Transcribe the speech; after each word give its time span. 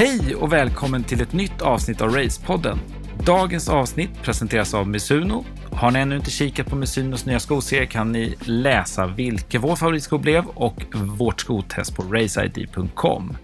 Hej 0.00 0.34
och 0.34 0.52
välkommen 0.52 1.04
till 1.04 1.20
ett 1.20 1.32
nytt 1.32 1.62
avsnitt 1.62 2.00
av 2.00 2.10
Racepodden. 2.10 2.78
Dagens 3.26 3.68
avsnitt 3.68 4.22
presenteras 4.22 4.74
av 4.74 4.88
Misuno. 4.88 5.44
Har 5.72 5.90
ni 5.90 5.98
ännu 5.98 6.16
inte 6.16 6.30
kikat 6.30 6.66
på 6.66 6.76
Misunos 6.76 7.26
nya 7.26 7.40
skoserie 7.40 7.86
kan 7.86 8.12
ni 8.12 8.34
läsa 8.40 9.06
vilken 9.06 9.60
vår 9.60 9.76
favoritsko 9.76 10.18
blev 10.18 10.46
och 10.46 10.84
vårt 10.94 11.40
skotest 11.40 11.96
på 11.96 12.02
raceid.com. 12.02 13.36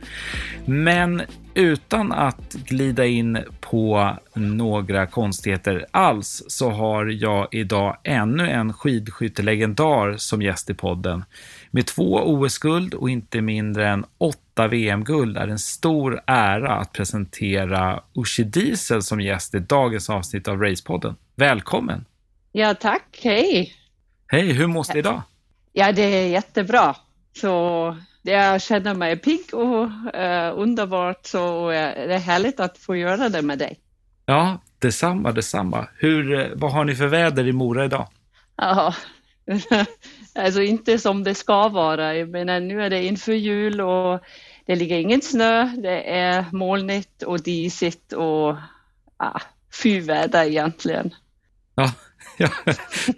Men 0.67 1.23
utan 1.55 2.13
att 2.13 2.53
glida 2.53 3.07
in 3.07 3.39
på 3.61 4.17
några 4.35 5.07
konstigheter 5.07 5.87
alls 5.91 6.43
så 6.49 6.71
har 6.71 7.07
jag 7.07 7.49
idag 7.51 7.97
ännu 8.05 8.49
en 8.51 8.73
skidskyttelegendar 8.73 10.17
som 10.17 10.43
gäst 10.43 10.71
i 10.71 10.75
podden. 10.75 11.25
Med 11.71 11.87
två 11.87 12.15
OS-guld 12.15 12.95
och 12.95 13.11
inte 13.11 13.41
mindre 13.41 13.89
än 13.89 14.05
åtta 14.19 14.69
VM-guld 14.69 15.37
är 15.37 15.47
det 15.47 15.53
en 15.53 15.59
stor 15.59 16.21
ära 16.27 16.73
att 16.73 16.93
presentera 16.93 18.01
Uschi 18.15 18.45
Diesel 18.45 19.03
som 19.03 19.21
gäst 19.21 19.55
i 19.55 19.59
dagens 19.59 20.11
avsnitt 20.11 20.49
av 20.49 20.63
Racepodden. 20.63 21.17
Välkommen! 21.35 22.05
Ja, 22.53 22.75
tack. 22.75 23.21
Hej! 23.23 23.73
Hej, 24.27 24.53
hur 24.53 24.67
mås 24.67 24.89
det 24.89 24.99
idag? 24.99 25.23
Ja, 25.73 25.93
det 25.93 26.03
är 26.03 26.29
jättebra. 26.29 26.97
Så 27.41 27.97
jag 28.23 28.63
känner 28.63 28.95
mig 28.95 29.17
pigg 29.17 29.55
och 29.55 29.85
uh, 29.85 30.63
underbart, 30.63 31.27
så 31.27 31.67
uh, 31.67 31.73
det 31.73 32.15
är 32.15 32.19
härligt 32.19 32.61
att 32.61 32.79
få 32.79 32.97
göra 32.97 33.29
det 33.29 33.43
med 33.43 33.59
dig. 33.59 33.81
Ja, 34.27 34.59
detsamma, 34.79 35.33
detsamma. 35.33 35.89
Hur, 35.99 36.33
uh, 36.33 36.47
vad 36.55 36.73
har 36.73 36.85
ni 36.85 36.95
för 36.95 37.07
väder 37.07 37.49
i 37.49 37.53
Mora 37.53 37.85
idag? 37.85 38.09
Ja, 38.57 38.95
alltså 40.37 40.63
inte 40.63 40.99
som 40.99 41.25
det 41.25 41.35
ska 41.35 41.69
vara. 41.69 42.15
jag 42.15 42.29
menar 42.29 42.61
nu 42.61 42.83
är 42.83 42.91
det 42.91 43.05
inför 43.05 43.33
jul 43.33 43.81
och 43.81 44.21
det 44.67 44.77
ligger 44.77 44.99
ingen 44.99 45.23
snö. 45.23 45.65
Det 45.79 46.11
är 46.11 46.45
molnigt 46.53 47.23
och 47.23 47.43
disigt 47.43 48.13
och 48.13 48.57
ja, 49.19 49.41
fyväder 49.83 50.45
egentligen. 50.45 51.15
Ja, 51.75 51.93
ja, 52.37 52.49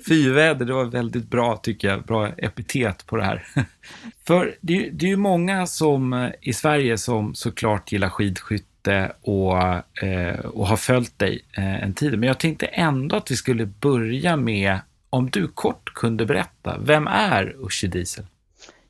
fyväder, 0.09 0.67
det 0.67 0.73
var 0.73 0.85
väldigt 0.85 1.31
bra 1.31 1.57
tycker 1.57 1.89
jag. 1.89 2.05
Bra 2.05 2.29
epitet 2.29 3.07
på 3.07 3.17
det 3.17 3.25
här. 3.25 3.47
För 4.27 4.57
det, 4.61 4.91
det 4.93 5.07
är 5.07 5.11
ju 5.11 5.17
många 5.17 5.67
som 5.67 6.13
eh, 6.13 6.31
i 6.41 6.53
Sverige 6.53 6.99
som 6.99 7.35
såklart 7.35 7.93
gillar 7.93 8.09
skidskytte 8.09 9.13
och, 9.21 9.63
eh, 10.03 10.39
och 10.39 10.67
har 10.67 10.77
följt 10.77 11.19
dig 11.19 11.45
eh, 11.57 11.83
en 11.83 11.95
tid. 11.95 12.19
Men 12.19 12.27
jag 12.27 12.39
tänkte 12.39 12.67
ändå 12.67 13.17
att 13.17 13.31
vi 13.31 13.37
skulle 13.37 13.67
börja 13.67 14.37
med 14.37 14.79
om 15.11 15.31
du 15.31 15.49
kort 15.49 15.95
kunde 15.95 16.27
berätta, 16.27 16.79
vem 16.79 17.07
är 17.07 17.57
Uschi 17.67 17.87
Diesel? 17.87 18.27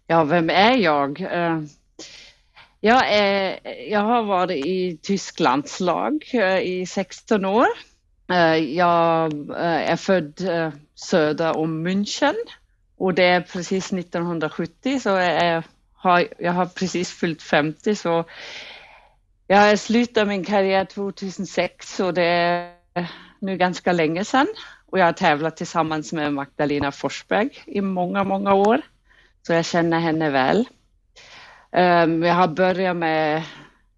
Ja, 0.06 0.24
vem 0.24 0.50
är 0.50 0.76
jag? 0.76 1.20
Eh, 1.20 1.60
jag, 2.80 3.12
är, 3.12 3.58
jag 3.90 4.00
har 4.00 4.22
varit 4.22 4.66
i 4.66 4.98
Tysklands 5.02 5.80
lag 5.80 6.24
eh, 6.32 6.58
i 6.58 6.86
16 6.86 7.44
år. 7.44 7.66
Eh, 8.30 8.56
jag 8.56 9.32
är 9.56 9.96
född 9.96 10.40
söder 10.94 11.56
om 11.56 11.88
München 11.88 12.34
och 12.96 13.14
det 13.14 13.24
är 13.24 13.40
precis 13.40 13.92
1970 13.92 15.00
så 15.00 15.08
jag 15.08 15.62
har, 15.94 16.28
jag 16.38 16.52
har 16.52 16.66
precis 16.66 17.12
fyllt 17.12 17.42
50 17.42 17.94
så 17.94 18.24
jag 19.46 19.78
slutade 19.78 20.26
min 20.26 20.44
karriär 20.44 20.84
2006 20.84 22.00
och 22.00 22.14
det 22.14 22.24
är 22.24 22.72
nu 23.40 23.56
ganska 23.56 23.92
länge 23.92 24.24
sedan 24.24 24.46
och 24.90 24.98
jag 24.98 25.04
har 25.04 25.12
tävlat 25.12 25.56
tillsammans 25.56 26.12
med 26.12 26.32
Magdalena 26.32 26.92
Forsberg 26.92 27.50
i 27.66 27.80
många, 27.80 28.24
många 28.24 28.54
år. 28.54 28.80
Så 29.42 29.52
jag 29.52 29.64
känner 29.64 29.98
henne 29.98 30.30
väl. 30.30 30.68
Ehm, 31.72 32.22
jag 32.22 32.34
har 32.34 32.48
börjat 32.48 32.96
med 32.96 33.42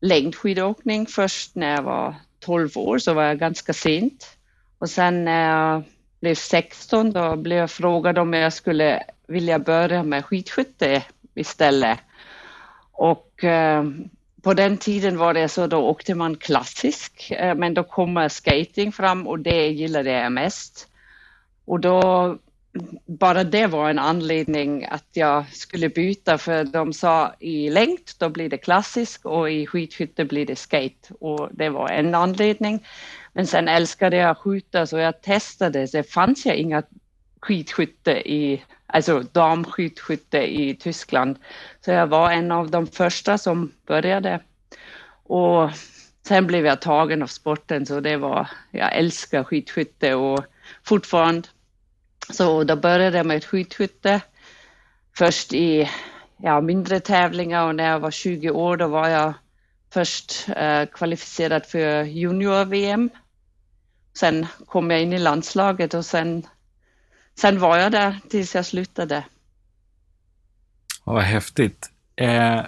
längdskidåkning 0.00 1.06
först 1.06 1.54
när 1.54 1.74
jag 1.74 1.82
var 1.82 2.14
12 2.40 2.70
år, 2.78 2.98
så 2.98 3.14
var 3.14 3.22
jag 3.22 3.38
ganska 3.38 3.72
sent. 3.72 4.36
Och 4.78 4.90
sen 4.90 5.24
när 5.24 5.50
jag 5.50 5.82
blev 6.20 6.34
16, 6.34 7.12
då 7.12 7.36
blev 7.36 7.58
jag 7.58 7.70
frågad 7.70 8.18
om 8.18 8.32
jag 8.32 8.52
skulle 8.52 9.02
vilja 9.28 9.58
börja 9.58 10.02
med 10.02 10.24
skidskytte 10.24 11.02
istället. 11.34 11.98
Och 12.92 13.44
ehm, 13.44 14.08
på 14.42 14.54
den 14.54 14.76
tiden 14.78 15.18
var 15.18 15.34
det 15.34 15.48
så, 15.48 15.66
då 15.66 15.78
åkte 15.78 16.14
man 16.14 16.36
klassisk, 16.36 17.30
eh, 17.30 17.54
men 17.54 17.74
då 17.74 17.82
kommer 17.82 18.28
skating 18.28 18.92
fram 18.92 19.26
och 19.26 19.38
det 19.38 19.68
gillade 19.68 20.10
jag 20.10 20.32
mest. 20.32 20.88
Och 21.64 21.80
då, 21.80 22.38
bara 23.06 23.44
det 23.44 23.66
var 23.66 23.90
en 23.90 23.98
anledning 23.98 24.84
att 24.84 25.08
jag 25.12 25.52
skulle 25.52 25.88
byta, 25.88 26.38
för 26.38 26.64
de 26.64 26.92
sa 26.92 27.34
i 27.38 27.70
längd, 27.70 28.10
då 28.18 28.28
blir 28.28 28.48
det 28.48 28.58
klassisk 28.58 29.24
och 29.24 29.50
i 29.50 29.66
skidskytte 29.66 30.24
blir 30.24 30.46
det 30.46 30.56
skate. 30.56 31.14
Och 31.20 31.48
det 31.52 31.68
var 31.68 31.88
en 31.88 32.14
anledning. 32.14 32.86
Men 33.32 33.46
sen 33.46 33.68
älskade 33.68 34.16
jag 34.16 34.30
att 34.30 34.38
skjuta, 34.38 34.86
så 34.86 34.98
jag 34.98 35.22
testade. 35.22 35.86
Det 35.86 36.02
fanns 36.02 36.46
ju 36.46 36.54
inga 36.54 36.82
skidskytte 37.40 38.12
i 38.12 38.62
alltså 38.92 39.22
damskidskytte 39.32 40.60
i 40.60 40.74
Tyskland. 40.74 41.38
Så 41.84 41.90
jag 41.90 42.06
var 42.06 42.30
en 42.30 42.52
av 42.52 42.70
de 42.70 42.86
första 42.86 43.38
som 43.38 43.72
började. 43.86 44.40
Och 45.22 45.70
sen 46.26 46.46
blev 46.46 46.66
jag 46.66 46.80
tagen 46.80 47.22
av 47.22 47.26
sporten 47.26 47.86
så 47.86 48.00
det 48.00 48.16
var, 48.16 48.48
jag 48.70 48.96
älskar 48.96 49.44
skidskytte 49.44 50.14
och 50.14 50.44
fortfarande. 50.84 51.48
Så 52.30 52.64
då 52.64 52.76
började 52.76 53.16
jag 53.16 53.26
med 53.26 53.44
skidskytte. 53.44 54.20
Först 55.16 55.52
i 55.52 55.90
ja, 56.36 56.60
mindre 56.60 57.00
tävlingar 57.00 57.66
och 57.66 57.74
när 57.74 57.90
jag 57.90 58.00
var 58.00 58.10
20 58.10 58.50
år 58.50 58.76
då 58.76 58.88
var 58.88 59.08
jag 59.08 59.32
först 59.92 60.48
eh, 60.56 60.86
kvalificerad 60.86 61.66
för 61.66 62.02
junior-VM. 62.04 63.10
Sen 64.18 64.46
kom 64.66 64.90
jag 64.90 65.02
in 65.02 65.12
i 65.12 65.18
landslaget 65.18 65.94
och 65.94 66.04
sen 66.04 66.46
sen 67.40 67.58
var 67.58 67.78
jag 67.78 67.92
där 67.92 68.16
tills 68.28 68.54
jag 68.54 68.66
slutade. 68.66 69.24
Ja, 71.04 71.12
vad 71.12 71.22
häftigt. 71.22 71.90
Eh, 72.16 72.60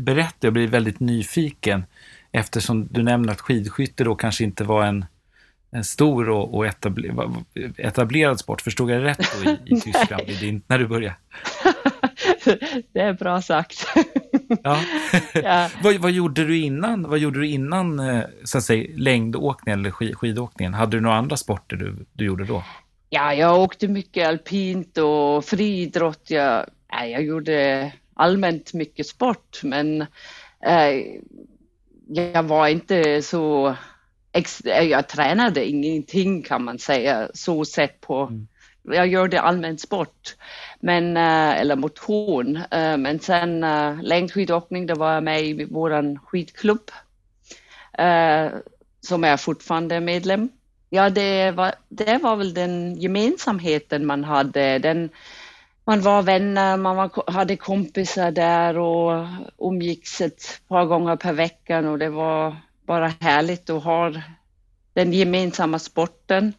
berätta, 0.00 0.36
jag 0.40 0.52
blir 0.52 0.68
väldigt 0.68 1.00
nyfiken 1.00 1.84
eftersom 2.32 2.88
du 2.90 3.02
nämner 3.02 3.32
att 3.32 3.40
skidskytte 3.40 4.04
då 4.04 4.14
kanske 4.14 4.44
inte 4.44 4.64
var 4.64 4.84
en, 4.84 5.04
en 5.70 5.84
stor 5.84 6.28
och, 6.28 6.54
och 6.54 6.66
etabler, 6.66 7.14
etablerad 7.76 8.40
sport. 8.40 8.60
Förstod 8.60 8.90
jag 8.90 9.04
rätt 9.04 9.20
då 9.44 9.50
i, 9.50 9.58
i 9.64 9.80
Tyskland 9.80 10.26
din, 10.26 10.62
när 10.66 10.78
du 10.78 10.86
började? 10.86 11.16
det 12.92 13.00
är 13.00 13.12
bra 13.12 13.42
sagt. 13.42 13.86
ja. 14.62 14.80
ja. 15.34 15.68
vad, 15.82 15.94
vad, 15.94 16.10
gjorde 16.10 16.44
du 16.44 16.58
innan, 16.58 17.02
vad 17.02 17.18
gjorde 17.18 17.40
du 17.40 17.48
innan 17.48 18.00
eh, 18.00 18.24
så 18.44 18.58
att 18.58 18.64
säga, 18.64 18.94
längdåkningen 18.96 19.80
eller 19.80 19.90
skid, 19.90 20.16
skidåkningen? 20.16 20.74
Hade 20.74 20.96
du 20.96 21.00
några 21.00 21.16
andra 21.16 21.36
sporter 21.36 21.76
du, 21.76 22.06
du 22.12 22.24
gjorde 22.24 22.44
då? 22.44 22.64
Ja, 23.14 23.34
jag 23.34 23.60
åkte 23.60 23.88
mycket 23.88 24.28
alpint 24.28 24.98
och 24.98 25.44
friidrott. 25.44 26.30
Jag, 26.30 26.66
jag 26.88 27.22
gjorde 27.22 27.92
allmänt 28.14 28.72
mycket 28.74 29.06
sport, 29.06 29.60
men 29.62 30.00
eh, 30.66 31.20
jag 32.08 32.42
var 32.42 32.68
inte 32.68 33.22
så... 33.22 33.76
Jag 34.64 35.08
tränade 35.08 35.64
ingenting 35.68 36.42
kan 36.42 36.64
man 36.64 36.78
säga, 36.78 37.28
så 37.34 37.64
sett 37.64 38.00
på... 38.00 38.22
Mm. 38.22 38.46
Jag 38.82 39.06
gjorde 39.06 39.40
allmän 39.40 39.78
sport, 39.78 40.36
men, 40.80 41.16
eh, 41.16 41.60
eller 41.60 41.76
motion. 41.76 42.56
Eh, 42.56 42.96
men 42.96 43.20
sen 43.20 43.64
eh, 43.64 44.02
längdskidåkning, 44.02 44.86
då 44.86 44.94
var 44.94 45.14
jag 45.14 45.24
med 45.24 45.42
i 45.42 45.64
vår 45.70 46.18
skidklubb, 46.26 46.90
eh, 47.98 48.46
som 49.00 49.22
jag 49.22 49.40
fortfarande 49.40 49.94
är 49.94 50.00
medlem 50.00 50.48
Ja, 50.94 51.10
det 51.10 51.50
var, 51.50 51.74
det 51.88 52.18
var 52.22 52.36
väl 52.36 52.54
den 52.54 53.00
gemensamheten 53.00 54.06
man 54.06 54.24
hade. 54.24 54.78
Den, 54.78 55.10
man 55.84 56.00
var 56.00 56.22
vänner, 56.22 56.76
man 56.76 56.96
var, 56.96 57.30
hade 57.30 57.56
kompisar 57.56 58.30
där 58.30 58.78
och 58.78 59.26
umgicks 59.58 60.20
ett 60.20 60.60
par 60.68 60.84
gånger 60.84 61.16
per 61.16 61.32
vecka 61.32 61.90
och 61.90 61.98
det 61.98 62.08
var 62.08 62.56
bara 62.86 63.12
härligt 63.20 63.70
att 63.70 63.84
ha 63.84 64.12
den 64.94 65.12
gemensamma 65.12 65.78
sporten. 65.78 66.52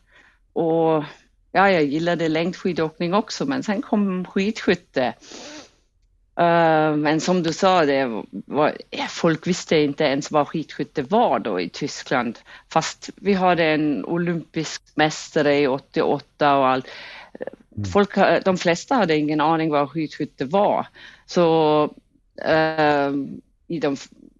Och 0.53 1.03
ja, 1.51 1.71
jag 1.71 1.83
gillade 1.83 2.29
längdskidåkning 2.29 3.13
också, 3.13 3.45
men 3.45 3.63
sen 3.63 3.81
kom 3.81 4.25
skidskytte. 4.25 5.13
Uh, 6.39 6.95
men 6.95 7.21
som 7.21 7.43
du 7.43 7.53
sa, 7.53 7.85
det 7.85 8.23
var, 8.31 8.77
folk 9.09 9.47
visste 9.47 9.77
inte 9.77 10.03
ens 10.03 10.31
vad 10.31 10.47
skidskytte 10.47 11.01
var 11.01 11.39
då 11.39 11.59
i 11.61 11.69
Tyskland. 11.69 12.39
Fast 12.69 13.09
vi 13.15 13.33
hade 13.33 13.65
en 13.65 14.05
olympisk 14.05 14.81
mästare 14.95 15.59
i 15.59 15.67
88 15.67 16.57
och 16.57 16.67
allt. 16.67 16.87
Mm. 17.77 17.85
Folk, 17.85 18.15
de 18.45 18.57
flesta 18.57 18.95
hade 18.95 19.17
ingen 19.17 19.41
aning 19.41 19.69
vad 19.69 19.89
skidskytte 19.89 20.45
var. 20.45 20.87
Så 21.25 21.83
uh, 22.47 23.13
i, 23.67 23.79
de, 23.79 23.97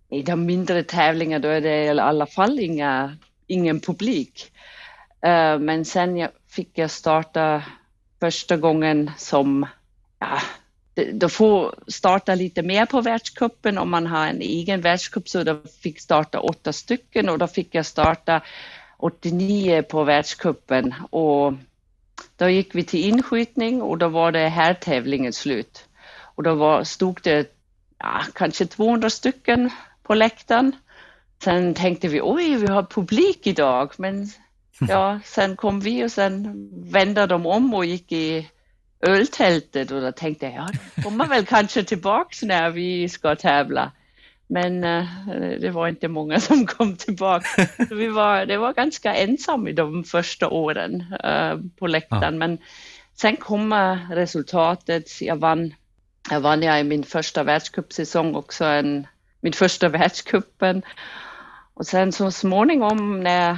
i 0.10 0.22
de 0.22 0.46
mindre 0.46 0.84
tävlingarna 0.84 1.42
då 1.42 1.48
är 1.48 1.62
det 1.62 1.84
i 1.84 2.00
alla 2.00 2.26
fall 2.26 2.60
inga, 2.60 3.18
ingen 3.48 3.80
publik. 3.80 4.52
Uh, 5.26 5.60
men 5.60 5.86
sen 5.86 6.18
jag, 6.18 6.30
fick 6.50 6.78
jag 6.78 6.92
starta 6.92 7.64
första 8.20 8.58
gången 8.58 9.12
som 9.18 9.66
ja, 10.20 10.40
de 11.14 11.30
får 11.30 11.76
starta 11.88 12.36
lite 12.36 12.62
mer 12.62 12.86
på 12.86 13.02
världscupen 13.02 13.78
om 13.78 13.92
man 13.92 14.08
har 14.08 14.28
en 14.28 14.42
egen 14.42 14.82
världscup 14.82 15.30
så 15.30 15.44
de 15.44 15.62
fick 15.82 16.00
starta 16.00 16.40
åtta 16.40 16.74
stycken 16.74 17.30
och 17.30 17.38
då 17.38 17.48
fick 17.48 17.76
jag 17.76 17.86
starta 17.86 18.42
89 18.98 19.82
på 19.82 20.04
världscupen 20.04 20.94
och 21.10 21.54
då 22.38 22.50
gick 22.50 22.76
vi 22.76 22.84
till 22.84 23.06
inskjutning 23.06 23.82
och 23.82 23.98
då 23.98 24.08
var 24.08 24.32
det 24.32 24.48
här 24.48 24.74
tävlingen 24.74 25.34
slut. 25.34 25.86
Och 26.36 26.44
då 26.44 26.56
var, 26.56 26.84
stod 26.84 27.20
det 27.24 27.56
ja, 27.98 28.22
kanske 28.34 28.66
200 28.66 29.10
stycken 29.10 29.70
på 30.04 30.14
läktaren. 30.14 30.72
Sen 31.44 31.74
tänkte 31.74 32.08
vi, 32.08 32.22
oj, 32.24 32.56
vi 32.56 32.68
har 32.68 32.84
publik 32.84 33.48
idag, 33.48 33.92
men 33.98 34.28
ja, 34.88 35.20
sen 35.26 35.56
kom 35.56 35.80
vi 35.80 36.06
och 36.06 36.12
sen 36.12 36.70
vände 36.92 37.28
de 37.28 37.46
om 37.46 37.74
och 37.74 37.86
gick 37.86 38.12
i 38.12 38.50
öltältet 39.04 39.92
och 39.92 40.02
då 40.02 40.12
tänkte 40.12 40.46
jag, 40.46 40.56
ja, 40.56 40.70
de 40.96 41.02
kommer 41.02 41.28
väl 41.28 41.46
kanske 41.46 41.84
tillbaks 41.84 42.44
när 42.44 42.70
vi 42.70 43.10
ska 43.10 43.36
tävla. 43.36 43.92
Men 44.48 44.84
uh, 44.84 45.06
det 45.60 45.70
var 45.70 45.88
inte 45.88 46.08
många 46.08 46.40
som 46.40 46.66
kom 46.68 46.96
tillbaka. 46.96 47.68
vi 47.90 48.08
var, 48.08 48.46
det 48.46 48.58
var 48.58 48.74
ganska 48.74 49.16
ensamma 49.16 49.70
i 49.70 49.74
de 49.74 50.04
första 50.04 50.50
åren 50.50 51.16
uh, 51.26 51.62
på 51.80 51.88
läktaren. 51.88 52.34
Ja. 52.34 52.40
Men 52.40 52.58
sen 53.16 53.38
kom 53.38 53.74
resultatet. 54.12 55.22
Jag 55.22 55.36
vann, 55.36 55.74
jag 56.30 56.40
vann 56.40 56.64
jag 56.64 56.80
i 56.80 56.84
min 56.84 57.04
första 57.04 57.44
världscupsäsong 57.44 58.36
också 58.36 58.66
en, 58.66 59.08
min 59.42 59.54
första 59.54 59.90
världscupen. 59.90 60.82
Och 61.74 61.86
sen 61.86 62.12
så 62.12 62.32
småningom 62.32 63.20
när 63.20 63.58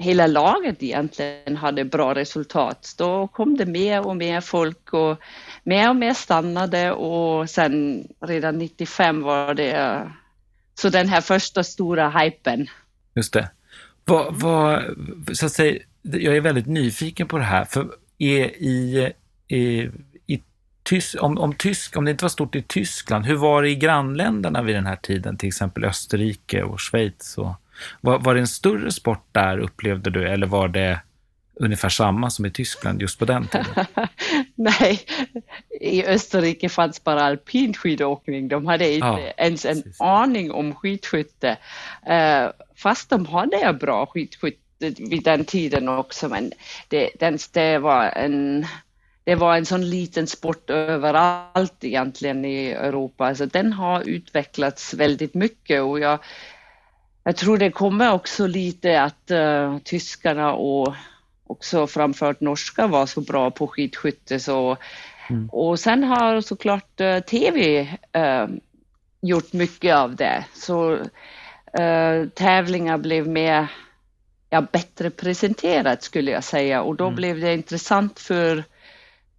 hela 0.00 0.26
laget 0.26 0.82
egentligen 0.82 1.56
hade 1.56 1.84
bra 1.84 2.14
resultat. 2.14 2.94
Då 2.98 3.28
kom 3.28 3.56
det 3.56 3.66
mer 3.66 4.06
och 4.06 4.16
mer 4.16 4.40
folk 4.40 4.92
och 4.92 5.20
mer 5.62 5.88
och 5.88 5.96
mer 5.96 6.14
stannade 6.14 6.92
och 6.92 7.50
sen 7.50 8.04
redan 8.20 8.58
95 8.58 9.22
var 9.22 9.54
det 9.54 10.10
så 10.74 10.88
den 10.88 11.08
här 11.08 11.20
första 11.20 11.64
stora 11.64 12.10
hypen. 12.10 12.66
Just 13.14 13.32
det. 13.32 13.50
Vad, 14.04 14.34
vad, 14.34 14.82
så 15.32 15.46
att 15.46 15.52
säga, 15.52 15.78
jag 16.02 16.36
är 16.36 16.40
väldigt 16.40 16.66
nyfiken 16.66 17.28
på 17.28 17.38
det 17.38 17.44
här, 17.44 17.64
för 17.64 17.88
är 18.18 18.44
i, 18.44 19.12
i, 19.48 19.90
i 20.26 20.42
Tysk, 20.82 21.22
om, 21.22 21.38
om, 21.38 21.54
tysk, 21.54 21.96
om 21.96 22.04
det 22.04 22.10
inte 22.10 22.24
var 22.24 22.28
stort 22.28 22.54
i 22.54 22.62
Tyskland, 22.62 23.26
hur 23.26 23.36
var 23.36 23.62
det 23.62 23.68
i 23.70 23.76
grannländerna 23.76 24.62
vid 24.62 24.74
den 24.74 24.86
här 24.86 24.96
tiden, 24.96 25.36
till 25.36 25.48
exempel 25.48 25.84
Österrike 25.84 26.62
och 26.62 26.80
Schweiz? 26.80 27.38
Och, 27.38 27.54
var, 28.00 28.18
var 28.18 28.34
det 28.34 28.40
en 28.40 28.46
större 28.46 28.92
sport 28.92 29.26
där 29.32 29.58
upplevde 29.58 30.10
du 30.10 30.28
eller 30.28 30.46
var 30.46 30.68
det 30.68 31.00
ungefär 31.60 31.88
samma 31.88 32.30
som 32.30 32.46
i 32.46 32.50
Tyskland 32.50 33.02
just 33.02 33.18
på 33.18 33.24
den 33.24 33.46
tiden? 33.46 33.86
Nej, 34.54 35.00
i 35.80 36.04
Österrike 36.04 36.68
fanns 36.68 37.04
bara 37.04 37.22
alpin 37.22 37.74
skidåkning. 37.74 38.48
De 38.48 38.66
hade 38.66 38.92
inte 38.92 39.06
ja, 39.06 39.18
ens 39.36 39.64
en 39.64 39.82
precis. 39.82 40.00
aning 40.00 40.52
om 40.52 40.74
skidskytte. 40.74 41.56
Uh, 42.08 42.50
fast 42.76 43.10
de 43.10 43.26
hade 43.26 43.72
bra 43.72 44.06
skidskytte 44.06 44.60
vid 44.80 45.24
den 45.24 45.44
tiden 45.44 45.88
också, 45.88 46.28
men 46.28 46.52
det, 46.88 47.10
den, 47.18 47.38
det 47.52 47.78
var 47.78 48.04
en 48.04 48.66
det 49.24 49.34
var 49.34 49.56
en 49.56 49.66
sån 49.66 49.90
liten 49.90 50.26
sport 50.26 50.70
överallt 50.70 51.84
egentligen 51.84 52.44
i 52.44 52.70
Europa. 52.70 53.26
Alltså 53.26 53.46
den 53.46 53.72
har 53.72 54.02
utvecklats 54.02 54.94
väldigt 54.94 55.34
mycket 55.34 55.82
och 55.82 56.00
jag 56.00 56.18
jag 57.24 57.36
tror 57.36 57.58
det 57.58 57.70
kommer 57.70 58.12
också 58.12 58.46
lite 58.46 59.02
att 59.02 59.30
uh, 59.30 59.78
tyskarna 59.78 60.52
och 60.52 60.94
också 61.46 61.86
framfört 61.86 62.40
norska 62.40 62.86
var 62.86 63.06
så 63.06 63.20
bra 63.20 63.50
på 63.50 63.66
skidskytte. 63.66 64.40
Så, 64.40 64.76
mm. 65.30 65.48
Och 65.48 65.80
sen 65.80 66.04
har 66.04 66.40
såklart 66.40 67.00
uh, 67.00 67.18
tv 67.18 67.80
uh, 68.16 68.46
gjort 69.20 69.52
mycket 69.52 69.96
av 69.96 70.16
det. 70.16 70.44
Så 70.54 70.98
tävlingar 72.34 72.98
blev 72.98 73.28
mer, 73.28 73.66
ja, 74.50 74.60
bättre 74.60 75.10
presenterat 75.10 76.02
skulle 76.02 76.30
jag 76.30 76.44
säga 76.44 76.82
och 76.82 76.96
då 76.96 77.04
mm. 77.04 77.16
blev 77.16 77.40
det 77.40 77.54
intressant 77.54 78.18
för 78.18 78.64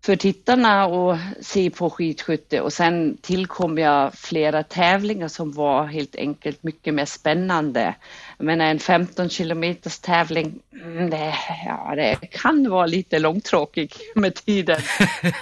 för 0.06 0.16
tittarna 0.16 0.84
att 0.84 1.20
se 1.42 1.70
på 1.70 1.90
skidskytte 1.90 2.62
och 2.62 2.74
sen 2.74 3.18
tillkom 3.22 3.78
jag 3.78 4.14
flera 4.14 4.64
tävlingar 4.64 5.28
som 5.28 5.52
var 5.52 5.86
helt 5.86 6.16
enkelt 6.16 6.64
mycket 6.64 6.94
mer 6.94 7.06
spännande. 7.06 7.96
Jag 8.38 8.46
menar 8.46 8.66
en 8.66 8.80
15 8.80 9.30
kilometers 9.30 10.00
tävling, 10.00 10.60
mm, 10.82 11.10
det, 11.10 11.34
ja, 11.66 11.94
det 11.96 12.16
kan 12.16 12.70
vara 12.70 12.86
lite 12.86 13.20
långtråkig 13.20 13.94
med 14.16 14.36
tiden. 14.36 14.82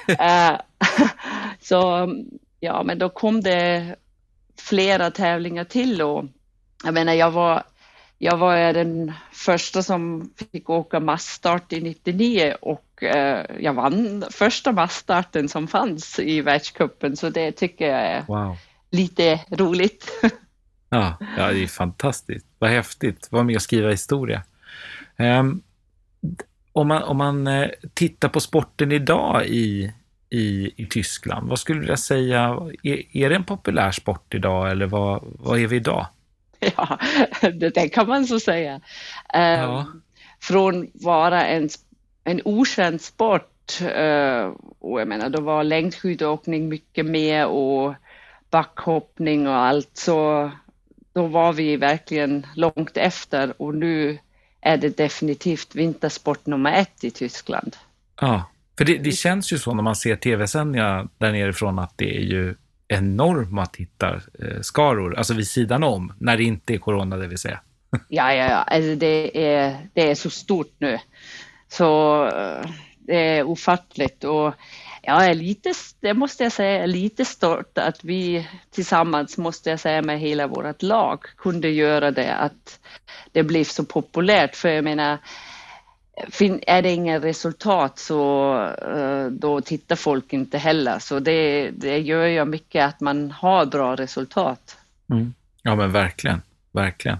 uh, 0.09 0.59
så 1.61 2.09
ja, 2.59 2.83
men 2.83 2.99
då 2.99 3.09
kom 3.09 3.41
det 3.41 3.95
flera 4.57 5.11
tävlingar 5.11 5.63
till 5.63 6.01
och 6.01 6.25
jag 6.83 6.93
menar 6.93 7.13
jag 7.13 7.31
var 7.31 7.63
jag 8.21 8.37
var 8.37 8.73
den 8.73 9.13
första 9.31 9.83
som 9.83 10.29
fick 10.51 10.69
åka 10.69 10.99
massstart 10.99 11.73
i 11.73 11.81
99 11.81 12.55
och 12.61 13.03
eh, 13.03 13.45
jag 13.59 13.73
vann 13.73 14.23
första 14.31 14.71
massstarten 14.71 15.49
som 15.49 15.67
fanns 15.67 16.19
i 16.19 16.41
världscupen 16.41 17.17
så 17.17 17.29
det 17.29 17.51
tycker 17.51 17.87
jag 17.87 18.01
är 18.01 18.23
wow. 18.27 18.57
lite 18.89 19.39
roligt. 19.49 20.11
ja, 20.89 21.17
ja, 21.37 21.51
det 21.51 21.63
är 21.63 21.67
fantastiskt. 21.67 22.45
Vad 22.59 22.69
häftigt. 22.69 23.27
Var 23.31 23.43
med 23.43 23.55
och 23.55 23.61
skriva 23.61 23.89
historia. 23.89 24.43
Um, 25.17 25.61
om 26.73 26.87
man, 26.87 27.03
om 27.03 27.17
man 27.17 27.47
uh, 27.47 27.69
tittar 27.93 28.29
på 28.29 28.39
sporten 28.39 28.91
idag 28.91 29.45
i, 29.45 29.93
i, 30.29 30.71
i 30.83 30.85
Tyskland, 30.85 31.49
vad 31.49 31.59
skulle 31.59 31.87
du 31.87 31.97
säga, 31.97 32.69
är, 32.83 33.17
är 33.17 33.29
det 33.29 33.35
en 33.35 33.43
populär 33.43 33.91
sport 33.91 34.33
idag 34.33 34.71
eller 34.71 34.85
vad, 34.85 35.23
vad 35.23 35.59
är 35.59 35.67
vi 35.67 35.75
idag? 35.75 36.07
Ja, 36.77 36.99
det, 37.51 37.89
kan 37.89 38.07
man 38.07 38.25
så 38.25 38.39
säga. 38.39 38.75
Um, 38.75 38.81
ja. 39.33 39.87
Från 40.41 40.91
vara 40.93 41.45
en, 41.45 41.69
en 42.23 42.41
okänd 42.45 43.01
sport, 43.01 43.81
uh, 43.81 44.53
och 44.79 45.01
jag 45.01 45.07
menar 45.07 45.29
då 45.29 45.41
var 45.41 45.63
längdskidåkning 45.63 46.69
mycket 46.69 47.05
mer 47.05 47.47
och 47.47 47.93
backhoppning 48.49 49.47
och 49.47 49.55
allt, 49.55 49.89
så 49.93 50.51
då 51.13 51.27
var 51.27 51.53
vi 51.53 51.77
verkligen 51.77 52.47
långt 52.55 52.97
efter 52.97 53.61
och 53.61 53.75
nu 53.75 54.17
är 54.61 54.77
det 54.77 54.97
definitivt 54.97 55.75
vintersport 55.75 56.45
nummer 56.45 56.73
ett 56.73 57.03
i 57.03 57.11
Tyskland. 57.11 57.75
Ja, 58.21 58.43
för 58.77 58.85
det, 58.85 58.97
det 58.97 59.11
känns 59.11 59.53
ju 59.53 59.57
så 59.57 59.73
när 59.73 59.83
man 59.83 59.95
ser 59.95 60.15
tv-sändningar 60.15 61.07
där 61.17 61.31
nerifrån 61.31 61.79
att 61.79 61.97
det 61.97 62.17
är 62.17 62.21
ju 62.21 62.55
enorma 62.89 63.65
tittarskaror, 63.65 65.13
eh, 65.13 65.17
alltså 65.17 65.33
vid 65.33 65.47
sidan 65.47 65.83
om, 65.83 66.13
när 66.19 66.37
det 66.37 66.43
inte 66.43 66.73
är 66.73 66.77
corona 66.77 67.17
det 67.17 67.27
vill 67.27 67.37
säga. 67.37 67.59
Ja, 68.07 68.33
ja, 68.33 68.49
ja, 68.49 68.55
alltså 68.55 68.95
det 68.95 69.45
är, 69.45 69.89
det 69.93 70.11
är 70.11 70.15
så 70.15 70.29
stort 70.29 70.75
nu. 70.77 70.99
Så 71.67 72.25
eh, 72.25 72.69
det 72.99 73.37
är 73.37 73.43
ofattligt 73.43 74.23
och 74.23 74.53
jag 75.01 75.25
är 75.25 75.33
lite, 75.33 75.73
det 75.99 76.13
måste 76.13 76.43
jag 76.43 76.51
säga, 76.51 76.85
lite 76.85 77.25
stolt 77.25 77.77
att 77.77 78.03
vi 78.03 78.47
tillsammans, 78.71 79.37
måste 79.37 79.69
jag 79.69 79.79
säga, 79.79 80.01
med 80.01 80.19
hela 80.19 80.47
vårt 80.47 80.81
lag 80.81 81.19
kunde 81.37 81.69
göra 81.69 82.11
det, 82.11 82.35
att 82.35 82.79
det 83.31 83.43
blev 83.43 83.63
så 83.63 83.85
populärt. 83.85 84.55
För 84.55 84.69
jag 84.69 84.83
menar, 84.83 85.17
är 86.67 86.81
det 86.81 86.91
inga 86.91 87.19
resultat 87.19 87.99
så 87.99 88.53
eh, 88.95 89.25
då 89.25 89.61
tittar 89.61 89.95
folk 89.95 90.33
inte 90.33 90.57
heller. 90.57 90.99
Så 90.99 91.19
det, 91.19 91.69
det 91.71 91.99
gör 91.99 92.25
ju 92.25 92.45
mycket 92.45 92.85
att 92.85 92.99
man 92.99 93.31
har 93.31 93.65
bra 93.65 93.95
resultat. 93.95 94.77
Mm. 95.11 95.33
Ja 95.63 95.75
men 95.75 95.91
verkligen, 95.91 96.41
verkligen. 96.71 97.17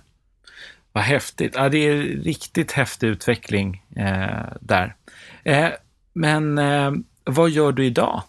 Vad 0.92 1.04
häftigt. 1.04 1.54
Ja, 1.56 1.70
det 1.70 1.78
är 1.78 2.02
riktigt 2.24 2.72
häftig 2.72 3.08
utveckling 3.08 3.84
eh, 3.96 4.54
där. 4.60 4.96
Eh, 5.44 5.70
men 6.14 6.58
eh, 6.58 6.92
vad 7.24 7.50
gör 7.50 7.72
du 7.72 7.86
idag? 7.86 8.24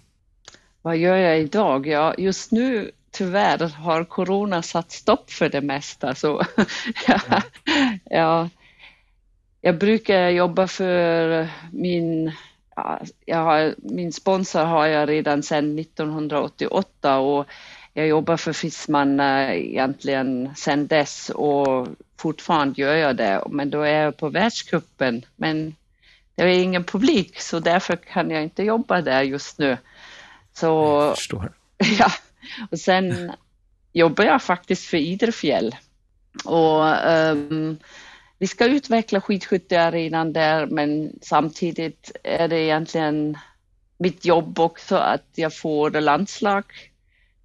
Vad 0.82 0.96
gör 0.96 1.16
jag 1.16 1.40
idag? 1.40 1.86
Ja, 1.86 2.14
just 2.18 2.52
nu 2.52 2.90
tyvärr 3.10 3.68
har 3.68 4.04
corona 4.04 4.62
satt 4.62 4.92
stopp 4.92 5.30
för 5.30 5.48
det 5.48 5.60
mesta. 5.60 6.14
Så 6.14 6.42
ja, 7.06 7.42
ja, 8.04 8.48
jag 9.60 9.78
brukar 9.78 10.28
jobba 10.28 10.66
för 10.66 11.48
min, 11.72 12.32
ja, 13.26 13.36
har, 13.36 13.74
min 13.78 14.12
sponsor 14.12 14.64
har 14.64 14.86
jag 14.86 15.08
redan 15.08 15.42
sedan 15.42 15.78
1988 15.78 17.18
och 17.18 17.46
jag 17.92 18.06
jobbar 18.06 18.36
för 18.36 18.52
Fissman 18.52 19.20
egentligen 19.20 20.54
sedan 20.56 20.86
dess 20.86 21.30
och 21.30 21.88
fortfarande 22.20 22.80
gör 22.80 22.94
jag 22.94 23.16
det. 23.16 23.44
Men 23.50 23.70
då 23.70 23.82
är 23.82 24.02
jag 24.02 24.16
på 24.16 24.28
världskuppen. 24.28 25.24
Men 25.36 25.74
det 26.34 26.42
är 26.42 26.62
ingen 26.62 26.84
publik 26.84 27.40
så 27.40 27.58
därför 27.58 27.96
kan 27.96 28.30
jag 28.30 28.42
inte 28.42 28.62
jobba 28.62 29.00
där 29.00 29.22
just 29.22 29.58
nu. 29.58 29.78
Så, 30.52 30.66
jag 30.66 31.16
förstår. 31.16 31.52
Ja, 31.98 32.12
och 32.70 32.78
sen 32.78 33.32
jobbar 33.92 34.24
jag 34.24 34.42
faktiskt 34.42 34.86
för 34.86 34.96
Idrefjäll. 34.96 35.76
Och 36.44 37.06
um, 37.06 37.78
vi 38.40 38.46
ska 38.46 38.64
utveckla 38.64 39.20
skidskyttearenan 39.20 40.32
där 40.32 40.66
men 40.66 41.18
samtidigt 41.22 42.12
är 42.22 42.48
det 42.48 42.58
egentligen 42.58 43.38
mitt 43.98 44.24
jobb 44.24 44.58
också 44.58 44.96
att 44.96 45.26
jag 45.34 45.56
får 45.56 45.90
landslag 45.90 46.64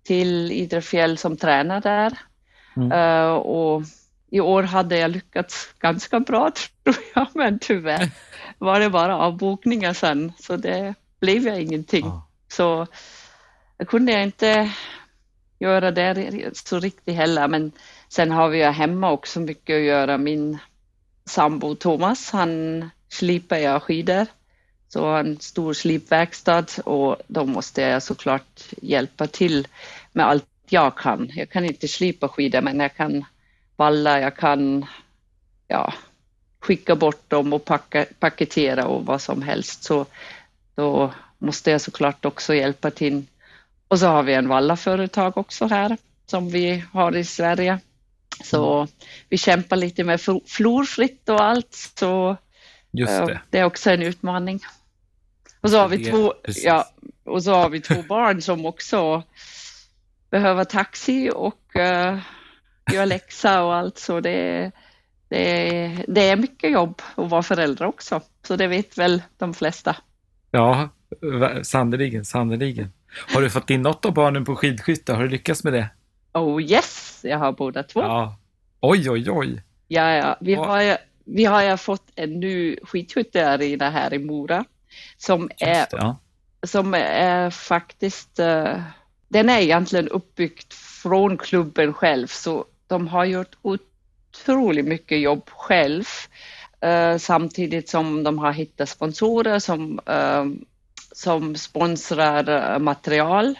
till 0.03 0.51
Idrefjäll 0.51 1.17
som 1.17 1.37
tränare 1.37 1.79
där. 1.79 2.17
Mm. 2.75 2.91
Uh, 2.91 3.33
och 3.33 3.83
i 4.29 4.39
år 4.39 4.63
hade 4.63 4.97
jag 4.97 5.11
lyckats 5.11 5.73
ganska 5.79 6.19
bra 6.19 6.51
tror 6.83 6.95
jag, 7.15 7.27
men 7.33 7.59
tyvärr 7.59 8.09
var 8.57 8.79
det 8.79 8.89
bara 8.89 9.17
avbokningar 9.17 9.93
sen, 9.93 10.33
så 10.39 10.57
det 10.57 10.93
blev 11.19 11.47
jag 11.47 11.61
ingenting. 11.61 12.05
Ah. 12.05 12.27
Så 12.47 12.87
jag 13.77 13.87
kunde 13.87 14.23
inte 14.23 14.71
göra 15.59 15.91
det 15.91 16.49
så 16.53 16.79
riktigt 16.79 17.15
heller, 17.15 17.47
men 17.47 17.71
sen 18.09 18.31
har 18.31 18.49
vi 18.49 18.57
ju 18.57 18.63
hemma 18.63 19.11
också 19.11 19.39
mycket 19.39 19.75
att 19.75 19.81
göra. 19.81 20.17
Min 20.17 20.59
sambo 21.25 21.75
Thomas, 21.75 22.31
han 22.31 22.89
slipar 23.09 23.57
jag 23.57 23.83
skidor, 23.83 24.25
så 24.87 25.05
har 25.05 25.19
en 25.19 25.39
stor 25.39 25.73
slipverkstad 25.73 26.65
och 26.85 27.15
då 27.27 27.45
måste 27.45 27.81
jag 27.81 28.03
såklart 28.03 28.63
hjälpa 28.81 29.27
till 29.27 29.67
med 30.11 30.25
allt 30.25 30.45
jag 30.69 30.97
kan. 30.97 31.31
Jag 31.35 31.49
kan 31.49 31.65
inte 31.65 31.87
slipa 31.87 32.27
skidor, 32.27 32.61
men 32.61 32.79
jag 32.79 32.95
kan 32.95 33.25
valla, 33.75 34.19
jag 34.19 34.35
kan 34.37 34.85
ja, 35.67 35.93
skicka 36.59 36.95
bort 36.95 37.29
dem 37.29 37.53
och 37.53 37.65
packa, 37.65 38.05
paketera 38.19 38.87
och 38.87 39.05
vad 39.05 39.21
som 39.21 39.41
helst. 39.41 39.83
Så 39.83 40.05
då 40.75 41.13
måste 41.37 41.71
jag 41.71 41.81
såklart 41.81 42.25
också 42.25 42.53
hjälpa 42.55 42.91
till. 42.91 43.25
Och 43.87 43.99
så 43.99 44.07
har 44.07 44.23
vi 44.23 44.33
en 44.33 44.47
vallaföretag 44.47 45.37
också 45.37 45.67
här 45.67 45.97
som 46.25 46.49
vi 46.49 46.83
har 46.91 47.15
i 47.15 47.23
Sverige. 47.23 47.79
Så 48.43 48.77
mm. 48.77 48.87
vi 49.29 49.37
kämpar 49.37 49.75
lite 49.75 50.03
med 50.03 50.21
florfritt 50.47 51.29
och 51.29 51.43
allt. 51.43 51.91
Så 51.99 52.37
Just 52.91 53.25
det. 53.27 53.41
det 53.49 53.59
är 53.59 53.65
också 53.65 53.91
en 53.91 54.01
utmaning. 54.01 54.59
Och 55.61 55.69
så 55.69 55.77
har 55.77 55.87
vi 55.87 56.05
två, 56.05 56.33
ja, 56.63 56.85
och 57.23 57.43
så 57.43 57.53
har 57.53 57.69
vi 57.69 57.81
två 57.81 58.01
barn 58.09 58.41
som 58.41 58.65
också 58.65 59.23
behöver 60.29 60.63
taxi 60.63 61.31
och 61.35 61.61
uh, 61.75 62.19
göra 62.93 63.05
läxa 63.05 63.63
och 63.63 63.75
allt. 63.75 63.97
Så 63.97 64.19
det, 64.19 64.71
det, 65.29 66.05
det 66.07 66.29
är 66.29 66.35
mycket 66.35 66.71
jobb 66.71 67.01
att 67.15 67.29
vara 67.29 67.43
förälder 67.43 67.85
också. 67.85 68.21
Så 68.47 68.55
det 68.55 68.67
vet 68.67 68.97
väl 68.97 69.21
de 69.37 69.53
flesta. 69.53 69.95
Ja, 70.51 70.89
sannerligen, 71.63 72.25
sannerligen. 72.25 72.91
Har 73.33 73.41
du 73.41 73.49
fått 73.49 73.69
in 73.69 73.81
något 73.81 74.05
av 74.05 74.13
barnen 74.13 74.45
på 74.45 74.55
skidskytte? 74.55 75.13
Har 75.13 75.23
du 75.23 75.29
lyckats 75.29 75.63
med 75.63 75.73
det? 75.73 75.89
Oh 76.35 76.61
yes, 76.61 77.19
jag 77.23 77.37
har 77.37 77.51
båda 77.51 77.83
två. 77.83 78.01
Ja. 78.01 78.37
Oj, 78.79 79.09
oj, 79.09 79.31
oj. 79.31 79.63
Ja, 79.87 80.11
ja. 80.11 80.37
Vi, 80.41 80.53
har 80.53 80.81
ju, 80.81 80.95
vi 81.25 81.45
har 81.45 81.63
ju 81.63 81.77
fått 81.77 82.11
en 82.15 82.39
ny 82.39 82.77
skidskyttearena 82.83 83.89
här 83.89 84.13
i 84.13 84.19
Mora 84.19 84.65
som 85.17 85.49
är, 85.59 85.73
det, 85.73 85.87
ja. 85.91 86.17
som 86.63 86.93
är 86.93 87.49
faktiskt, 87.49 88.39
uh, 88.39 88.81
den 89.27 89.49
är 89.49 89.59
egentligen 89.59 90.07
uppbyggd 90.07 90.73
från 90.73 91.37
klubben 91.37 91.93
själv, 91.93 92.27
så 92.27 92.65
de 92.87 93.07
har 93.07 93.25
gjort 93.25 93.55
otroligt 93.61 94.85
mycket 94.85 95.19
jobb 95.19 95.49
själv, 95.49 96.05
uh, 96.85 97.17
samtidigt 97.17 97.89
som 97.89 98.23
de 98.23 98.39
har 98.39 98.51
hittat 98.51 98.89
sponsorer 98.89 99.59
som, 99.59 99.99
uh, 100.09 100.45
som 101.11 101.55
sponsrar 101.55 102.79
material 102.79 103.59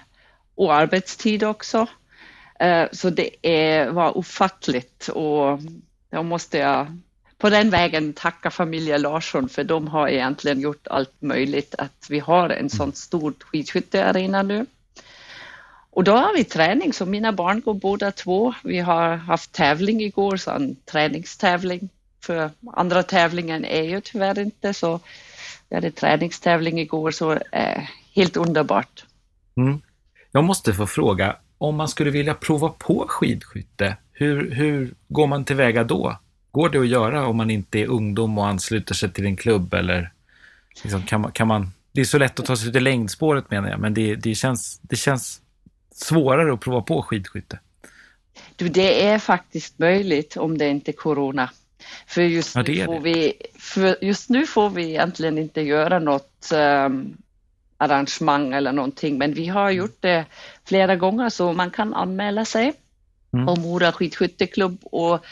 och 0.56 0.74
arbetstid 0.74 1.44
också. 1.44 1.88
Så 2.92 3.10
det 3.10 3.30
är, 3.42 3.90
var 3.90 4.18
ofattligt 4.18 5.08
och 5.08 5.60
då 6.10 6.24
måste 6.24 6.58
jag 6.58 6.88
på 7.38 7.50
den 7.50 7.70
vägen 7.70 8.14
tacka 8.14 8.52
familjen 8.52 9.02
Larsson 9.02 9.50
för 9.50 9.64
de 9.64 9.88
har 9.88 10.08
egentligen 10.08 10.60
gjort 10.60 10.88
allt 10.88 11.22
möjligt 11.22 11.76
att 11.78 12.08
vi 12.10 12.20
har 12.20 12.50
en 12.50 12.70
sån 12.70 12.94
stor 12.94 13.34
skidskyttearena 13.40 14.44
nu. 14.44 14.66
Och 15.90 16.04
då 16.04 16.12
har 16.12 16.34
vi 16.34 16.44
träning, 16.44 16.94
så 16.94 17.06
mina 17.06 17.32
barn 17.32 17.62
går 17.62 17.74
båda 17.74 18.12
två. 18.12 18.54
Vi 18.64 18.80
har 18.80 19.16
haft 19.16 19.52
tävling 19.52 20.02
igår, 20.02 20.38
så 20.38 20.52
en 20.52 20.76
träningstävling. 20.76 21.90
För 22.24 22.50
andra 22.74 23.04
tävlingen 23.04 23.66
är 23.66 23.84
ju 23.84 24.02
tyvärr 24.02 24.40
inte 24.40 24.74
så. 24.74 25.00
Vi 25.70 25.76
hade 25.76 25.92
träningstävling 25.92 26.80
igår, 26.80 27.12
så 27.12 27.32
eh, 27.32 27.84
helt 28.16 28.38
underbart. 28.38 29.06
Mm. 29.58 29.82
Jag 30.32 30.44
måste 30.44 30.74
få 30.74 30.88
fråga, 30.88 31.36
om 31.66 31.76
man 31.76 31.88
skulle 31.88 32.12
vilja 32.12 32.34
prova 32.34 32.70
på 32.70 33.06
skidskytte, 33.08 33.98
hur, 34.12 34.52
hur 34.52 34.94
går 35.08 35.28
man 35.28 35.46
tillväga 35.46 35.84
då? 35.84 36.18
Går 36.52 36.70
det 36.70 36.80
att 36.80 36.88
göra 36.88 37.28
om 37.28 37.38
man 37.38 37.52
inte 37.52 37.80
är 37.80 37.88
ungdom 37.88 38.38
och 38.38 38.48
ansluter 38.48 38.96
sig 38.96 39.12
till 39.12 39.26
en 39.26 39.36
klubb 39.36 39.74
eller 39.74 40.12
liksom, 40.84 41.04
kan, 41.04 41.22
man, 41.22 41.32
kan 41.32 41.48
man... 41.48 41.72
Det 41.92 42.02
är 42.02 42.06
så 42.06 42.18
lätt 42.18 42.40
att 42.40 42.46
ta 42.46 42.56
sig 42.56 42.72
till 42.72 42.84
längdspåret 42.84 43.52
menar 43.52 43.70
jag, 43.70 43.80
men 43.80 43.94
det, 43.94 44.16
det, 44.16 44.36
känns, 44.36 44.80
det 44.82 44.96
känns 44.96 45.42
svårare 45.92 46.54
att 46.54 46.60
prova 46.60 46.82
på 46.82 47.02
skidskytte. 47.02 47.60
Du, 48.56 48.70
det 48.70 49.06
är 49.08 49.20
faktiskt 49.20 49.80
möjligt 49.80 50.38
om 50.38 50.58
det 50.58 50.68
inte 50.68 50.92
är 50.92 50.94
corona. 50.94 51.50
För 52.08 52.22
just, 52.22 52.56
ja, 52.56 52.64
nu, 52.68 52.86
får 52.86 53.00
vi, 53.00 53.34
för 53.60 54.04
just 54.04 54.30
nu 54.30 54.48
får 54.48 54.70
vi 54.70 54.90
egentligen 54.90 55.38
inte 55.38 55.62
göra 55.62 56.00
något 56.00 56.52
um, 56.54 57.18
arrangemang 57.78 58.54
eller 58.54 58.72
någonting, 58.72 59.18
men 59.18 59.34
vi 59.34 59.48
har 59.48 59.72
gjort 59.72 59.98
det 60.00 60.26
flera 60.66 60.96
gånger 60.96 61.30
så 61.30 61.54
man 61.54 61.72
kan 61.72 61.94
anmäla 61.94 62.46
sig 62.46 62.74
mm. 63.34 63.46
på 63.46 63.56
Mora 63.56 63.92
skidskytteklubb 63.92 64.78
och 64.84 65.26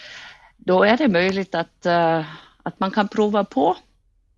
då 0.57 0.83
är 0.83 0.97
det 0.97 1.07
möjligt 1.07 1.55
att, 1.55 1.85
uh, 1.85 2.25
att 2.63 2.79
man 2.79 2.91
kan 2.91 3.07
prova 3.07 3.43
på. 3.43 3.77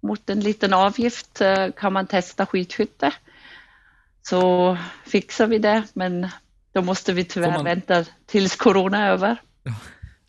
Mot 0.01 0.29
en 0.29 0.39
liten 0.39 0.73
avgift 0.73 1.41
uh, 1.41 1.71
kan 1.71 1.93
man 1.93 2.07
testa 2.07 2.45
skidskytte. 2.45 3.13
Så 4.21 4.77
fixar 5.05 5.47
vi 5.47 5.57
det, 5.57 5.83
men 5.93 6.27
då 6.73 6.81
måste 6.81 7.13
vi 7.13 7.23
tyvärr 7.23 7.51
man... 7.51 7.63
vänta 7.63 8.05
tills 8.25 8.55
corona 8.55 9.05
är 9.05 9.11
över. 9.11 9.37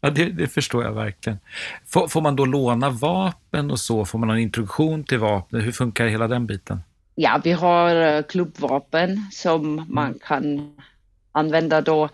Ja, 0.01 0.11
det, 0.11 0.25
det, 0.25 0.49
förstår 0.49 0.85
jag 0.85 0.93
verkligen. 0.93 1.39
Får, 1.87 2.09
får, 2.09 2.21
man 2.21 2.37
då 2.37 2.45
låna 2.45 2.91
vapen 2.91 3.71
och 3.71 3.81
så? 3.81 4.05
Får 4.05 4.19
man 4.19 4.31
en 4.31 4.39
introduktion 4.39 5.05
till 5.05 5.19
vapen? 5.19 5.61
Hur 5.61 5.73
funkar 5.73 6.07
hela 6.07 6.29
den 6.29 6.47
biten? 6.47 6.81
Ja, 7.19 7.41
vi 7.45 7.53
har 7.53 7.97
eh, 7.97 8.23
klubbvapen 8.23 9.21
som 9.33 9.87
man 9.89 10.19
kan 10.27 10.77
använda 11.33 11.81
då. 11.81 12.09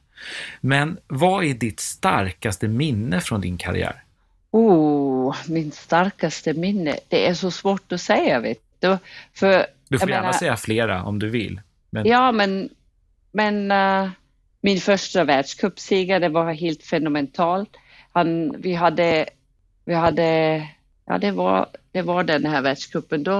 Men 0.60 0.96
vad 1.06 1.44
är 1.44 1.54
ditt 1.54 1.80
starkaste 1.80 2.68
minne 2.68 3.20
från 3.20 3.40
din 3.40 3.56
karriär? 3.56 4.02
Oh, 4.50 5.36
min 5.48 5.70
starkaste 5.70 6.52
minne? 6.52 6.96
Det 7.08 7.26
är 7.26 7.34
så 7.34 7.50
svårt 7.50 7.92
att 7.92 8.00
säga, 8.00 8.40
vet 8.40 8.58
du. 8.80 8.98
För, 9.34 9.66
du 9.88 9.98
får 9.98 10.10
gärna 10.10 10.22
menar, 10.22 10.32
säga 10.32 10.56
flera 10.56 11.02
om 11.02 11.18
du 11.18 11.28
vill. 11.28 11.60
Men... 11.90 12.06
Ja, 12.06 12.32
men, 12.32 12.68
men 13.32 13.72
uh, 13.72 14.10
min 14.60 14.80
första 14.80 15.24
världscupseger, 15.24 16.20
det 16.20 16.28
var 16.28 16.52
helt 16.52 16.82
fenomenalt. 16.82 17.76
Han, 18.12 18.54
vi 18.58 18.74
hade, 18.74 19.26
vi 19.84 19.94
hade, 19.94 20.62
ja 21.06 21.18
det 21.18 21.30
var, 21.30 21.68
det 21.92 22.02
var 22.02 22.24
den 22.24 22.46
här 22.46 22.62
världscupen, 22.62 23.22
då 23.22 23.32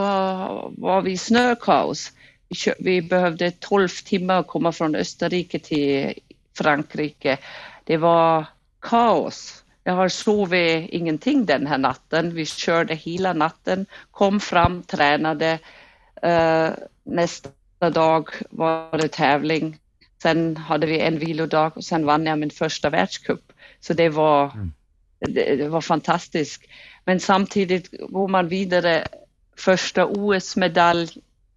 var 0.77 1.03
vi 1.03 1.13
i 1.13 1.19
snökaos. 1.19 2.13
Vi, 2.49 2.57
kö, 2.57 2.75
vi 2.79 3.03
behövde 3.03 3.51
12 3.51 3.89
timmar 3.89 4.41
att 4.41 4.47
komma 4.47 4.73
från 4.73 4.95
Österrike 4.95 5.59
till 5.59 6.15
Frankrike. 6.59 7.39
Det 7.85 7.97
var 7.97 8.47
kaos. 8.81 9.65
Jag 9.85 9.95
har 9.95 10.09
sovit 10.09 10.91
ingenting 10.91 11.45
den 11.45 11.67
här 11.67 11.79
natten. 11.79 12.35
Vi 12.35 12.47
körde 12.47 12.95
hela 12.95 13.33
natten, 13.33 13.87
kom 14.11 14.41
fram, 14.41 14.83
tränade. 14.83 15.59
Uh, 16.27 16.71
nästa 17.03 17.91
dag 17.93 18.29
var 18.51 18.99
det 18.99 19.09
tävling. 19.09 19.79
Sen 20.23 20.57
hade 20.57 20.87
vi 20.87 21.01
en 21.01 21.19
vilodag 21.19 21.77
och 21.77 21.85
sen 21.85 22.07
vann 22.07 22.27
jag 22.27 22.39
min 22.39 22.51
första 22.51 22.91
världscup. 22.91 23.53
Så 23.81 23.95
det 23.95 24.09
var, 24.09 24.51
mm 24.51 24.73
det, 25.29 25.57
det, 25.57 25.69
var 25.69 25.81
fantastiskt. 25.81 26.63
Men 27.05 27.21
samtidigt 27.21 27.89
går 28.09 28.29
man 28.29 28.49
vidare. 28.49 29.09
Första 29.57 30.07
OS-medalj, 30.07 31.09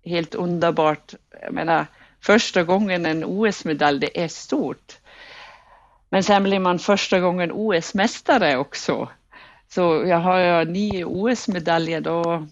helt 0.05 0.35
underbart. 0.35 1.13
Jag 1.41 1.53
menar, 1.53 1.85
första 2.21 2.63
gången 2.63 3.05
en 3.05 3.23
OS-medalj, 3.23 3.99
det 3.99 4.23
är 4.23 4.27
stort. 4.27 4.97
Men 6.09 6.23
sen 6.23 6.43
blir 6.43 6.59
man 6.59 6.79
första 6.79 7.19
gången 7.19 7.51
OS-mästare 7.51 8.57
också. 8.57 9.09
Så 9.69 9.81
jag 10.07 10.19
har 10.19 10.65
nio 10.65 11.05
OS-medaljer 11.05 12.01
då 12.01 12.47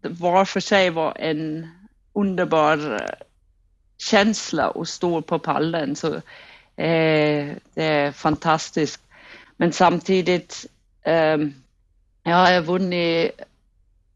var 0.00 0.44
för 0.44 0.60
sig 0.60 0.90
var 0.90 1.12
en 1.16 1.68
underbar 2.12 2.94
eh, 2.94 3.26
känsla 3.98 4.72
att 4.74 4.88
stå 4.88 5.22
på 5.22 5.38
pallen. 5.38 5.96
Så 5.96 6.14
eh, 6.76 7.52
det 7.74 7.84
är 7.84 8.12
fantastiskt. 8.12 9.00
Men 9.56 9.72
samtidigt, 9.72 10.66
eh, 11.02 11.36
jag 12.22 12.36
har 12.36 12.60
vunnit 12.60 13.30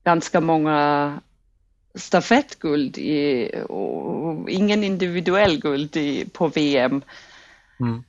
ganska 0.04 0.40
många 0.40 1.20
stafettguld 1.94 2.98
i, 2.98 3.50
och 3.68 4.50
ingen 4.50 4.84
individuell 4.84 5.60
guld 5.60 5.96
i, 5.96 6.24
på 6.24 6.48
VM. 6.48 7.02
Mm. 7.80 8.04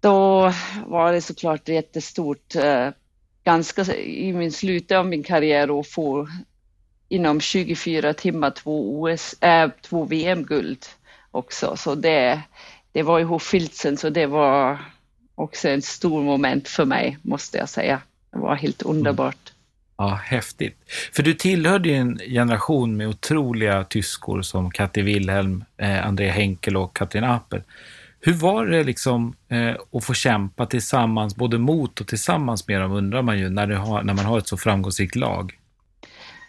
Då 0.00 0.52
var 0.86 1.12
det 1.12 1.20
såklart 1.20 1.68
jättestort, 1.68 2.54
eh, 2.54 2.88
ganska 3.44 3.94
i 3.96 4.32
min 4.32 4.52
slutet 4.52 4.98
av 4.98 5.06
min 5.06 5.22
karriär 5.22 5.80
att 5.80 5.88
få 5.88 6.28
inom 7.08 7.40
24 7.40 8.14
timmar 8.14 8.50
två, 8.50 9.00
OS, 9.02 9.42
äh, 9.42 9.70
två 9.82 10.04
VM-guld 10.04 10.86
också. 11.30 11.76
Så 11.76 11.94
det, 11.94 12.42
det 12.92 13.02
var 13.02 13.20
ihop 13.20 13.42
filsen 13.42 13.96
så 13.96 14.10
det 14.10 14.26
var 14.26 14.78
också 15.34 15.68
en 15.68 15.82
stor 15.82 16.22
moment 16.22 16.68
för 16.68 16.84
mig, 16.84 17.18
måste 17.22 17.58
jag 17.58 17.68
säga. 17.68 18.00
Det 18.32 18.38
var 18.38 18.54
helt 18.54 18.82
mm. 18.82 18.96
underbart. 18.96 19.52
Mm. 19.52 19.62
Ja, 19.96 20.20
häftigt. 20.24 20.76
För 21.12 21.22
du 21.22 21.34
tillhörde 21.34 21.88
ju 21.88 21.94
en 21.94 22.18
generation 22.18 22.96
med 22.96 23.08
otroliga 23.08 23.84
tyskor 23.84 24.42
som 24.42 24.70
Katte 24.70 25.02
Wilhelm, 25.02 25.64
eh, 25.76 26.06
André 26.06 26.30
Henkel 26.30 26.76
och 26.76 26.96
Katrin 26.96 27.24
Apel. 27.24 27.62
Hur 28.20 28.32
var 28.32 28.66
det 28.66 28.84
liksom 28.84 29.36
eh, 29.48 29.74
att 29.92 30.04
få 30.04 30.14
kämpa 30.14 30.66
tillsammans, 30.66 31.36
både 31.36 31.58
mot 31.58 32.00
och 32.00 32.06
tillsammans 32.08 32.68
med 32.68 32.80
dem, 32.80 32.92
undrar 32.92 33.22
man 33.22 33.38
ju, 33.38 33.48
när, 33.48 33.68
har, 33.68 34.02
när 34.02 34.14
man 34.14 34.24
har 34.24 34.38
ett 34.38 34.48
så 34.48 34.56
framgångsrikt 34.56 35.16
lag? 35.16 35.58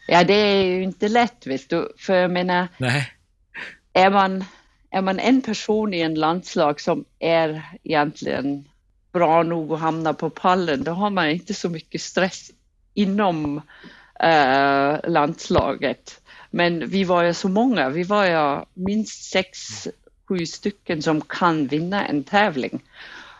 Ja, 0.07 0.23
det 0.23 0.33
är 0.33 0.63
ju 0.63 0.83
inte 0.83 1.07
lätt, 1.07 1.47
vet 1.47 1.69
du. 1.69 1.93
För 1.97 2.15
jag 2.15 2.31
menar, 2.31 2.67
Nej. 2.77 3.11
Är, 3.93 4.09
man, 4.09 4.45
är 4.91 5.01
man 5.01 5.19
en 5.19 5.41
person 5.41 5.93
i 5.93 5.99
en 5.99 6.15
landslag 6.15 6.81
som 6.81 7.05
är 7.19 7.61
egentligen 7.83 8.65
bra 9.13 9.43
nog 9.43 9.73
att 9.73 9.79
hamna 9.79 10.13
på 10.13 10.29
pallen, 10.29 10.83
då 10.83 10.91
har 10.91 11.09
man 11.09 11.29
inte 11.29 11.53
så 11.53 11.69
mycket 11.69 12.01
stress 12.01 12.51
inom 12.93 13.61
äh, 14.19 14.95
landslaget. 15.09 16.21
Men 16.49 16.89
vi 16.89 17.03
var 17.03 17.23
ju 17.23 17.33
så 17.33 17.49
många, 17.49 17.89
vi 17.89 18.03
var 18.03 18.25
ju 18.25 18.65
minst 18.73 19.31
sex, 19.31 19.87
sju 20.27 20.45
stycken 20.45 21.01
som 21.01 21.21
kan 21.21 21.67
vinna 21.67 22.05
en 22.07 22.23
tävling. 22.23 22.83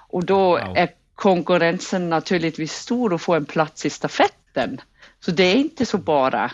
Och 0.09 0.25
då 0.25 0.49
wow. 0.49 0.77
är 0.77 0.89
konkurrensen 1.15 2.09
naturligtvis 2.09 2.73
stor 2.73 3.13
att 3.13 3.21
få 3.21 3.33
en 3.33 3.45
plats 3.45 3.85
i 3.85 3.89
stafetten. 3.89 4.81
Så 5.19 5.31
det 5.31 5.43
är 5.43 5.55
inte 5.55 5.85
så 5.85 5.97
bara. 5.97 6.51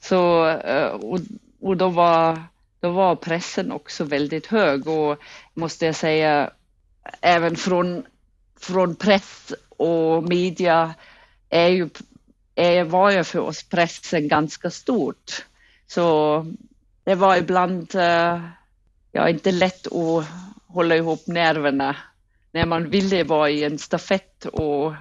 Så, 0.00 0.48
eh, 0.48 0.88
och, 0.88 1.18
och 1.60 1.76
då, 1.76 1.88
var, 1.88 2.42
då 2.80 2.90
var 2.90 3.16
pressen 3.16 3.72
också 3.72 4.04
väldigt 4.04 4.46
hög 4.46 4.88
och 4.88 5.18
måste 5.54 5.86
jag 5.86 5.94
säga 5.94 6.50
även 7.20 7.56
från, 7.56 8.06
från 8.60 8.94
press 8.94 9.52
och 9.68 10.22
media 10.22 10.94
är 11.48 11.68
ju, 11.68 11.88
är, 12.54 12.84
var 12.84 13.10
ju 13.10 13.24
för 13.24 13.38
oss 13.38 13.62
pressen 13.62 14.28
ganska 14.28 14.70
stort. 14.70 15.44
Så 15.86 16.46
det 17.04 17.14
var 17.14 17.36
ibland 17.36 17.94
eh, 17.94 18.40
ja, 19.12 19.28
inte 19.28 19.52
lätt 19.52 19.86
att 19.86 20.24
hålla 20.66 20.96
ihop 20.96 21.26
nerverna 21.26 21.96
när 22.52 22.66
man 22.66 22.90
ville 22.90 23.24
vara 23.24 23.50
i 23.50 23.64
en 23.64 23.78
stafett 23.78 24.46
och 24.46 24.94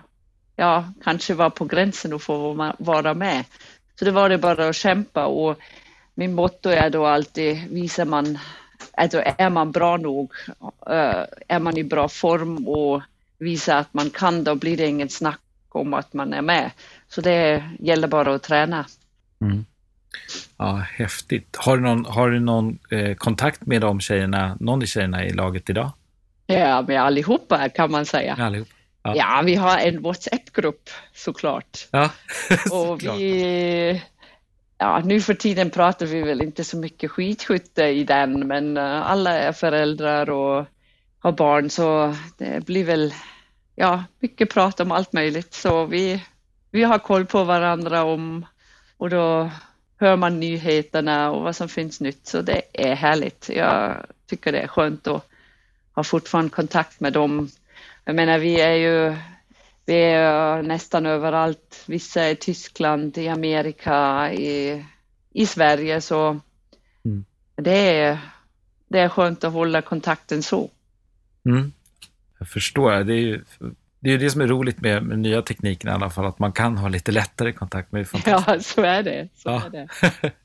ja, 0.55 0.93
kanske 1.03 1.33
var 1.33 1.49
på 1.49 1.65
gränsen 1.65 2.13
att 2.13 2.23
få 2.23 2.53
vara 2.77 3.13
med. 3.13 3.43
Så 3.99 4.05
det 4.05 4.11
var 4.11 4.29
det 4.29 4.37
bara 4.37 4.69
att 4.69 4.75
kämpa 4.75 5.25
och 5.25 5.59
min 6.15 6.33
motto 6.33 6.69
är 6.69 6.89
då 6.89 7.05
alltid, 7.05 7.69
visar 7.69 8.05
man, 8.05 8.39
alltså 8.91 9.21
är 9.37 9.49
man 9.49 9.71
bra 9.71 9.97
nog, 9.97 10.33
eh, 10.89 11.23
är 11.47 11.59
man 11.59 11.77
i 11.77 11.83
bra 11.83 12.07
form 12.09 12.67
och 12.67 13.01
visar 13.39 13.77
att 13.77 13.93
man 13.93 14.09
kan, 14.09 14.43
då 14.43 14.55
blir 14.55 14.77
det 14.77 14.87
inget 14.87 15.11
snack 15.11 15.41
om 15.69 15.93
att 15.93 16.13
man 16.13 16.33
är 16.33 16.41
med. 16.41 16.71
Så 17.07 17.21
det 17.21 17.63
gäller 17.79 18.07
bara 18.07 18.35
att 18.35 18.43
träna. 18.43 18.85
Mm. 19.41 19.65
Ja, 20.57 20.75
häftigt. 20.75 21.55
Har 21.57 21.77
du 21.77 21.83
någon, 21.83 22.05
har 22.05 22.29
du 22.29 22.39
någon 22.39 22.79
eh, 22.91 23.15
kontakt 23.15 23.65
med 23.65 23.81
de 23.81 23.99
tjejerna, 23.99 24.57
någon 24.59 24.81
av 24.81 24.85
tjejerna 24.85 25.25
i 25.25 25.33
laget 25.33 25.69
idag? 25.69 25.91
Ja, 26.45 26.81
med 26.81 27.01
allihopa 27.01 27.69
kan 27.69 27.91
man 27.91 28.05
säga. 28.05 28.35
Allihop. 28.39 28.67
Ja. 29.03 29.15
ja, 29.15 29.41
vi 29.45 29.55
har 29.55 29.77
en 29.77 30.01
WhatsApp-grupp 30.01 30.89
såklart. 31.13 31.87
Ja, 31.91 32.09
och 32.71 33.03
vi, 33.03 34.01
ja, 34.77 35.01
nu 35.05 35.21
för 35.21 35.33
tiden 35.33 35.69
pratar 35.69 36.05
vi 36.05 36.21
väl 36.21 36.41
inte 36.41 36.63
så 36.63 36.77
mycket 36.77 37.11
skidskytte 37.11 37.83
i 37.83 38.03
den, 38.03 38.47
men 38.47 38.77
uh, 38.77 39.11
alla 39.11 39.33
är 39.33 39.51
föräldrar 39.51 40.29
och 40.29 40.65
har 41.27 41.31
barn 41.31 41.69
så 41.69 42.15
det 42.37 42.65
blir 42.65 42.83
väl 42.83 43.13
ja, 43.75 44.03
mycket 44.19 44.53
prat 44.53 44.79
om 44.79 44.91
allt 44.91 45.13
möjligt. 45.13 45.53
Så 45.53 45.85
vi, 45.85 46.23
vi 46.71 46.83
har 46.83 46.99
koll 46.99 47.25
på 47.25 47.43
varandra 47.43 48.03
om 48.03 48.45
och 48.97 49.09
då 49.09 49.49
hör 49.99 50.15
man 50.15 50.39
nyheterna 50.39 51.31
och 51.31 51.43
vad 51.43 51.55
som 51.55 51.69
finns 51.69 52.01
nytt. 52.01 52.27
Så 52.27 52.41
det 52.41 52.61
är 52.73 52.95
härligt. 52.95 53.49
Jag 53.49 54.05
tycker 54.29 54.51
det 54.51 54.59
är 54.59 54.67
skönt 54.67 55.07
att 55.07 55.27
ha 55.95 56.03
fortfarande 56.03 56.49
kontakt 56.49 56.99
med 56.99 57.13
dem 57.13 57.49
jag 58.07 58.15
menar, 58.15 58.39
vi 58.39 58.61
är 58.61 58.73
ju 58.73 59.15
vi 59.85 59.95
är 59.95 60.61
nästan 60.61 61.05
överallt. 61.05 61.83
Vissa 61.85 62.21
är 62.21 62.31
i 62.31 62.35
Tyskland, 62.35 63.17
i 63.17 63.27
Amerika, 63.27 64.31
i, 64.33 64.85
i 65.33 65.45
Sverige. 65.45 66.01
Så 66.01 66.39
mm. 67.05 67.25
det, 67.55 67.99
är, 67.99 68.19
det 68.87 68.99
är 68.99 69.09
skönt 69.09 69.43
att 69.43 69.53
hålla 69.53 69.81
kontakten 69.81 70.43
så. 70.43 70.69
Mm. 71.47 71.71
Jag 72.39 72.49
förstår. 72.49 73.03
Det 73.03 73.13
är 73.13 73.19
ju 73.19 73.43
det, 73.99 74.13
är 74.13 74.17
det 74.17 74.29
som 74.29 74.41
är 74.41 74.47
roligt 74.47 74.81
med, 74.81 75.03
med 75.03 75.19
nya 75.19 75.41
tekniken 75.41 75.89
i 75.89 75.93
alla 75.93 76.09
fall, 76.09 76.25
att 76.25 76.39
man 76.39 76.51
kan 76.51 76.77
ha 76.77 76.87
lite 76.87 77.11
lättare 77.11 77.51
kontakt 77.51 77.91
med 77.91 78.07
Ja, 78.25 78.59
så 78.59 78.81
är 78.81 79.03
det. 79.03 79.27
Så 79.35 79.49
ja. 79.49 79.63
är 79.65 79.69
det. 79.69 79.87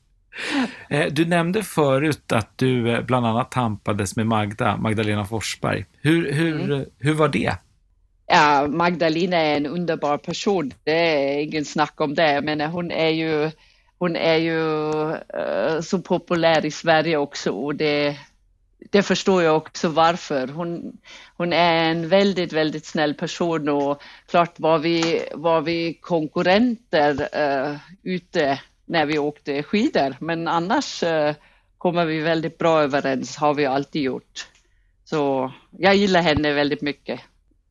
Eh, 0.89 1.05
du 1.11 1.25
nämnde 1.25 1.63
förut 1.63 2.31
att 2.31 2.57
du 2.57 2.91
eh, 2.91 3.01
bland 3.01 3.25
annat 3.25 3.51
tampades 3.51 4.15
med 4.15 4.27
Magda, 4.27 4.77
Magdalena 4.77 5.25
Forsberg. 5.25 5.85
Hur, 6.01 6.31
hur, 6.31 6.71
mm. 6.71 6.85
hur 6.99 7.13
var 7.13 7.27
det? 7.27 7.55
Ja, 8.27 8.67
Magdalena 8.67 9.37
är 9.37 9.57
en 9.57 9.65
underbar 9.65 10.17
person. 10.17 10.73
Det 10.83 10.91
är 10.91 11.41
ingen 11.41 11.65
snack 11.65 12.01
om 12.01 12.15
det, 12.15 12.41
men 12.43 12.61
hon 12.61 12.91
är 12.91 13.09
ju, 13.09 13.51
hon 13.97 14.15
är 14.15 14.35
ju 14.35 14.59
uh, 14.59 15.81
så 15.81 16.01
populär 16.01 16.65
i 16.65 16.71
Sverige 16.71 17.17
också 17.17 17.51
och 17.51 17.75
det, 17.75 18.17
det 18.89 19.03
förstår 19.03 19.43
jag 19.43 19.57
också 19.57 19.87
varför. 19.87 20.47
Hon, 20.47 20.97
hon 21.37 21.53
är 21.53 21.91
en 21.91 22.09
väldigt, 22.09 22.53
väldigt 22.53 22.85
snäll 22.85 23.13
person 23.13 23.69
och 23.69 24.01
klart 24.27 24.59
var 24.59 24.79
vi, 24.79 25.25
var 25.33 25.61
vi 25.61 25.93
konkurrenter 25.93 27.11
uh, 27.11 27.77
ute 28.03 28.59
när 28.85 29.05
vi 29.05 29.19
åkte 29.19 29.63
skidor. 29.63 30.15
Men 30.19 30.47
annars 30.47 31.03
uh, 31.03 31.33
kommer 31.77 32.05
vi 32.05 32.19
väldigt 32.19 32.57
bra 32.57 32.81
överens, 32.81 33.37
har 33.37 33.53
vi 33.53 33.65
alltid 33.65 34.01
gjort. 34.01 34.47
Så 35.05 35.51
jag 35.71 35.95
gillar 35.95 36.21
henne 36.21 36.53
väldigt 36.53 36.81
mycket. 36.81 37.21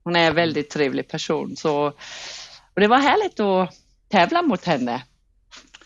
Hon 0.04 0.16
är 0.16 0.26
en 0.26 0.34
väldigt 0.34 0.70
trevlig 0.70 1.08
person. 1.08 1.56
Så, 1.56 1.86
och 2.74 2.80
det 2.80 2.86
var 2.86 2.98
härligt 2.98 3.40
att 3.40 3.74
tävla 4.08 4.42
mot 4.42 4.64
henne. 4.64 5.02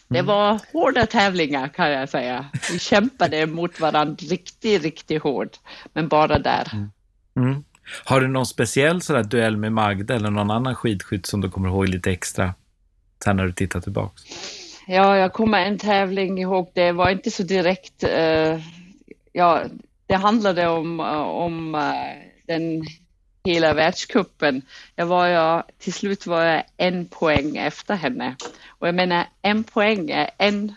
Det 0.08 0.18
mm. 0.18 0.26
var 0.26 0.60
hårda 0.72 1.06
tävlingar 1.06 1.68
kan 1.68 1.90
jag 1.90 2.08
säga. 2.08 2.46
Vi 2.72 2.78
kämpade 2.78 3.46
mot 3.46 3.80
varandra 3.80 4.16
riktigt, 4.30 4.82
riktigt 4.82 5.22
hårt. 5.22 5.60
Men 5.92 6.08
bara 6.08 6.38
där. 6.38 6.70
Mm. 6.72 6.90
Mm. 7.36 7.64
Har 8.04 8.20
du 8.20 8.28
någon 8.28 8.46
speciell 8.46 9.02
sådär 9.02 9.22
duell 9.22 9.56
med 9.56 9.72
Magda 9.72 10.14
eller 10.14 10.30
någon 10.30 10.50
annan 10.50 10.74
skidskytt 10.74 11.26
som 11.26 11.40
du 11.40 11.50
kommer 11.50 11.68
ihåg 11.68 11.88
lite 11.88 12.10
extra 12.10 12.54
sen 13.24 13.36
när 13.36 13.44
du 13.46 13.52
tittar 13.52 13.80
tillbaks? 13.80 14.22
Ja, 14.86 15.16
jag 15.16 15.32
kommer 15.32 15.64
en 15.64 15.78
tävling 15.78 16.38
ihåg. 16.38 16.70
Det 16.74 16.92
var 16.92 17.10
inte 17.10 17.30
så 17.30 17.42
direkt. 17.42 18.04
Uh, 18.04 18.60
ja, 19.32 19.62
det 20.06 20.14
handlade 20.14 20.68
om, 20.68 21.00
om 21.00 21.74
uh, 21.74 21.82
den 22.46 22.86
hela 23.46 23.74
världskuppen. 23.74 24.62
Jag 24.96 25.06
var 25.06 25.26
jag, 25.26 25.62
till 25.78 25.92
slut 25.92 26.26
var 26.26 26.42
jag 26.42 26.64
en 26.76 27.06
poäng 27.06 27.56
efter 27.56 27.94
henne. 27.94 28.36
Och 28.68 28.88
jag 28.88 28.94
menar, 28.94 29.26
en 29.42 29.64
poäng 29.64 30.10
är 30.10 30.30
en 30.38 30.76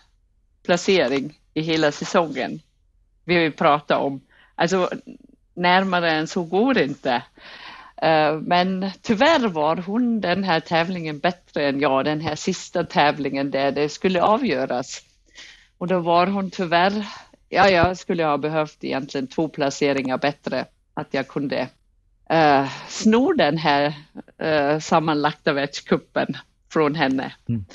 placering 0.64 1.40
i 1.54 1.62
hela 1.62 1.92
säsongen. 1.92 2.62
Vi 3.26 3.38
vill 3.38 3.52
prata 3.52 3.98
om. 3.98 4.22
Alltså, 4.56 4.90
närmare 5.54 6.12
än 6.12 6.28
så 6.28 6.44
går 6.44 6.74
det 6.74 6.84
inte. 6.84 7.24
Eh, 8.02 8.40
men 8.42 8.92
tyvärr 9.02 9.48
var 9.48 9.76
hon 9.76 10.22
den 10.22 10.44
här 10.44 10.60
tävlingen 10.60 11.20
bättre 11.20 11.70
än 11.70 11.80
jag, 11.80 12.06
den 12.06 12.22
här 12.22 12.36
sista 12.36 12.84
tävlingen 12.84 13.52
där 13.52 13.72
det 13.72 13.90
skulle 13.90 14.22
avgöras. 14.22 15.02
Och 15.78 15.88
då 15.88 16.00
var 16.00 16.28
hon 16.28 16.52
tyvärr, 16.52 17.08
ja, 17.50 17.70
jag 17.70 17.98
skulle 17.98 18.24
ha 18.24 18.38
behövt 18.38 18.84
egentligen 18.84 19.28
två 19.28 19.48
placeringar 19.48 20.18
bättre, 20.18 20.66
att 20.94 21.08
jag 21.12 21.28
kunde 21.28 21.70
uh, 22.34 22.70
sno 22.88 23.34
den 23.34 23.58
här 23.58 23.94
uh, 24.44 24.80
sammanlagda 24.80 25.54
världscupen 25.54 26.38
från 26.72 26.96
henne. 26.96 27.34
Mm. 27.50 27.66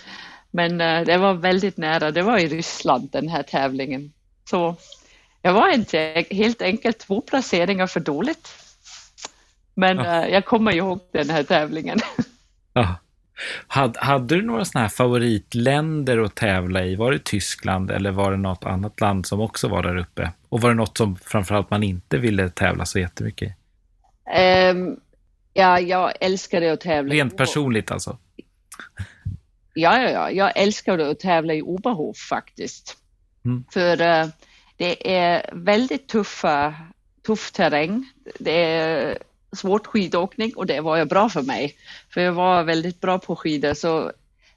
Men 0.51 0.81
uh, 0.81 1.07
det 1.07 1.19
var 1.19 1.35
väldigt 1.35 1.77
nära, 1.77 2.11
det 2.11 2.23
var 2.23 2.39
i 2.39 2.49
Ryssland 2.49 3.09
den 3.13 3.29
här 3.29 3.43
tävlingen. 3.43 4.13
Så 4.51 4.77
jag 5.43 5.53
var 5.53 5.75
inte 5.75 6.25
helt 6.31 6.63
enkelt 6.63 6.99
två 6.99 7.21
placeringar 7.21 7.87
för 7.87 8.01
dåligt. 8.01 8.49
Men 9.75 9.97
ja. 9.97 10.29
jag 10.29 10.45
kommer 10.45 10.77
ihåg 10.77 11.01
den 11.13 11.31
här 11.31 11.43
tävlingen. 11.43 11.99
Ja. 12.73 12.97
Hade, 13.67 14.01
hade 14.01 14.37
du 14.37 14.43
några 14.43 14.65
sådana 14.65 14.85
här 14.85 14.91
favoritländer 14.91 16.19
att 16.19 16.35
tävla 16.35 16.85
i? 16.85 16.97
Var 16.97 17.13
det 17.13 17.25
Tyskland 17.25 17.91
eller 17.91 18.11
var 18.11 18.31
det 18.31 18.37
något 18.37 18.65
annat 18.65 19.01
land 19.01 19.27
som 19.27 19.41
också 19.41 19.69
var 19.69 19.83
där 19.83 19.97
uppe? 19.97 20.33
Och 20.49 20.61
var 20.61 20.71
det 20.71 20.77
något 20.77 20.99
som 20.99 21.17
framförallt 21.17 21.71
man 21.71 21.83
inte 21.83 22.19
ville 22.19 22.49
tävla 22.49 22.85
så 22.85 22.99
jättemycket 22.99 23.49
i? 23.49 23.55
Um, 24.71 25.01
ja, 25.53 25.81
jag 25.81 26.13
älskade 26.21 26.73
att 26.73 26.81
tävla. 26.81 27.15
Rent 27.15 27.37
personligt 27.37 27.91
alltså? 27.91 28.19
Ja, 29.75 30.03
ja, 30.03 30.11
ja. 30.11 30.31
Jag 30.31 30.53
älskade 30.57 31.11
att 31.11 31.21
tävla 31.21 31.55
i 31.55 31.63
Oberhof 31.63 32.17
faktiskt. 32.17 32.97
Mm. 33.45 33.65
För 33.73 34.01
uh, 34.01 34.29
det 34.77 35.17
är 35.17 35.51
väldigt 35.53 36.09
tuffa, 36.09 36.75
tuff 37.27 37.53
terräng. 37.53 38.13
Det 38.39 38.65
är 38.65 39.19
svårt 39.53 39.87
skidåkning 39.87 40.57
och 40.57 40.67
det 40.67 40.81
var 40.81 40.97
ju 40.97 41.05
bra 41.05 41.29
för 41.29 41.43
mig. 41.43 41.77
För 42.11 42.21
jag 42.21 42.33
var 42.33 42.63
väldigt 42.63 43.01
bra 43.01 43.19
på 43.19 43.37
skidor 43.37 43.75
så 43.75 44.13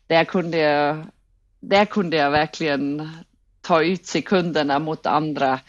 där 0.07 0.23
kunde 0.23 0.57
jag, 0.57 1.07
där 1.59 1.85
kunde 1.85 2.17
jag 2.17 2.31
verkligen 2.31 3.09
ta 3.61 3.83
ut 3.83 4.05
sekunderna 4.05 4.79
mot 4.79 5.05
andra. 5.05 5.59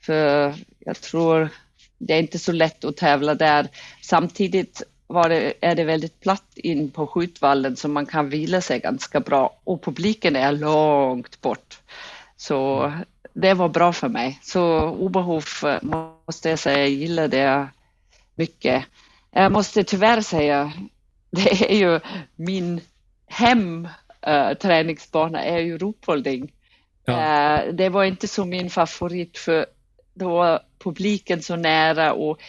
För 0.00 0.54
jag 0.78 1.00
tror 1.00 1.48
det 1.98 2.14
är 2.14 2.18
inte 2.18 2.38
så 2.38 2.52
lätt 2.52 2.84
att 2.84 2.96
tävla 2.96 3.34
där. 3.34 3.68
Samtidigt 4.02 4.82
det, 5.08 5.54
är 5.60 5.74
det 5.74 5.84
väldigt 5.84 6.20
platt 6.20 6.52
in 6.54 6.90
på 6.90 7.06
skjutvallen 7.06 7.76
så 7.76 7.88
man 7.88 8.06
kan 8.06 8.28
vila 8.28 8.60
sig 8.60 8.80
ganska 8.80 9.20
bra 9.20 9.56
och 9.64 9.82
publiken 9.82 10.36
är 10.36 10.52
långt 10.52 11.40
bort. 11.40 11.78
Så 12.36 12.92
det 13.32 13.54
var 13.54 13.68
bra 13.68 13.92
för 13.92 14.08
mig. 14.08 14.38
Så 14.42 14.90
Oberhof 14.90 15.64
måste 15.82 16.50
jag 16.50 16.58
säga, 16.58 16.78
jag 16.78 16.88
gillar 16.88 17.28
det 17.28 17.68
mycket. 18.34 18.84
Jag 19.30 19.52
måste 19.52 19.84
tyvärr 19.84 20.20
säga, 20.20 20.72
det 21.30 21.72
är 21.72 21.76
ju 21.76 22.00
min 22.36 22.80
hem 23.26 23.88
äh, 24.26 24.54
träningsbana 24.54 25.44
är 25.44 25.58
ju 25.58 25.78
Ruhpolding. 25.78 26.52
Ja. 27.04 27.62
Äh, 27.62 27.74
det 27.74 27.88
var 27.88 28.04
inte 28.04 28.28
så 28.28 28.44
min 28.44 28.70
favorit 28.70 29.38
för 29.38 29.66
då 30.14 30.60
publiken 30.78 31.42
så 31.42 31.56
nära 31.56 32.12
och 32.12 32.40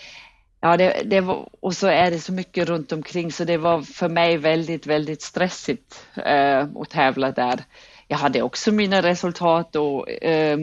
Ja, 0.60 0.78
det, 0.78 1.02
det 1.06 1.22
var, 1.22 1.50
och 1.60 1.74
så 1.74 1.88
är 1.88 2.12
det 2.12 2.20
så 2.20 2.34
mycket 2.34 2.68
runt 2.68 2.92
omkring 2.92 3.32
så 3.32 3.44
det 3.44 3.58
var 3.58 3.82
för 3.82 4.10
mig 4.10 4.38
väldigt, 4.38 4.88
väldigt 4.88 5.22
stressigt 5.22 6.06
äh, 6.26 6.68
att 6.76 6.90
tävla 6.90 7.32
där. 7.32 7.64
Jag 8.08 8.18
hade 8.18 8.42
också 8.42 8.72
mina 8.72 9.02
resultat 9.02 9.76
och 9.76 10.10
äh, 10.10 10.60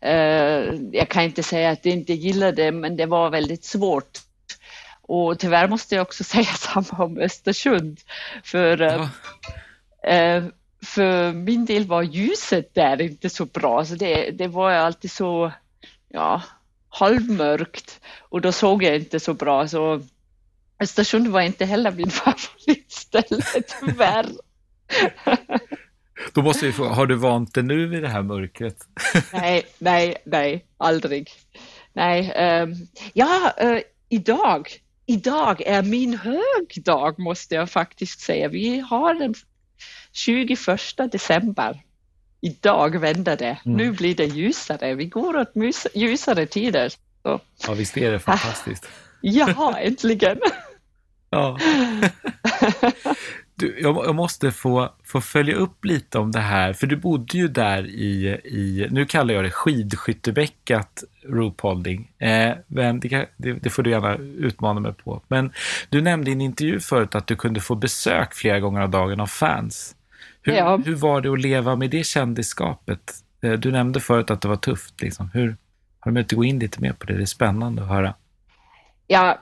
äh, 0.00 0.74
jag 0.92 1.08
kan 1.08 1.22
inte 1.22 1.42
säga 1.42 1.70
att 1.70 1.86
jag 1.86 1.94
inte 1.94 2.12
gillade 2.12 2.62
det, 2.62 2.72
men 2.72 2.96
det 2.96 3.06
var 3.06 3.30
väldigt 3.30 3.64
svårt. 3.64 4.18
Och 5.02 5.38
tyvärr 5.38 5.68
måste 5.68 5.94
jag 5.94 6.02
också 6.02 6.24
säga 6.34 6.44
samma 6.44 7.04
om 7.04 7.18
Östersund. 7.18 8.00
För, 8.44 8.78
ja. 8.78 9.08
för 10.86 11.32
min 11.32 11.64
del 11.64 11.86
var 11.86 12.02
ljuset 12.02 12.74
där 12.74 13.00
inte 13.00 13.30
så 13.30 13.44
bra, 13.44 13.84
så 13.84 13.94
det, 13.94 14.30
det 14.30 14.48
var 14.48 14.70
alltid 14.70 15.10
så 15.10 15.52
ja, 16.08 16.42
halvmörkt 16.90 18.00
och 18.18 18.40
då 18.40 18.52
såg 18.52 18.82
jag 18.82 18.96
inte 18.96 19.20
så 19.20 19.34
bra. 19.34 19.68
Så 19.68 20.02
Östersund 20.80 21.28
var 21.28 21.40
inte 21.40 21.64
heller 21.64 21.90
min 21.90 22.10
favoritställe 22.10 23.42
tyvärr. 23.80 24.26
Då 26.32 26.42
måste 26.42 26.66
vi 26.66 26.72
fråga, 26.72 26.90
har 26.90 27.06
du 27.06 27.16
vant 27.16 27.54
dig 27.54 27.64
nu 27.64 27.86
vid 27.86 28.02
det 28.02 28.08
här 28.08 28.22
mörkret? 28.22 28.76
nej, 29.32 29.66
nej, 29.78 30.16
nej, 30.24 30.66
aldrig. 30.76 31.30
Nej, 31.92 32.32
um, 32.62 32.88
ja, 33.12 33.52
uh, 33.62 33.78
idag, 34.08 34.68
idag 35.06 35.62
är 35.62 35.82
min 35.82 36.18
högdag 36.18 37.18
måste 37.18 37.54
jag 37.54 37.70
faktiskt 37.70 38.20
säga. 38.20 38.48
Vi 38.48 38.80
har 38.80 39.14
den 39.14 39.34
21 40.12 40.58
december 41.12 41.82
idag 42.40 43.00
vänder 43.00 43.36
det. 43.36 43.58
Mm. 43.64 43.76
Nu 43.76 43.92
blir 43.92 44.14
det 44.14 44.24
ljusare. 44.24 44.94
Vi 44.94 45.06
går 45.06 45.36
åt 45.36 45.52
ljusare 45.94 46.46
tider. 46.46 46.88
Så. 47.22 47.40
Ja, 47.66 47.72
visst 47.74 47.96
är 47.96 48.12
det 48.12 48.18
fantastiskt. 48.18 48.88
Ja, 49.22 49.78
äntligen. 49.78 50.38
ja. 51.30 51.58
Du, 53.60 53.80
jag, 53.80 54.14
måste 54.14 54.50
få, 54.50 54.94
få 55.04 55.20
följa 55.20 55.54
upp 55.54 55.84
lite 55.84 56.18
om 56.18 56.32
det 56.32 56.40
här, 56.40 56.72
för 56.72 56.86
du 56.86 56.96
bodde 56.96 57.38
ju 57.38 57.48
där 57.48 57.86
i, 57.86 58.26
i 58.44 58.86
nu 58.90 59.06
kallar 59.06 59.34
jag 59.34 59.44
det 59.44 59.50
skidskyttebäckat 59.50 61.04
Ruhpolding. 61.22 62.10
Eh, 62.18 62.52
men 62.66 63.00
det, 63.00 63.28
det, 63.36 63.52
det, 63.52 63.70
får 63.70 63.82
du 63.82 63.90
gärna 63.90 64.16
utmana 64.16 64.80
mig 64.80 64.92
på. 64.92 65.22
Men 65.28 65.52
du 65.88 66.00
nämnde 66.00 66.30
i 66.30 66.32
en 66.32 66.40
intervju 66.40 66.80
förut 66.80 67.14
att 67.14 67.26
du 67.26 67.36
kunde 67.36 67.60
få 67.60 67.74
besök 67.74 68.34
flera 68.34 68.60
gånger 68.60 68.80
av 68.80 68.90
dagen 68.90 69.20
av 69.20 69.26
fans. 69.26 69.94
Hur, 70.42 70.52
ja. 70.52 70.76
hur 70.76 70.94
var 70.94 71.20
det 71.20 71.32
att 71.32 71.40
leva 71.40 71.76
med 71.76 71.90
det 71.90 72.04
kändisskapet? 72.04 73.14
Eh, 73.42 73.52
du 73.52 73.72
nämnde 73.72 74.00
förut 74.00 74.30
att 74.30 74.40
det 74.40 74.48
var 74.48 74.56
tufft. 74.56 75.00
Liksom. 75.00 75.30
Hur, 75.34 75.56
har 76.00 76.10
du 76.10 76.14
möjlighet 76.14 76.32
att 76.32 76.36
gå 76.36 76.44
in 76.44 76.58
lite 76.58 76.80
mer 76.80 76.92
på 76.92 77.06
det? 77.06 77.16
Det 77.16 77.22
är 77.22 77.26
spännande 77.26 77.82
att 77.82 77.88
höra. 77.88 78.14
Ja, 79.06 79.38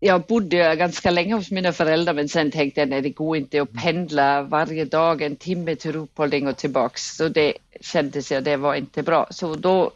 jag 0.00 0.22
bodde 0.22 0.76
ganska 0.76 1.10
länge 1.10 1.34
hos 1.34 1.50
mina 1.50 1.72
föräldrar 1.72 2.14
men 2.14 2.28
sen 2.28 2.50
tänkte 2.50 2.80
jag 2.80 2.88
nej 2.88 3.02
det 3.02 3.10
går 3.10 3.36
inte 3.36 3.62
att 3.62 3.72
pendla 3.72 4.42
varje 4.42 4.84
dag 4.84 5.22
en 5.22 5.36
timme 5.36 5.76
till 5.76 5.92
Ruhpolding 5.92 6.48
och 6.48 6.56
tillbaks. 6.56 7.16
Så 7.16 7.28
det 7.28 7.52
kändes 7.80 8.32
jag, 8.32 8.44
det 8.44 8.56
var 8.56 8.74
inte 8.74 9.02
bra. 9.02 9.26
Så 9.30 9.54
då 9.54 9.90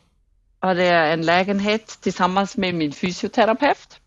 hade 0.59 0.85
jag 0.85 1.13
en 1.13 1.23
lägenhet 1.23 1.99
tillsammans 2.01 2.57
med 2.57 2.75
min 2.75 2.93
fysioterapeut. 2.93 4.01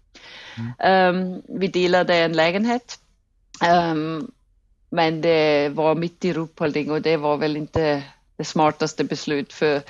Mm. 0.79 1.15
Um, 1.15 1.41
vi 1.59 1.67
delade 1.67 2.15
en 2.15 2.33
lägenhet. 2.33 2.99
Um, 3.91 4.31
men 4.93 5.21
det 5.21 5.69
var 5.69 5.95
mitt 5.95 6.25
i 6.25 6.33
Ruhpolding 6.33 6.91
och 6.91 7.01
det 7.01 7.17
var 7.17 7.37
väl 7.37 7.57
inte 7.57 8.03
det 8.37 8.43
smartaste 8.43 9.03
beslut 9.03 9.53
för 9.53 9.81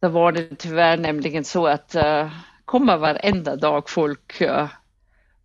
då 0.00 0.08
var 0.08 0.32
det 0.32 0.58
tyvärr 0.58 0.96
nämligen 0.96 1.44
så 1.44 1.66
att 1.66 1.94
eh, 1.94 2.24
uh, 2.24 2.30
kommer 2.64 2.96
varenda 2.96 3.56
dag 3.56 3.90
folk 3.90 4.40
uh, 4.40 4.66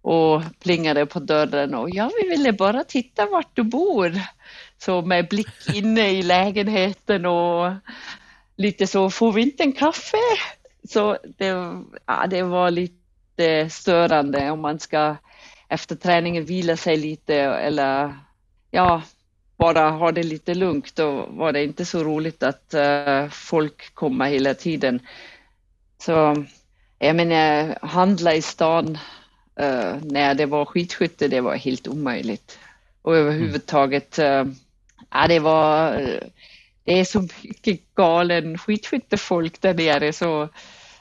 och 0.02 0.42
plingade 0.60 1.06
på 1.06 1.20
dörren 1.20 1.76
och 1.76 1.90
ja, 1.90 2.12
vi 2.22 2.30
ville 2.30 2.54
bara 2.54 2.84
titta 2.84 3.26
vart 3.26 3.56
du 3.56 3.64
bor. 3.64 4.12
Så 4.78 5.02
med 5.02 5.28
blick 5.28 5.76
inne 5.76 6.10
i 6.12 6.24
lägenheten 6.24 7.26
och 7.26 7.72
lite 8.56 8.88
så, 8.88 9.10
får 9.10 9.32
vi 9.34 9.42
inte 9.42 9.64
en 9.64 9.74
kaffe? 9.74 10.18
Så 10.90 11.18
det, 11.38 11.46
ja, 12.06 12.28
det 12.30 12.44
var 12.44 12.72
lite 12.72 13.70
störande 13.70 14.52
om 14.52 14.62
man 14.62 14.80
ska 14.80 15.16
efter 15.68 15.96
träningen 15.96 16.46
vila 16.46 16.78
sig 16.78 16.98
lite 16.98 17.36
eller 17.36 18.14
ja, 18.72 19.02
bara 19.58 19.90
ha 19.90 20.12
det 20.12 20.24
lite 20.24 20.54
lugnt. 20.54 20.96
Då 20.96 21.26
var 21.30 21.52
det 21.52 21.64
inte 21.64 21.86
så 21.86 22.04
roligt 22.04 22.44
att 22.44 22.74
uh, 22.74 23.30
folk 23.30 23.96
kommer 23.96 24.26
hela 24.26 24.54
tiden. 24.54 25.00
Så 25.98 26.46
jag 27.00 27.16
menar, 27.16 27.78
handla 27.82 28.36
i 28.36 28.42
stan 28.42 28.98
uh, 29.62 29.96
när 30.02 30.34
det 30.34 30.46
var 30.46 30.66
skidskytte, 30.66 31.28
det 31.28 31.42
var 31.42 31.56
helt 31.56 31.88
omöjligt. 31.88 32.60
Och 33.02 33.16
överhuvudtaget, 33.16 34.20
uh, 34.20 34.46
ja, 35.12 35.28
det 35.28 35.40
var, 35.40 35.92
det 36.84 37.00
är 37.00 37.06
så 37.06 37.22
mycket 37.44 37.96
galen 37.96 38.58
skidskyttefolk 38.58 39.62
där 39.62 39.74
nere 39.74 40.14
så 40.14 40.50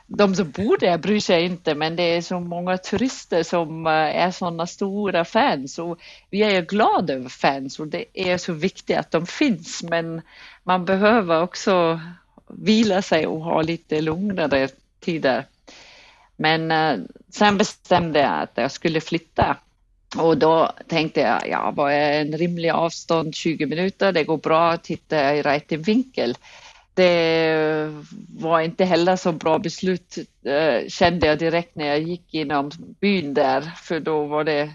de 0.06 0.34
som 0.34 0.50
bor 0.50 0.78
där 0.78 0.98
bryr 0.98 1.20
sig 1.20 1.44
inte, 1.44 1.74
men 1.74 1.96
det 1.96 2.02
är 2.02 2.22
så 2.22 2.40
många 2.40 2.78
turister 2.78 3.42
som 3.42 3.86
eh, 3.86 3.92
är 3.92 4.30
sådana 4.30 4.66
stora 4.66 5.24
fans. 5.24 5.78
Och 5.78 5.98
vi 6.30 6.42
är 6.42 6.50
ju 6.50 6.62
glada 6.62 7.14
över 7.14 7.28
fans 7.28 7.80
och 7.80 7.88
det 7.88 8.04
är 8.14 8.38
så 8.38 8.52
viktigt 8.52 8.96
att 8.96 9.10
de 9.10 9.26
finns, 9.26 9.82
men 9.82 10.22
man 10.62 10.84
behöver 10.84 11.42
också 11.42 12.00
vila 12.48 13.02
sig 13.02 13.26
och 13.26 13.40
ha 13.40 13.62
lite 13.62 14.00
lugnare 14.00 14.68
tider. 15.00 15.44
Men 16.36 16.70
eh, 16.70 16.98
sen 17.30 17.58
bestämde 17.58 18.20
jag 18.20 18.42
att 18.42 18.52
jag 18.54 18.72
skulle 18.72 19.00
flytta. 19.00 19.56
Och 20.16 20.38
då 20.38 20.72
tänkte 20.88 21.20
jag, 21.20 21.48
ja, 21.48 21.72
vad 21.76 21.92
är 21.92 22.20
en 22.20 22.38
rimlig 22.38 22.70
avstånd? 22.70 23.34
20 23.34 23.66
minuter, 23.66 24.12
det 24.12 24.24
går 24.24 24.36
bra. 24.36 24.70
Att 24.70 24.84
titta 24.84 25.36
i 25.36 25.42
rätt 25.42 25.72
vinkel 25.72 26.36
det 26.96 27.92
var 28.38 28.60
inte 28.60 28.84
heller 28.84 29.16
så 29.16 29.32
bra 29.32 29.58
beslut 29.58 30.18
eh, 30.44 30.88
kände 30.88 31.26
jag 31.26 31.38
direkt 31.38 31.76
när 31.76 31.86
jag 31.86 32.00
gick 32.00 32.34
inom 32.34 32.70
byn 33.00 33.34
där, 33.34 33.60
för 33.60 34.00
då 34.00 34.26
var 34.26 34.44
det 34.44 34.70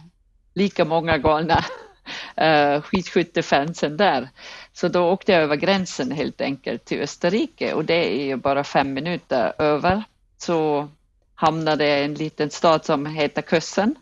lika 0.53 0.85
många 0.85 1.17
galna 1.17 1.65
eh, 2.35 2.81
skidskyttefansen 2.81 3.97
där. 3.97 4.29
Så 4.73 4.87
då 4.87 5.11
åkte 5.11 5.31
jag 5.31 5.41
över 5.41 5.55
gränsen 5.55 6.11
helt 6.11 6.41
enkelt 6.41 6.85
till 6.85 7.01
Österrike 7.01 7.73
och 7.73 7.85
det 7.85 8.21
är 8.21 8.25
ju 8.25 8.35
bara 8.35 8.63
fem 8.63 8.93
minuter 8.93 9.53
över. 9.57 10.03
Så 10.37 10.89
hamnade 11.35 11.87
jag 11.87 11.99
i 11.99 12.03
en 12.03 12.13
liten 12.13 12.49
stad 12.49 12.85
som 12.85 13.05
heter 13.05 13.41
Kössen 13.41 13.95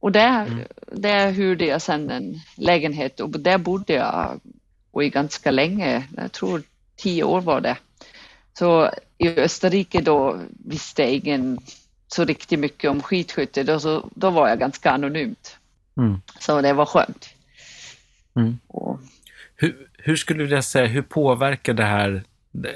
och 0.00 0.12
där, 0.12 0.46
mm. 0.46 0.64
där 0.86 1.30
hyrde 1.30 1.66
jag 1.66 1.82
sedan 1.82 2.10
en 2.10 2.40
lägenhet 2.56 3.20
och 3.20 3.30
där 3.30 3.58
bodde 3.58 3.92
jag 3.92 4.40
och 4.90 5.04
i 5.04 5.08
ganska 5.08 5.50
länge, 5.50 6.04
jag 6.16 6.32
tror 6.32 6.62
tio 7.02 7.24
år 7.24 7.40
var 7.40 7.60
det. 7.60 7.76
Så 8.58 8.90
i 9.18 9.28
Österrike 9.28 10.00
då 10.00 10.40
visste 10.64 11.02
jag 11.02 11.10
ingen 11.10 11.58
så 12.08 12.24
riktigt 12.24 12.58
mycket 12.58 12.90
om 12.90 13.02
skidskytte, 13.02 13.62
då, 13.62 13.80
så, 13.80 14.10
då 14.14 14.30
var 14.30 14.48
jag 14.48 14.58
ganska 14.58 14.90
anonymt. 14.90 15.56
Mm. 15.96 16.20
Så 16.38 16.60
det 16.60 16.72
var 16.72 16.86
skönt. 16.86 17.28
Mm. 18.36 18.58
Och... 18.66 19.00
Hur, 19.56 19.88
hur, 19.98 20.16
skulle 20.16 20.38
du 20.38 20.44
vilja 20.44 20.62
säga, 20.62 20.86
hur 20.86 21.02
påverkar 21.02 21.74
det 21.74 21.84
här 21.84 22.22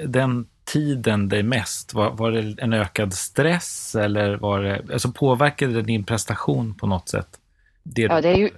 den 0.06 0.46
tiden 0.64 1.28
dig 1.28 1.42
mest? 1.42 1.94
Var, 1.94 2.10
var 2.10 2.30
det 2.30 2.62
en 2.62 2.72
ökad 2.72 3.14
stress 3.14 3.94
eller 3.94 4.36
var 4.36 4.62
det, 4.62 4.92
alltså 4.92 5.12
påverkade 5.12 5.72
det 5.72 5.82
din 5.82 6.04
prestation 6.04 6.74
på 6.74 6.86
något 6.86 7.08
sätt? 7.08 7.28
Det 7.82 8.02
ja, 8.02 8.20
det 8.20 8.28
är 8.28 8.36
ju, 8.36 8.50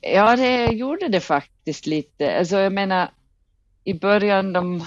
ja, 0.00 0.36
det 0.36 0.66
gjorde 0.66 1.08
det 1.08 1.20
faktiskt 1.20 1.86
lite. 1.86 2.38
Alltså 2.38 2.56
jag 2.56 2.72
menar, 2.72 3.08
i 3.84 3.94
början, 3.94 4.52
de, 4.52 4.84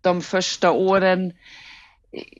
de 0.00 0.22
första 0.22 0.70
åren, 0.70 1.32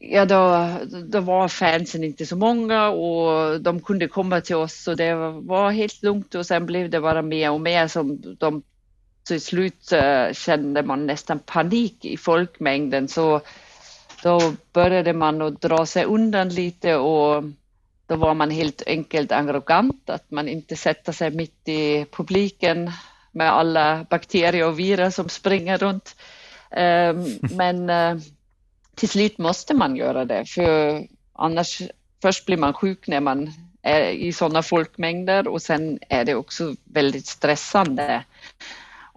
ja 0.00 0.24
då, 0.24 0.70
då 1.08 1.20
var 1.20 1.48
fansen 1.48 2.04
inte 2.04 2.26
så 2.26 2.36
många 2.36 2.88
och 2.88 3.60
de 3.60 3.80
kunde 3.80 4.08
komma 4.08 4.40
till 4.40 4.56
oss 4.56 4.88
och 4.88 4.96
det 4.96 5.14
var 5.40 5.70
helt 5.70 6.02
lugnt 6.02 6.34
och 6.34 6.46
sen 6.46 6.66
blev 6.66 6.90
det 6.90 7.00
bara 7.00 7.22
mer 7.22 7.50
och 7.50 7.60
mer 7.60 7.88
som 7.88 8.36
de 8.38 8.62
till 9.24 9.40
slut 9.40 9.92
eh, 9.92 10.32
kände 10.32 10.82
man 10.82 11.06
nästan 11.06 11.38
panik 11.38 12.04
i 12.04 12.16
folkmängden. 12.16 13.08
Så 13.08 13.40
då 14.22 14.54
började 14.72 15.12
man 15.12 15.42
att 15.42 15.60
dra 15.60 15.86
sig 15.86 16.04
undan 16.04 16.48
lite 16.48 16.96
och 16.96 17.44
då 18.06 18.16
var 18.16 18.34
man 18.34 18.50
helt 18.50 18.82
enkelt 18.86 19.32
arrogant, 19.32 20.10
att 20.10 20.30
man 20.30 20.48
inte 20.48 20.76
sätter 20.76 21.12
sig 21.12 21.30
mitt 21.30 21.68
i 21.68 22.04
publiken 22.04 22.90
med 23.32 23.52
alla 23.52 24.06
bakterier 24.10 24.66
och 24.66 24.78
virus 24.78 25.14
som 25.14 25.28
springer 25.28 25.78
runt. 25.78 26.16
Ehm, 26.70 27.24
men 27.40 27.90
eh, 27.90 28.16
till 28.94 29.08
slut 29.08 29.38
måste 29.38 29.74
man 29.74 29.96
göra 29.96 30.24
det, 30.24 30.44
för 30.44 31.02
annars 31.32 31.82
först 32.22 32.46
blir 32.46 32.56
man 32.56 32.72
sjuk 32.72 33.08
när 33.08 33.20
man 33.20 33.52
är 33.82 34.10
i 34.10 34.32
sådana 34.32 34.62
folkmängder 34.62 35.48
och 35.48 35.62
sen 35.62 35.98
är 36.08 36.24
det 36.24 36.34
också 36.34 36.74
väldigt 36.84 37.26
stressande. 37.26 38.24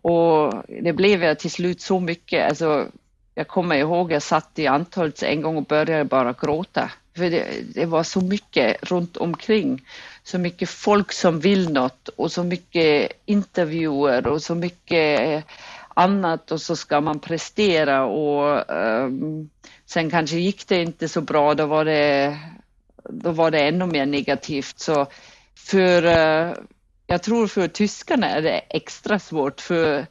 Och 0.01 0.53
det 0.67 0.93
blev 0.93 1.35
till 1.35 1.51
slut 1.51 1.81
så 1.81 1.99
mycket, 1.99 2.49
alltså 2.49 2.87
jag 3.35 3.47
kommer 3.47 3.75
ihåg 3.75 4.11
jag 4.11 4.21
satt 4.21 4.59
i 4.59 4.67
antalet 4.67 5.23
en 5.23 5.41
gång 5.41 5.57
och 5.57 5.65
började 5.65 6.03
bara 6.03 6.33
gråta. 6.33 6.91
För 7.15 7.29
det, 7.29 7.45
det, 7.73 7.85
var 7.85 8.03
så 8.03 8.21
mycket 8.21 8.83
runt 8.83 9.17
omkring. 9.17 9.85
Så 10.27 10.39
mycket 10.39 10.69
folk 10.69 11.11
som 11.11 11.39
vill 11.39 11.73
något 11.73 12.07
och 12.07 12.31
så 12.31 12.43
mycket 12.43 13.11
intervjuer 13.25 14.27
och 14.27 14.41
så 14.41 14.55
mycket 14.55 15.21
eh, 15.21 15.43
annat 15.93 16.51
och 16.51 16.61
så 16.61 16.75
ska 16.75 17.01
man 17.01 17.19
prestera 17.19 18.05
och 18.05 18.75
um, 18.75 19.49
sen 19.85 20.09
kanske 20.09 20.37
gick 20.37 20.67
det 20.67 20.81
inte 20.81 21.07
så 21.07 21.21
bra, 21.21 21.53
då 21.53 21.65
var 21.65 21.85
det, 21.85 22.37
då 23.09 23.31
var 23.31 23.51
det 23.51 23.59
ännu 23.67 23.85
mer 23.85 24.05
negativt. 24.05 24.79
Så 24.79 25.07
för, 25.55 26.05
uh, 26.05 26.53
jag 27.07 27.23
tror 27.23 27.47
för 27.47 27.67
tyskarna 27.67 28.29
är 28.29 28.41
det 28.41 28.61
extra 28.69 29.19
svårt 29.19 29.61
för 29.61 30.05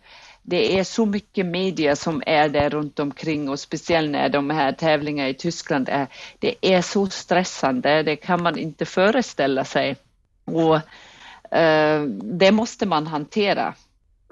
det 0.47 0.79
är 0.79 0.85
så 0.85 1.07
mycket 1.07 1.47
media 1.47 1.97
som 1.97 2.23
är 2.27 2.49
där 2.49 2.71
runt 2.71 2.99
omkring 2.99 3.49
och 3.49 3.61
speciellt 3.61 4.11
när 4.11 4.29
de 4.29 4.51
här 4.51 4.73
tävlingarna 4.73 5.29
i 5.29 5.35
Tyskland 5.35 5.89
är, 5.89 6.07
det 6.39 6.55
är 6.61 6.83
så 6.83 7.07
stressande, 7.07 8.03
det 8.03 8.17
kan 8.17 8.43
man 8.43 8.59
inte 8.59 8.85
föreställa 8.85 9.65
sig. 9.65 9.97
Och 10.45 10.77
eh, 11.57 12.03
det 12.23 12.53
måste 12.53 12.87
man 12.87 13.07
hantera. 13.07 13.75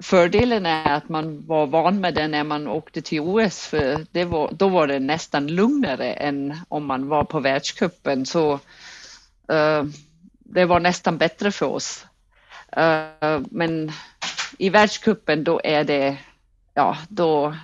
Fördelen 0.03 0.65
är 0.65 0.93
att 0.93 1.09
man 1.09 1.45
var 1.47 1.67
van 1.67 2.01
med 2.01 2.13
det 2.13 2.27
när 2.27 2.43
man 2.43 2.67
åkte 2.67 3.01
till 3.01 3.21
OS, 3.21 3.67
för 3.67 4.05
det 4.11 4.25
var, 4.25 4.51
då 4.51 4.69
var 4.69 4.87
det 4.87 4.99
nästan 4.99 5.47
lugnare 5.47 6.13
än 6.13 6.57
om 6.67 6.85
man 6.85 7.07
var 7.07 7.23
på 7.23 7.39
världscupen. 7.39 8.25
Så 8.25 8.53
eh, 9.49 9.83
det 10.39 10.65
var 10.65 10.79
nästan 10.79 11.17
bättre 11.17 11.51
för 11.51 11.65
oss. 11.65 12.05
Eh, 12.71 13.41
men 13.51 13.91
i 14.57 14.69
världscupen 14.69 15.43
då 15.43 15.61
är 15.63 15.83
det, 15.83 16.17
ja, 16.73 16.97
då 17.09 17.55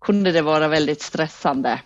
kunde 0.00 0.32
det 0.32 0.42
vara 0.42 0.68
väldigt 0.68 1.02
stressande. 1.02 1.80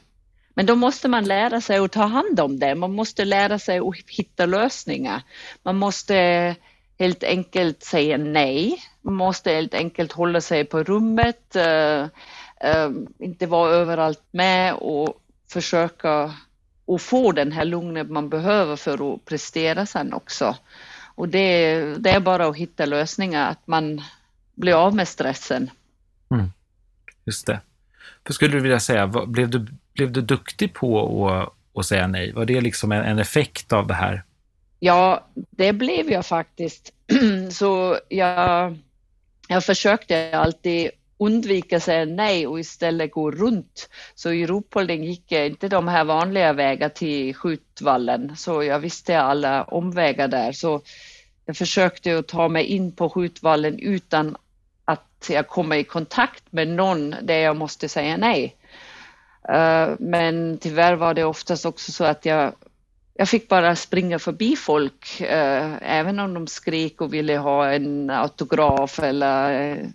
Men 0.54 0.66
då 0.66 0.74
måste 0.74 1.08
man 1.08 1.24
lära 1.24 1.60
sig 1.60 1.78
att 1.78 1.92
ta 1.92 2.04
hand 2.04 2.40
om 2.40 2.58
det. 2.58 2.74
Man 2.74 2.92
måste 2.92 3.24
lära 3.24 3.58
sig 3.58 3.78
att 3.78 3.94
hitta 4.08 4.46
lösningar. 4.46 5.22
Man 5.62 5.76
måste 5.76 6.56
helt 6.98 7.24
enkelt 7.24 7.82
säga 7.82 8.18
nej. 8.18 8.82
Man 9.02 9.14
måste 9.14 9.52
helt 9.52 9.74
enkelt 9.74 10.12
hålla 10.12 10.40
sig 10.40 10.64
på 10.64 10.82
rummet, 10.82 11.56
uh, 11.56 12.04
uh, 12.68 12.90
inte 13.18 13.46
vara 13.46 13.70
överallt 13.70 14.24
med 14.30 14.74
och 14.74 15.22
försöka 15.48 16.34
att 16.86 17.02
få 17.02 17.32
den 17.32 17.52
här 17.52 17.64
lugnet 17.64 18.10
man 18.10 18.28
behöver 18.28 18.76
för 18.76 19.14
att 19.14 19.24
prestera 19.24 19.86
sen 19.86 20.12
också. 20.12 20.56
Och 21.14 21.28
det, 21.28 21.74
det 21.98 22.10
är 22.10 22.20
bara 22.20 22.46
att 22.46 22.56
hitta 22.56 22.86
lösningar, 22.86 23.50
att 23.50 23.66
man 23.66 24.02
blir 24.54 24.74
av 24.74 24.94
med 24.94 25.08
stressen. 25.08 25.70
Mm. 26.30 26.52
Just 27.24 27.46
det. 27.46 27.60
För 28.26 28.32
skulle 28.32 28.52
du 28.52 28.60
vilja 28.60 28.80
säga, 28.80 29.06
blev 29.06 29.50
du, 29.50 29.66
blev 29.94 30.12
du 30.12 30.20
duktig 30.20 30.74
på 30.74 31.28
att, 31.28 31.52
att 31.78 31.86
säga 31.86 32.06
nej? 32.06 32.32
Var 32.32 32.44
det 32.44 32.60
liksom 32.60 32.92
en, 32.92 33.04
en 33.04 33.18
effekt 33.18 33.72
av 33.72 33.86
det 33.86 33.94
här? 33.94 34.22
Ja, 34.78 35.26
det 35.34 35.72
blev 35.72 36.10
jag 36.10 36.26
faktiskt. 36.26 36.92
Så 37.50 37.98
jag, 38.08 38.76
jag 39.48 39.64
försökte 39.64 40.38
alltid 40.38 40.90
undvika 41.18 41.76
att 41.76 41.82
säga 41.82 42.04
nej 42.04 42.46
och 42.46 42.60
istället 42.60 43.12
gå 43.12 43.30
runt. 43.30 43.88
Så 44.14 44.32
i 44.32 44.46
Ruhpolding 44.46 45.04
gick 45.04 45.32
jag 45.32 45.46
inte 45.46 45.68
de 45.68 45.88
här 45.88 46.04
vanliga 46.04 46.52
vägar 46.52 46.88
till 46.88 47.34
skjutvallen, 47.34 48.36
så 48.36 48.62
jag 48.62 48.78
visste 48.78 49.20
alla 49.20 49.64
omvägar 49.64 50.28
där. 50.28 50.52
Så 50.52 50.82
jag 51.44 51.56
försökte 51.56 52.18
att 52.18 52.28
ta 52.28 52.48
mig 52.48 52.64
in 52.64 52.92
på 52.92 53.10
skjutvallen 53.10 53.78
utan 53.78 54.36
att 54.84 55.28
jag 55.30 55.48
kommer 55.48 55.76
i 55.76 55.84
kontakt 55.84 56.44
med 56.50 56.68
någon 56.68 57.14
där 57.22 57.38
jag 57.38 57.56
måste 57.56 57.88
säga 57.88 58.16
nej. 58.16 58.56
Eh, 59.48 59.90
men 59.98 60.58
tyvärr 60.58 60.94
var 60.94 61.14
det 61.14 61.24
oftast 61.24 61.66
också 61.66 61.92
så 61.92 62.04
att 62.04 62.24
jag 62.24 62.52
jag 63.14 63.28
fick 63.28 63.48
bara 63.48 63.76
springa 63.76 64.18
förbi 64.18 64.56
folk, 64.56 65.20
eh, 65.20 65.72
även 65.80 66.18
om 66.18 66.34
de 66.34 66.46
skrek 66.46 67.00
och 67.00 67.14
ville 67.14 67.36
ha 67.36 67.72
en 67.72 68.10
autograf 68.10 68.98
eller 68.98 69.70
eh, 69.70 69.86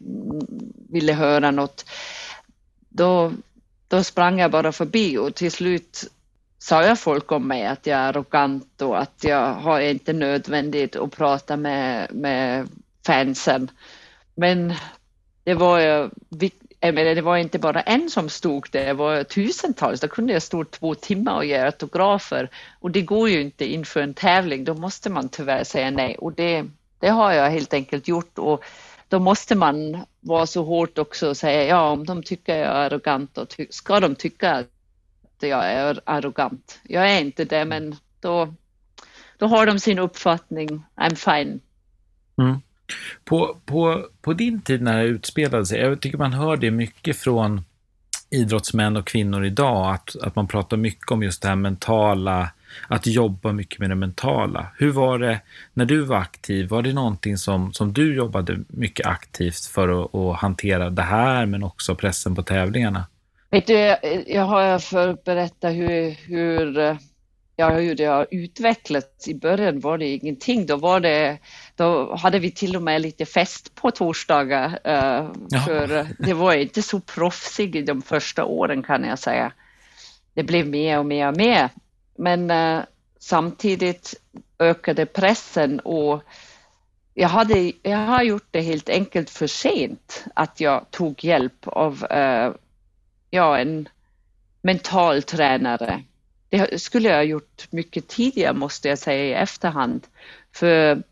ville 0.89 1.13
höra 1.13 1.51
något. 1.51 1.85
Då, 2.89 3.33
då 3.87 4.03
sprang 4.03 4.39
jag 4.39 4.51
bara 4.51 4.71
förbi 4.71 5.17
och 5.17 5.35
till 5.35 5.51
slut 5.51 6.11
sa 6.59 6.83
jag 6.83 6.99
folk 6.99 7.31
om 7.31 7.47
mig 7.47 7.65
att 7.65 7.85
jag 7.87 7.99
är 7.99 8.09
arrogant 8.09 8.81
och 8.81 9.01
att 9.01 9.23
jag 9.23 9.53
har 9.53 9.79
inte 9.79 10.13
nödvändigt 10.13 10.95
att 10.95 11.11
prata 11.11 11.57
med, 11.57 12.07
med 12.13 12.67
fansen. 13.05 13.71
Men 14.35 14.73
det 15.43 15.53
var 15.53 16.09
Eh, 16.79 16.87
jag 16.87 16.95
menar, 16.95 17.15
det 17.15 17.21
var 17.21 17.37
inte 17.37 17.59
bara 17.59 17.81
en 17.81 18.09
som 18.09 18.29
stod 18.29 18.67
där, 18.71 18.85
det 18.85 18.93
var 18.93 19.23
tusentals. 19.23 20.01
Då 20.01 20.07
kunde 20.07 20.33
jag 20.33 20.41
stå 20.41 20.63
två 20.63 20.95
timmar 20.95 21.35
och 21.35 21.45
ge 21.45 21.57
autografer 21.57 22.49
och 22.79 22.91
det 22.91 23.01
går 23.01 23.29
ju 23.29 23.41
inte 23.41 23.65
inför 23.65 24.01
en 24.01 24.13
tävling. 24.13 24.63
Då 24.63 24.73
måste 24.73 25.09
man 25.09 25.29
tyvärr 25.29 25.63
säga 25.63 25.91
nej 25.91 26.17
och 26.17 26.33
det, 26.33 26.65
det 26.99 27.09
har 27.09 27.31
jag 27.33 27.49
helt 27.49 27.73
enkelt 27.73 28.07
gjort 28.07 28.37
och 28.37 28.63
då 29.09 29.19
måste 29.19 29.55
man 29.55 30.05
vara 30.19 30.45
så 30.45 30.63
hårt 30.63 30.97
också 30.97 31.29
och 31.29 31.37
säga 31.37 31.63
ja, 31.63 31.89
om 31.89 32.05
de 32.05 32.23
tycker 32.23 32.57
jag 32.57 32.67
är 32.67 32.71
arrogant 32.71 33.37
och 33.37 33.49
ty 33.49 33.67
ska 33.69 33.99
de 33.99 34.15
tycka 34.15 34.51
att 34.51 34.67
jag 35.39 35.65
är 35.65 35.99
arrogant. 36.05 36.79
Jag 36.83 37.11
är 37.11 37.21
inte 37.21 37.45
det, 37.45 37.65
men 37.65 37.95
då, 38.19 38.53
då 39.37 39.47
har 39.47 39.65
de 39.65 39.79
sin 39.79 39.99
uppfattning. 39.99 40.83
I'm 40.95 41.15
fine. 41.15 41.59
Mm. 42.37 42.61
På, 43.25 43.57
på, 43.65 44.05
på 44.21 44.33
din 44.33 44.61
tid 44.61 44.81
när 44.81 44.97
det 44.97 45.03
utspelade 45.03 45.65
sig, 45.65 45.79
jag 45.79 46.01
tycker 46.01 46.17
man 46.17 46.33
hör 46.33 46.57
det 46.57 46.71
mycket 46.71 47.17
från 47.17 47.61
idrottsmän 48.29 48.97
och 48.97 49.07
kvinnor 49.07 49.45
idag, 49.45 49.93
att, 49.93 50.15
att 50.21 50.35
man 50.35 50.47
pratar 50.47 50.77
mycket 50.77 51.11
om 51.11 51.23
just 51.23 51.41
det 51.41 51.47
här 51.47 51.55
mentala, 51.55 52.51
att 52.87 53.07
jobba 53.07 53.51
mycket 53.51 53.79
med 53.79 53.89
det 53.89 53.95
mentala. 53.95 54.67
Hur 54.77 54.91
var 54.91 55.19
det 55.19 55.39
när 55.73 55.85
du 55.85 56.01
var 56.01 56.17
aktiv? 56.17 56.69
Var 56.69 56.81
det 56.81 56.93
någonting 56.93 57.37
som, 57.37 57.73
som 57.73 57.93
du 57.93 58.15
jobbade 58.15 58.59
mycket 58.67 59.05
aktivt 59.05 59.65
för 59.65 60.03
att, 60.03 60.15
att 60.15 60.37
hantera 60.37 60.89
det 60.89 61.01
här, 61.01 61.45
men 61.45 61.63
också 61.63 61.95
pressen 61.95 62.35
på 62.35 62.43
tävlingarna? 62.43 63.05
Vet 63.49 63.67
du, 63.67 63.95
jag 64.27 64.45
har 64.45 64.79
för 64.79 65.07
att 65.07 65.23
berätta 65.23 65.69
hur, 65.69 66.11
hur, 66.11 66.97
ja, 67.55 67.69
hur 67.69 67.95
det 67.95 68.05
har 68.05 68.27
utvecklats. 68.31 69.27
I 69.27 69.35
början 69.35 69.79
var 69.79 69.97
det 69.97 70.07
ingenting. 70.07 70.65
Då, 70.65 70.75
var 70.77 70.99
det, 70.99 71.37
då 71.77 72.15
hade 72.15 72.39
vi 72.39 72.51
till 72.51 72.75
och 72.75 72.83
med 72.83 73.01
lite 73.01 73.25
fest 73.25 73.75
på 73.75 73.91
torsdagar. 73.91 74.69
Uh, 74.69 75.33
för 75.65 76.07
det 76.19 76.33
var 76.33 76.53
inte 76.53 76.81
så 76.81 76.99
proffsigt 76.99 77.75
i 77.75 77.81
de 77.81 78.01
första 78.01 78.45
åren 78.45 78.83
kan 78.83 79.03
jag 79.03 79.19
säga. 79.19 79.51
Det 80.33 80.43
blev 80.43 80.67
mer 80.67 80.99
och 80.99 81.05
mer 81.05 81.27
och 81.27 81.37
mer. 81.37 81.69
Men 82.15 82.51
uh, 82.51 82.83
samtidigt 83.19 84.13
ökade 84.59 85.05
pressen 85.05 85.79
och 85.79 86.23
jag, 87.13 87.29
hade, 87.29 87.71
jag 87.83 87.97
har 87.97 88.23
gjort 88.23 88.47
det 88.51 88.61
helt 88.61 88.89
enkelt 88.89 89.29
för 89.29 89.47
sent 89.47 90.25
att 90.33 90.59
jag 90.59 90.91
tog 90.91 91.23
hjälp 91.23 91.67
av 91.67 92.05
ja, 93.29 93.57
en 93.57 93.89
mental 94.61 95.23
tränare. 95.23 96.03
Det 96.49 96.81
skulle 96.81 97.09
jag 97.09 97.15
ha 97.15 97.23
gjort 97.23 97.67
mycket 97.69 98.07
tidigare 98.07 98.53
måste 98.53 98.87
jag 98.87 98.99
säga 98.99 99.25
i 99.25 99.33
efterhand. 99.33 100.07
För 100.51 101.03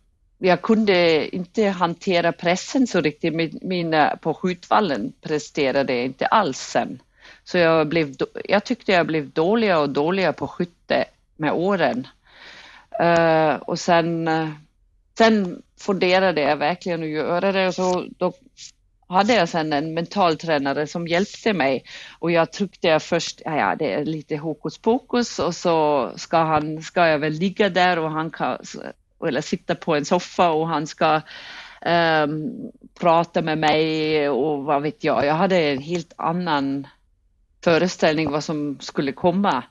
jag 0.45 0.62
kunde 0.62 1.27
inte 1.36 1.65
hantera 1.65 2.31
pressen 2.31 2.88
så 2.88 3.01
riktigt. 3.01 3.63
Mina 3.63 4.12
eh, 4.12 4.17
på 4.17 4.34
skjutvallen 4.34 5.13
presterade 5.21 5.95
jag 5.95 6.05
inte 6.05 6.25
alls 6.25 6.60
sen. 6.60 7.01
Så 7.43 7.58
jag, 7.58 7.88
blev, 7.88 8.15
jag 8.43 8.63
tyckte 8.63 8.91
jag 8.91 9.08
blev 9.08 9.29
dåligare 9.29 9.79
och 9.79 9.89
dåligare 9.89 10.34
på 10.34 10.47
skytte 10.47 11.05
med 11.38 11.51
åren. 11.53 12.08
Uh, 13.01 13.55
och 13.55 13.79
sen, 13.79 14.27
eh, 14.27 14.49
sen 15.17 15.62
funderade 15.79 16.41
jag 16.41 16.58
verkligen 16.58 17.03
att 17.03 17.10
göra 17.10 17.51
det 17.51 17.67
och 17.67 17.75
så 17.75 18.05
då 18.17 18.34
hade 19.08 19.34
jag 19.34 19.49
sen 19.49 19.73
en 19.73 19.93
mentaltränare 19.93 20.88
som 20.88 21.08
hjälpte 21.08 21.53
mig 21.53 21.84
och 22.19 22.31
jag 22.31 22.51
tyckte 22.51 22.88
jag 22.88 23.03
först, 23.03 23.41
ja, 23.45 23.58
ja 23.58 23.75
det 23.75 23.93
är 23.93 24.05
lite 24.05 24.38
hokus 24.38 24.77
pokus 24.77 25.39
och 25.39 25.55
så 25.55 26.12
ska 26.15 26.38
han, 26.38 26.81
ska 26.81 27.08
jag 27.08 27.19
väl 27.19 27.34
ligga 27.34 27.69
där 27.69 27.99
och 27.99 28.12
han 28.12 28.31
kan, 28.31 28.58
eller 29.27 29.41
sitta 29.41 29.75
på 29.75 29.95
en 29.95 30.05
soffa 30.05 30.49
och 30.51 30.67
han 30.67 30.88
ska 30.88 31.21
um, 31.85 32.51
prata 32.99 33.41
med 33.41 33.57
mig 33.57 34.29
och 34.29 34.63
vad 34.63 34.81
vet 34.81 35.03
jag. 35.03 35.25
Jag 35.25 35.33
hade 35.33 35.57
en 35.57 35.81
helt 35.81 36.13
annan 36.15 36.88
föreställning 37.63 38.31
vad 38.31 38.43
som 38.43 38.77
skulle 38.79 39.11
komma. 39.11 39.63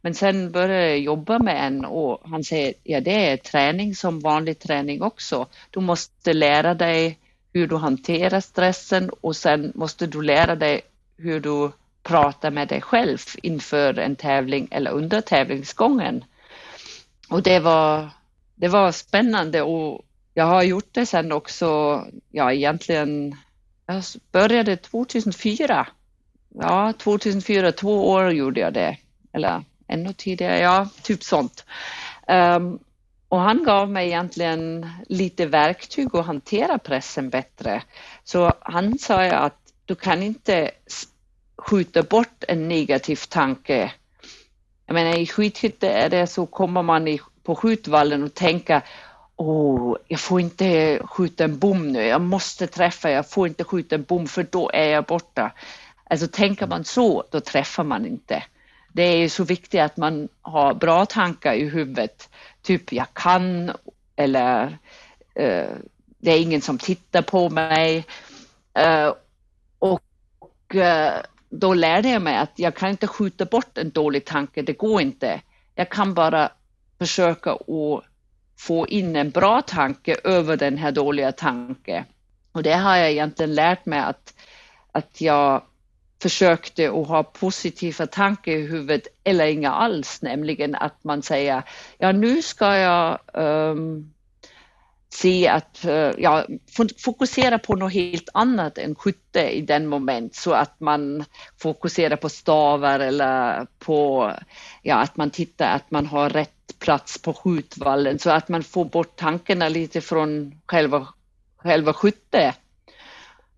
Men 0.00 0.14
sen 0.14 0.52
började 0.52 0.88
jag 0.88 0.98
jobba 0.98 1.38
med 1.38 1.66
en 1.66 1.84
och 1.84 2.20
han 2.24 2.44
säger, 2.44 2.74
ja 2.82 3.00
det 3.00 3.30
är 3.30 3.36
träning 3.36 3.94
som 3.94 4.20
vanlig 4.20 4.58
träning 4.58 5.02
också. 5.02 5.46
Du 5.70 5.80
måste 5.80 6.32
lära 6.32 6.74
dig 6.74 7.18
hur 7.52 7.66
du 7.66 7.76
hanterar 7.76 8.40
stressen 8.40 9.10
och 9.20 9.36
sen 9.36 9.72
måste 9.74 10.06
du 10.06 10.22
lära 10.22 10.54
dig 10.56 10.80
hur 11.16 11.40
du 11.40 11.70
pratar 12.02 12.50
med 12.50 12.68
dig 12.68 12.80
själv 12.80 13.18
inför 13.42 13.98
en 13.98 14.16
tävling 14.16 14.68
eller 14.70 14.90
under 14.90 15.20
tävlingsgången. 15.20 16.24
Och 17.30 17.42
det 17.42 17.60
var, 17.60 18.10
det 18.58 18.68
var 18.68 18.92
spännande 18.92 19.62
och 19.62 20.04
jag 20.34 20.44
har 20.44 20.62
gjort 20.62 20.88
det 20.92 21.06
sen 21.06 21.32
också, 21.32 22.02
ja 22.30 22.52
egentligen, 22.52 23.36
jag 23.86 24.02
började 24.32 24.76
2004. 24.76 25.86
Ja, 26.54 26.92
2004, 26.98 27.72
två 27.72 28.10
år 28.10 28.32
gjorde 28.32 28.60
jag 28.60 28.74
det. 28.74 28.96
Eller 29.32 29.64
ännu 29.88 30.12
tidigare, 30.12 30.58
ja, 30.58 30.88
typ 31.02 31.22
sånt. 31.22 31.64
Um, 32.28 32.78
och 33.28 33.40
han 33.40 33.64
gav 33.64 33.90
mig 33.90 34.06
egentligen 34.06 34.90
lite 35.08 35.46
verktyg 35.46 36.16
att 36.16 36.26
hantera 36.26 36.78
pressen 36.78 37.30
bättre. 37.30 37.82
Så 38.24 38.52
han 38.60 38.98
sa 38.98 39.22
att 39.24 39.58
du 39.84 39.94
kan 39.94 40.22
inte 40.22 40.70
skjuta 41.58 42.02
bort 42.02 42.44
en 42.48 42.68
negativ 42.68 43.20
tanke. 43.28 43.92
Jag 44.86 44.94
menar 44.94 45.18
i 45.18 45.26
skidskytte 45.26 45.90
är 45.90 46.08
det 46.08 46.26
så 46.26 46.46
kommer 46.46 46.82
man 46.82 47.08
i, 47.08 47.20
på 47.48 47.54
skjutvallen 47.54 48.22
och 48.22 48.34
tänka 48.34 48.82
Åh, 49.36 49.96
jag 50.08 50.20
får 50.20 50.40
inte 50.40 50.98
skjuta 51.04 51.44
en 51.44 51.58
bom 51.58 51.88
nu, 51.88 52.02
jag 52.02 52.20
måste 52.20 52.66
träffa, 52.66 53.10
jag 53.10 53.30
får 53.30 53.48
inte 53.48 53.64
skjuta 53.64 53.94
en 53.94 54.02
bom 54.02 54.26
för 54.26 54.46
då 54.50 54.70
är 54.70 54.88
jag 54.88 55.04
borta. 55.04 55.52
Alltså 56.10 56.28
tänker 56.28 56.66
man 56.66 56.84
så, 56.84 57.24
då 57.30 57.40
träffar 57.40 57.84
man 57.84 58.06
inte. 58.06 58.44
Det 58.92 59.02
är 59.02 59.28
så 59.28 59.44
viktigt 59.44 59.80
att 59.80 59.96
man 59.96 60.28
har 60.42 60.74
bra 60.74 61.06
tankar 61.06 61.54
i 61.54 61.68
huvudet 61.68 62.28
typ 62.62 62.92
jag 62.92 63.06
kan 63.12 63.72
eller 64.16 64.66
uh, 65.40 65.76
det 66.18 66.30
är 66.30 66.40
ingen 66.40 66.60
som 66.60 66.78
tittar 66.78 67.22
på 67.22 67.50
mig. 67.50 68.06
Uh, 68.78 69.14
och 69.78 70.74
uh, 70.74 71.22
då 71.48 71.74
lärde 71.74 72.08
jag 72.08 72.22
mig 72.22 72.36
att 72.36 72.52
jag 72.56 72.74
kan 72.74 72.90
inte 72.90 73.06
skjuta 73.06 73.44
bort 73.44 73.78
en 73.78 73.90
dålig 73.90 74.24
tanke, 74.24 74.62
det 74.62 74.78
går 74.78 75.00
inte. 75.00 75.40
Jag 75.74 75.88
kan 75.88 76.14
bara 76.14 76.50
försöka 76.98 77.52
att 77.52 78.04
få 78.58 78.86
in 78.86 79.16
en 79.16 79.30
bra 79.30 79.62
tanke 79.62 80.16
över 80.24 80.56
den 80.56 80.78
här 80.78 80.92
dåliga 80.92 81.32
tanken. 81.32 82.04
Och 82.52 82.62
det 82.62 82.74
har 82.74 82.96
jag 82.96 83.10
egentligen 83.10 83.54
lärt 83.54 83.86
mig 83.86 83.98
att, 83.98 84.34
att 84.92 85.20
jag 85.20 85.62
försökte 86.22 86.90
att 86.90 87.08
ha 87.08 87.22
positiva 87.22 88.06
tankar 88.06 88.52
i 88.52 88.66
huvudet 88.66 89.06
eller 89.24 89.46
inga 89.46 89.72
alls, 89.72 90.22
nämligen 90.22 90.74
att 90.74 91.04
man 91.04 91.22
säger 91.22 91.62
ja 91.98 92.12
nu 92.12 92.42
ska 92.42 92.76
jag 92.76 93.18
um, 93.34 94.12
se 95.10 95.48
att, 95.48 95.84
uh, 95.84 96.12
ja, 96.18 96.46
fokusera 97.04 97.58
på 97.58 97.76
något 97.76 97.92
helt 97.92 98.28
annat 98.34 98.78
än 98.78 98.94
skytte 98.94 99.48
i 99.50 99.60
den 99.60 99.86
moment 99.86 100.34
så 100.34 100.52
att 100.52 100.80
man 100.80 101.24
fokuserar 101.58 102.16
på 102.16 102.28
stavar 102.28 103.00
eller 103.00 103.66
på, 103.78 104.32
ja 104.82 104.96
att 104.96 105.16
man 105.16 105.30
tittar 105.30 105.76
att 105.76 105.90
man 105.90 106.06
har 106.06 106.30
rätt 106.30 106.57
plats 106.72 107.22
på 107.22 107.34
skjutvallen 107.34 108.18
så 108.18 108.30
att 108.30 108.48
man 108.48 108.62
får 108.62 108.84
bort 108.84 109.16
tankarna 109.16 109.68
lite 109.68 110.00
från 110.00 110.60
själva, 110.66 111.08
själva 111.56 111.92
skytte. 111.92 112.54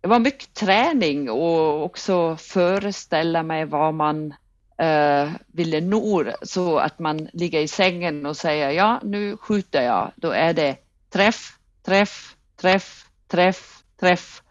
Det 0.00 0.08
var 0.08 0.18
mycket 0.18 0.54
träning 0.54 1.30
och 1.30 1.84
också 1.84 2.36
föreställa 2.36 3.42
mig 3.42 3.64
vad 3.64 3.94
man 3.94 4.34
eh, 4.78 5.30
ville 5.46 5.80
nå 5.80 6.24
så 6.42 6.78
att 6.78 6.98
man 6.98 7.28
ligger 7.32 7.60
i 7.60 7.68
sängen 7.68 8.26
och 8.26 8.36
säger 8.36 8.70
ja, 8.70 9.00
nu 9.02 9.36
skjuter 9.36 9.82
jag. 9.82 10.12
Då 10.16 10.30
är 10.30 10.52
det 10.52 10.76
träff, 11.12 11.52
träff, 11.82 12.36
träff, 12.60 13.06
träff, 13.28 13.82
träff. 14.00 14.42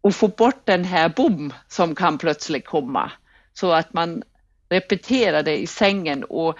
Och 0.00 0.14
få 0.14 0.28
bort 0.28 0.66
den 0.66 0.84
här 0.84 1.08
bom 1.08 1.52
som 1.68 1.94
kan 1.94 2.18
plötsligt 2.18 2.66
komma. 2.66 3.12
Så 3.52 3.72
att 3.72 3.92
man 3.92 4.22
repeterar 4.68 5.42
det 5.42 5.58
i 5.58 5.66
sängen 5.66 6.24
och 6.24 6.58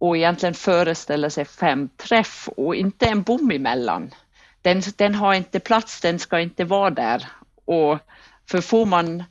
och 0.00 0.16
egentligen 0.16 0.54
föreställer 0.54 1.28
sig 1.28 1.44
fem 1.44 1.88
träff 1.96 2.48
och 2.56 2.74
inte 2.74 3.06
en 3.06 3.22
bom 3.22 3.50
emellan 3.50 4.10
den, 4.62 4.82
den 4.96 5.14
har 5.14 5.34
inte 5.34 5.60
plats, 5.60 6.00
den 6.00 6.18
ska 6.18 6.40
inte 6.40 6.64
vara 6.64 6.90
där. 6.90 7.28
Och 7.64 7.98
för 8.50 8.60
får 8.60 8.86
man, 8.86 9.24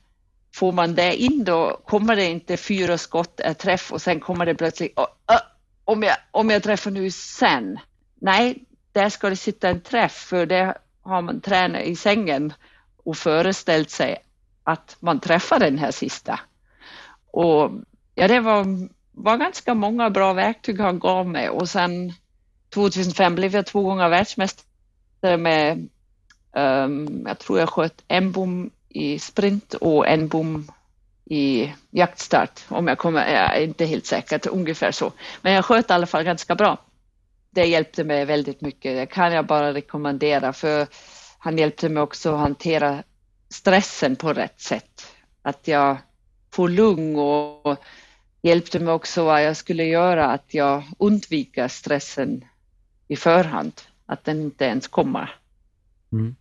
får 0.56 0.72
man 0.72 0.96
det 0.96 1.16
in 1.16 1.44
då 1.44 1.82
kommer 1.86 2.16
det 2.16 2.26
inte 2.26 2.58
fyra 2.58 2.98
skott 2.98 3.40
är 3.40 3.54
träff 3.54 3.92
och 3.92 4.02
sen 4.02 4.20
kommer 4.20 4.46
det 4.46 4.56
plötsligt, 4.56 5.00
oh, 5.00 5.04
oh, 5.04 5.42
om, 5.86 6.04
jag, 6.04 6.18
om 6.32 6.50
jag 6.50 6.64
träffar 6.64 6.92
nu 6.92 7.12
sen. 7.12 7.80
Nej, 8.22 8.64
där 8.92 9.10
ska 9.10 9.30
det 9.30 9.36
sitta 9.36 9.70
en 9.70 9.82
träff 9.82 10.14
för 10.14 10.46
det 10.46 10.78
har 11.02 11.22
man 11.22 11.42
tränat 11.42 11.84
i 11.84 11.96
sängen 11.96 12.54
och 13.04 13.18
föreställt 13.18 13.90
sig 13.90 14.18
att 14.64 14.98
man 15.00 15.20
träffar 15.20 15.60
den 15.60 15.78
här 15.78 15.92
sista. 15.92 16.40
Och 17.32 17.72
ja, 18.16 18.28
det 18.28 18.40
var, 18.40 18.66
var 19.24 19.38
ganska 19.38 19.74
många 19.74 20.10
bra 20.10 20.34
verktyg 20.34 20.80
han 20.80 21.00
gav 21.00 21.28
mig 21.28 21.50
och 21.50 21.70
sen 21.70 22.14
2005 22.74 23.36
blev 23.36 23.56
jag 23.56 23.66
två 23.66 23.82
gånger 23.82 24.10
världsmästare 24.10 25.38
med, 25.38 25.90
um, 26.56 27.24
jag 27.28 27.40
tror 27.40 27.60
jag 27.60 27.70
sköt 27.70 28.04
en 28.08 28.32
bom 28.32 28.70
i 28.90 29.20
sprint 29.20 29.74
och 29.74 30.08
en 30.08 30.28
bom 30.28 30.72
i 31.26 31.74
jaktstart, 31.90 32.62
om 32.68 32.88
jag 32.88 32.98
kommer, 32.98 33.34
jag 33.34 33.58
är 33.58 33.64
inte 33.64 33.86
helt 33.86 34.06
säker, 34.06 34.50
ungefär 34.50 34.92
så. 34.92 35.12
Men 35.42 35.54
jag 35.54 35.66
sköt 35.66 35.90
i 35.90 35.94
alla 35.94 36.06
fall 36.06 36.24
ganska 36.24 36.56
bra. 36.56 36.78
Det 37.52 37.66
hjälpte 37.66 38.04
mig 38.04 38.26
väldigt 38.26 38.62
mycket, 38.62 38.96
det 38.96 39.06
kan 39.06 39.34
jag 39.34 39.46
bara 39.46 39.74
rekommendera, 39.74 40.54
för 40.54 40.88
han 41.40 41.58
hjälpte 41.58 41.90
mig 41.90 42.04
också 42.04 42.34
att 42.34 42.40
hantera 42.40 43.04
stressen 43.50 44.16
på 44.16 44.34
rätt 44.34 44.62
sätt. 44.62 45.14
Att 45.42 45.68
jag 45.68 45.98
får 46.52 46.70
lugn 46.70 47.16
och 47.16 47.78
hjälpte 48.42 48.80
mig 48.80 48.94
också 48.94 49.24
vad 49.24 49.44
jag 49.44 49.58
skulle 49.58 49.84
göra, 49.84 50.26
att 50.26 50.54
jag 50.54 50.84
undviker 51.00 51.68
stressen 51.68 52.46
i 53.08 53.16
förhand, 53.16 53.74
att 54.06 54.24
den 54.24 54.42
inte 54.42 54.66
ens 54.66 54.88
kommer. 54.88 55.36
Mm. 56.12 56.36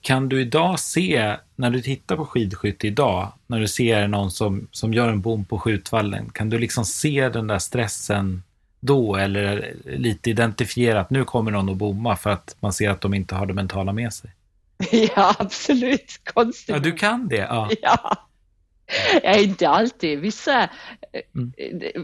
Kan 0.00 0.28
du 0.28 0.40
idag 0.40 0.80
se, 0.80 1.36
när 1.56 1.70
du 1.70 1.82
tittar 1.82 2.16
på 2.16 2.26
skidskytte 2.26 2.86
idag, 2.86 3.32
när 3.46 3.60
du 3.60 3.68
ser 3.68 4.08
någon 4.08 4.30
som, 4.30 4.68
som 4.70 4.94
gör 4.94 5.08
en 5.08 5.20
bom 5.20 5.44
på 5.44 5.58
skjutvallen, 5.58 6.30
kan 6.30 6.50
du 6.50 6.58
liksom 6.58 6.84
se 6.84 7.28
den 7.28 7.46
där 7.46 7.58
stressen 7.58 8.42
då 8.80 9.16
eller 9.16 9.74
lite 9.84 10.30
identifierat, 10.30 11.10
nu 11.10 11.24
kommer 11.24 11.50
någon 11.50 11.68
att 11.68 11.76
bomma 11.76 12.16
för 12.16 12.30
att 12.30 12.56
man 12.60 12.72
ser 12.72 12.90
att 12.90 13.00
de 13.00 13.14
inte 13.14 13.34
har 13.34 13.46
det 13.46 13.54
mentala 13.54 13.92
med 13.92 14.12
sig? 14.12 14.30
Ja, 15.16 15.34
absolut. 15.38 16.20
Konstigt. 16.24 16.74
Ja, 16.74 16.78
du 16.78 16.92
kan 16.92 17.28
det? 17.28 17.36
Ja. 17.36 17.70
ja. 17.82 18.29
Ja, 19.22 19.36
inte 19.36 19.68
alltid. 19.68 20.18
Vissa, 20.18 20.68
mm. 21.34 21.52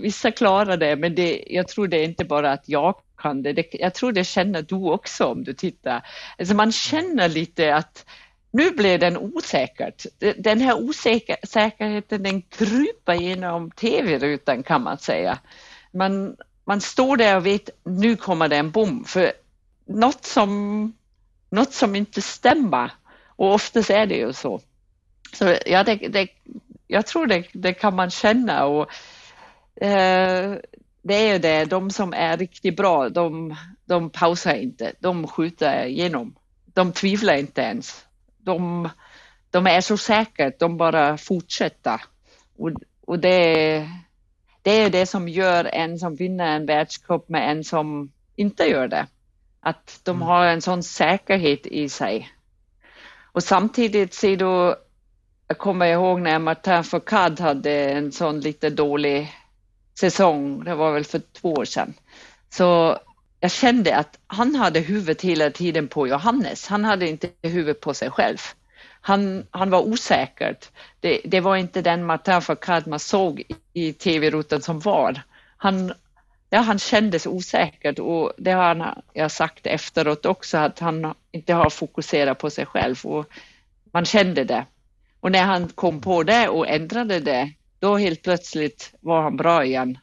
vissa 0.02 0.30
klarar 0.30 0.76
det, 0.76 0.96
men 0.96 1.14
det, 1.14 1.44
jag 1.46 1.68
tror 1.68 1.88
det 1.88 1.96
är 1.96 2.04
inte 2.04 2.24
bara 2.24 2.52
att 2.52 2.68
jag 2.68 2.94
kan 3.16 3.42
det. 3.42 3.52
det. 3.52 3.66
Jag 3.72 3.94
tror 3.94 4.12
det 4.12 4.24
känner 4.24 4.62
du 4.62 4.74
också 4.74 5.24
om 5.24 5.44
du 5.44 5.52
tittar. 5.52 6.06
Alltså 6.38 6.54
man 6.54 6.72
känner 6.72 7.28
lite 7.28 7.74
att 7.74 8.06
nu 8.50 8.70
blir 8.70 8.98
den 8.98 9.16
osäkert. 9.16 10.06
Den 10.36 10.60
här 10.60 10.74
osäkerheten 10.74 12.22
den 12.22 12.42
kryper 12.42 13.14
genom 13.14 13.70
tv-rutan 13.70 14.62
kan 14.62 14.82
man 14.82 14.98
säga. 14.98 15.38
Man, 15.92 16.36
man 16.64 16.80
står 16.80 17.16
där 17.16 17.36
och 17.36 17.46
vet 17.46 17.70
nu 17.84 18.16
kommer 18.16 18.48
det 18.48 18.56
en 18.56 18.70
bom 18.70 19.04
för 19.04 19.32
något 19.86 20.24
som, 20.24 20.92
något 21.50 21.72
som 21.72 21.96
inte 21.96 22.22
stämmer 22.22 22.90
och 23.36 23.54
oftast 23.54 23.90
är 23.90 24.06
det 24.06 24.16
ju 24.16 24.32
så. 24.32 24.60
Så 25.32 25.56
ja, 25.66 25.84
det, 25.84 25.94
det, 25.94 26.28
jag 26.86 27.06
tror 27.06 27.26
det, 27.26 27.44
det 27.52 27.72
kan 27.72 27.94
man 27.94 28.10
känna 28.10 28.64
och 28.64 28.90
eh, 29.84 30.56
det 31.02 31.14
är 31.14 31.32
ju 31.32 31.38
det, 31.38 31.64
de 31.64 31.90
som 31.90 32.12
är 32.12 32.36
riktigt 32.36 32.76
bra, 32.76 33.08
de, 33.08 33.56
de 33.84 34.10
pausar 34.10 34.54
inte, 34.54 34.92
de 35.00 35.26
skjuter 35.26 35.84
igenom. 35.84 36.34
De 36.64 36.92
tvivlar 36.92 37.34
inte 37.36 37.60
ens. 37.60 38.06
De, 38.38 38.88
de 39.50 39.66
är 39.66 39.80
så 39.80 39.96
säkra, 39.96 40.50
de 40.58 40.76
bara 40.76 41.16
fortsätter. 41.16 42.00
Och, 42.58 42.70
och 43.06 43.18
det, 43.18 43.88
det 44.62 44.70
är 44.70 44.90
det 44.90 45.06
som 45.06 45.28
gör 45.28 45.64
en 45.64 45.98
som 45.98 46.16
vinner 46.16 46.56
en 46.56 46.66
världscup 46.66 47.28
med 47.28 47.50
en 47.50 47.64
som 47.64 48.12
inte 48.36 48.64
gör 48.64 48.88
det. 48.88 49.06
Att 49.60 50.00
de 50.02 50.16
mm. 50.16 50.28
har 50.28 50.46
en 50.46 50.62
sån 50.62 50.82
säkerhet 50.82 51.66
i 51.66 51.88
sig. 51.88 52.30
Och 53.32 53.42
samtidigt 53.42 54.14
ser 54.14 54.36
du 54.36 54.74
jag 55.48 55.58
kommer 55.58 55.86
ihåg 55.86 56.20
när 56.20 56.38
Martin 56.38 56.84
Fourcade 56.84 57.42
hade 57.42 57.90
en 57.90 58.12
sån 58.12 58.40
lite 58.40 58.70
dålig 58.70 59.32
säsong, 59.98 60.64
det 60.64 60.74
var 60.74 60.92
väl 60.92 61.04
för 61.04 61.18
två 61.18 61.52
år 61.52 61.64
sedan. 61.64 61.94
Så 62.50 62.98
jag 63.40 63.50
kände 63.50 63.96
att 63.96 64.18
han 64.26 64.54
hade 64.54 64.80
huvudet 64.80 65.22
hela 65.22 65.50
tiden 65.50 65.88
på 65.88 66.08
Johannes, 66.08 66.66
han 66.66 66.84
hade 66.84 67.08
inte 67.08 67.28
huvudet 67.42 67.80
på 67.80 67.94
sig 67.94 68.10
själv. 68.10 68.38
Han, 69.00 69.46
han 69.50 69.70
var 69.70 69.80
osäker. 69.80 70.56
Det, 71.00 71.20
det 71.24 71.40
var 71.40 71.56
inte 71.56 71.82
den 71.82 72.04
Martin 72.04 72.42
Fourcade 72.42 72.90
man 72.90 72.98
såg 72.98 73.42
i 73.72 73.92
tv-rutan 73.92 74.62
som 74.62 74.80
var. 74.80 75.22
Han, 75.56 75.92
ja, 76.50 76.58
han 76.58 76.78
kändes 76.78 77.26
osäker 77.26 78.00
och 78.00 78.32
det 78.38 78.50
har 78.50 78.74
han, 78.74 79.02
jag 79.12 79.30
sagt 79.30 79.66
efteråt 79.66 80.26
också, 80.26 80.58
att 80.58 80.78
han 80.78 81.14
inte 81.32 81.54
har 81.54 81.70
fokuserat 81.70 82.38
på 82.38 82.50
sig 82.50 82.66
själv 82.66 82.96
och 83.04 83.26
man 83.92 84.04
kände 84.04 84.44
det. 84.44 84.66
Och 85.26 85.32
när 85.32 85.44
han 85.44 85.68
kom 85.68 86.00
på 86.00 86.22
det 86.22 86.48
och 86.48 86.68
ändrade 86.68 87.20
det, 87.20 87.52
då 87.78 87.96
helt 87.96 88.22
plötsligt 88.22 88.94
var 89.00 89.22
han 89.22 89.36
bra 89.36 89.64
igen. 89.64 89.98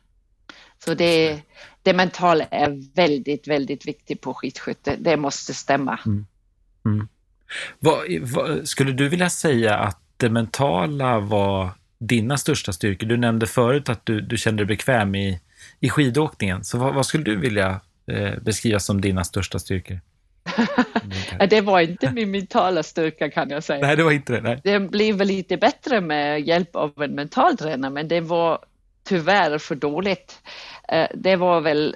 Så 0.86 0.94
det, 0.94 1.42
det 1.82 1.94
mentala 1.94 2.46
är 2.46 2.96
väldigt, 2.96 3.48
väldigt 3.48 3.88
viktigt 3.88 4.22
på 4.22 4.34
skidskytte. 4.34 4.96
Det 5.00 5.18
måste 5.18 5.54
stämma. 5.54 6.00
Mm. 6.06 6.26
Mm. 6.86 7.08
Vad, 7.80 8.00
vad, 8.22 8.68
skulle 8.68 8.92
du 8.92 9.10
vilja 9.10 9.30
säga 9.30 9.78
att 9.78 10.00
det 10.18 10.30
mentala 10.30 11.20
var 11.20 11.70
dina 12.00 12.38
största 12.38 12.74
styrkor? 12.74 13.08
Du 13.08 13.18
nämnde 13.18 13.48
förut 13.48 13.90
att 13.90 14.06
du, 14.06 14.22
du 14.22 14.38
kände 14.38 14.64
dig 14.64 14.68
bekväm 14.68 15.16
i, 15.16 15.40
i 15.80 15.90
skidåkningen. 15.90 16.64
Så 16.64 16.78
vad, 16.78 16.94
vad 16.94 17.06
skulle 17.06 17.24
du 17.24 17.36
vilja 17.36 17.82
eh, 18.08 18.40
beskriva 18.42 18.80
som 18.80 19.02
dina 19.02 19.24
största 19.24 19.60
styrkor? 19.60 20.00
Det 21.50 21.62
var 21.62 21.80
inte 21.80 22.12
min 22.12 22.32
mentala 22.32 22.84
styrka 22.84 23.30
kan 23.30 23.50
jag 23.50 23.64
säga. 23.64 23.88
Nej, 23.88 23.96
det 23.96 24.04
var 24.04 24.12
inte 24.12 24.34
det. 24.34 24.42
Nej. 24.42 24.62
Det 24.64 24.80
blev 24.80 25.16
väl 25.16 25.28
lite 25.28 25.58
bättre 25.58 26.02
med 26.02 26.42
hjälp 26.42 26.76
av 26.76 27.04
en 27.04 27.16
mental 27.16 27.58
tränare, 27.58 27.92
men 27.92 28.08
det 28.08 28.22
var 28.22 28.60
tyvärr 29.04 29.58
för 29.58 29.76
dåligt. 29.76 30.42
Eh, 30.90 31.08
det 31.14 31.36
var 31.36 31.62
väl 31.62 31.96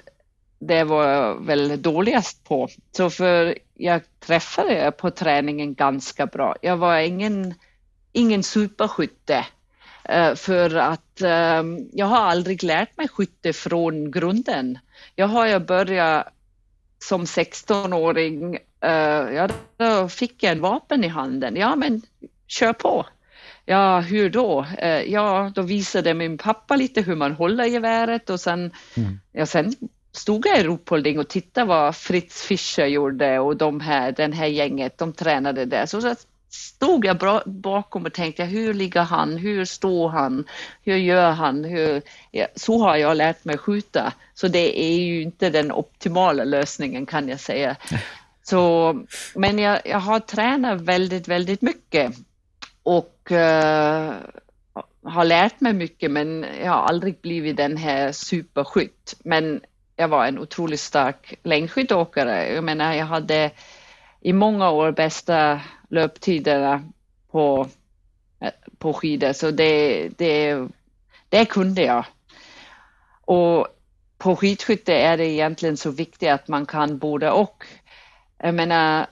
det 0.58 0.84
var 0.84 1.34
väl 1.46 1.82
dåligast 1.82 2.44
på. 2.44 2.68
Så 2.92 3.10
för 3.10 3.58
jag 3.74 4.00
träffade 4.20 4.92
på 4.98 5.10
träningen 5.10 5.74
ganska 5.74 6.26
bra. 6.26 6.56
Jag 6.62 6.76
var 6.76 6.98
ingen, 6.98 7.54
ingen 8.12 8.42
superskytte 8.42 9.46
eh, 10.04 10.34
för 10.34 10.74
att 10.74 11.20
eh, 11.20 11.62
jag 11.92 12.06
har 12.06 12.18
aldrig 12.18 12.62
lärt 12.62 12.96
mig 12.96 13.08
skytte 13.08 13.52
från 13.52 14.10
grunden. 14.10 14.78
Jag 15.14 15.28
har 15.28 15.46
ju 15.46 15.58
börjat 15.58 16.26
som 16.98 17.24
16-åring, 17.24 18.54
uh, 18.84 19.34
ja, 19.34 19.48
då 19.76 20.08
fick 20.08 20.42
jag 20.42 20.52
en 20.52 20.60
vapen 20.60 21.04
i 21.04 21.08
handen. 21.08 21.56
Ja, 21.56 21.76
men 21.76 22.02
kör 22.46 22.72
på. 22.72 23.06
Ja, 23.64 24.00
hur 24.00 24.30
då? 24.30 24.66
Uh, 24.82 24.88
ja, 24.88 25.52
då 25.54 25.62
visade 25.62 26.14
min 26.14 26.38
pappa 26.38 26.76
lite 26.76 27.02
hur 27.02 27.16
man 27.16 27.32
håller 27.32 27.64
geväret 27.64 28.30
och 28.30 28.40
sen, 28.40 28.70
mm. 28.96 29.20
ja, 29.32 29.46
sen 29.46 29.74
stod 30.12 30.46
jag 30.46 30.60
i 30.60 30.64
Ruhpolding 30.64 31.18
och 31.18 31.28
tittade 31.28 31.66
vad 31.66 31.96
Fritz 31.96 32.42
Fischer 32.42 32.86
gjorde 32.86 33.38
och 33.38 33.56
de 33.56 33.80
här, 33.80 34.12
den 34.12 34.32
här 34.32 34.46
gänget, 34.46 34.98
de 34.98 35.12
tränade 35.12 35.64
där. 35.64 35.86
Så, 35.86 36.00
så 36.00 36.14
stod 36.50 37.04
jag 37.04 37.18
bra, 37.18 37.42
bakom 37.46 38.06
och 38.06 38.12
tänkte 38.12 38.44
hur 38.44 38.74
ligger 38.74 39.02
han, 39.02 39.36
hur 39.36 39.64
står 39.64 40.08
han, 40.08 40.44
hur 40.82 40.96
gör 40.96 41.30
han, 41.30 41.64
hur, 41.64 42.02
ja, 42.30 42.46
så 42.54 42.78
har 42.78 42.96
jag 42.96 43.16
lärt 43.16 43.44
mig 43.44 43.58
skjuta. 43.58 44.12
Så 44.34 44.48
det 44.48 44.80
är 44.84 44.98
ju 44.98 45.22
inte 45.22 45.50
den 45.50 45.72
optimala 45.72 46.44
lösningen 46.44 47.06
kan 47.06 47.28
jag 47.28 47.40
säga. 47.40 47.76
Så, 48.42 48.96
men 49.34 49.58
jag, 49.58 49.80
jag 49.84 50.00
har 50.00 50.20
tränat 50.20 50.80
väldigt, 50.80 51.28
väldigt 51.28 51.62
mycket 51.62 52.12
och 52.82 53.28
uh, 53.30 54.12
har 55.04 55.24
lärt 55.24 55.60
mig 55.60 55.72
mycket 55.72 56.10
men 56.10 56.46
jag 56.62 56.72
har 56.72 56.82
aldrig 56.82 57.20
blivit 57.20 57.56
den 57.56 57.76
här 57.76 58.12
superskytt. 58.12 59.14
Men 59.24 59.60
jag 59.96 60.08
var 60.08 60.26
en 60.26 60.38
otroligt 60.38 60.80
stark 60.80 61.34
längdskidåkare. 61.42 62.54
Jag 62.54 62.64
menar, 62.64 62.94
jag 62.94 63.06
hade 63.06 63.50
i 64.20 64.32
många 64.32 64.70
år 64.70 64.92
bästa 64.92 65.60
löptiderna 65.88 66.84
på, 67.30 67.68
på 68.78 68.92
skidor, 68.92 69.32
så 69.32 69.50
det, 69.50 70.08
det, 70.08 70.68
det 71.28 71.44
kunde 71.44 71.82
jag. 71.82 72.04
Och 73.24 73.66
på 74.18 74.36
skidskytte 74.36 74.94
är 74.94 75.16
det 75.16 75.26
egentligen 75.26 75.76
så 75.76 75.90
viktigt 75.90 76.30
att 76.30 76.48
man 76.48 76.66
kan 76.66 76.98
både 76.98 77.30
och. 77.30 77.64
Jag 78.38 78.54
menar, 78.54 79.06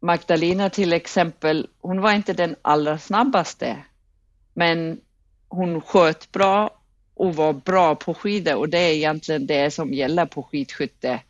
Magdalena 0.00 0.70
till 0.70 0.92
exempel, 0.92 1.68
hon 1.80 2.00
var 2.00 2.12
inte 2.12 2.32
den 2.32 2.56
allra 2.62 2.98
snabbaste, 2.98 3.76
men 4.54 5.00
hon 5.48 5.80
sköt 5.80 6.32
bra 6.32 6.70
och 7.14 7.36
var 7.36 7.52
bra 7.52 7.94
på 7.94 8.14
skidor 8.14 8.54
och 8.54 8.68
det 8.68 8.78
är 8.78 8.92
egentligen 8.92 9.46
det 9.46 9.70
som 9.70 9.92
gäller 9.92 10.26
på 10.26 10.42
skidskytte. 10.42 11.08
Mm. 11.08 11.22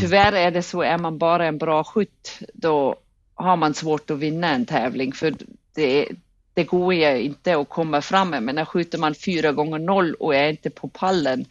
Tyvärr 0.00 0.32
är 0.32 0.50
det 0.50 0.62
så, 0.62 0.82
är 0.82 0.98
man 0.98 1.18
bara 1.18 1.46
en 1.46 1.58
bra 1.58 1.84
skytt, 1.84 2.38
då 2.54 2.96
har 3.42 3.56
man 3.56 3.74
svårt 3.74 4.10
att 4.10 4.18
vinna 4.18 4.48
en 4.48 4.66
tävling 4.66 5.12
för 5.12 5.34
det, 5.74 6.08
det 6.54 6.64
går 6.64 6.94
ju 6.94 7.22
inte 7.22 7.56
att 7.56 7.68
komma 7.68 8.02
fram 8.02 8.30
med. 8.30 8.42
Men 8.42 8.54
när 8.54 8.64
skjuter 8.64 8.98
man 8.98 9.14
fyra 9.14 9.52
gånger 9.52 9.78
noll 9.78 10.14
och 10.14 10.34
är 10.34 10.48
inte 10.48 10.70
på 10.70 10.88
pallen, 10.88 11.44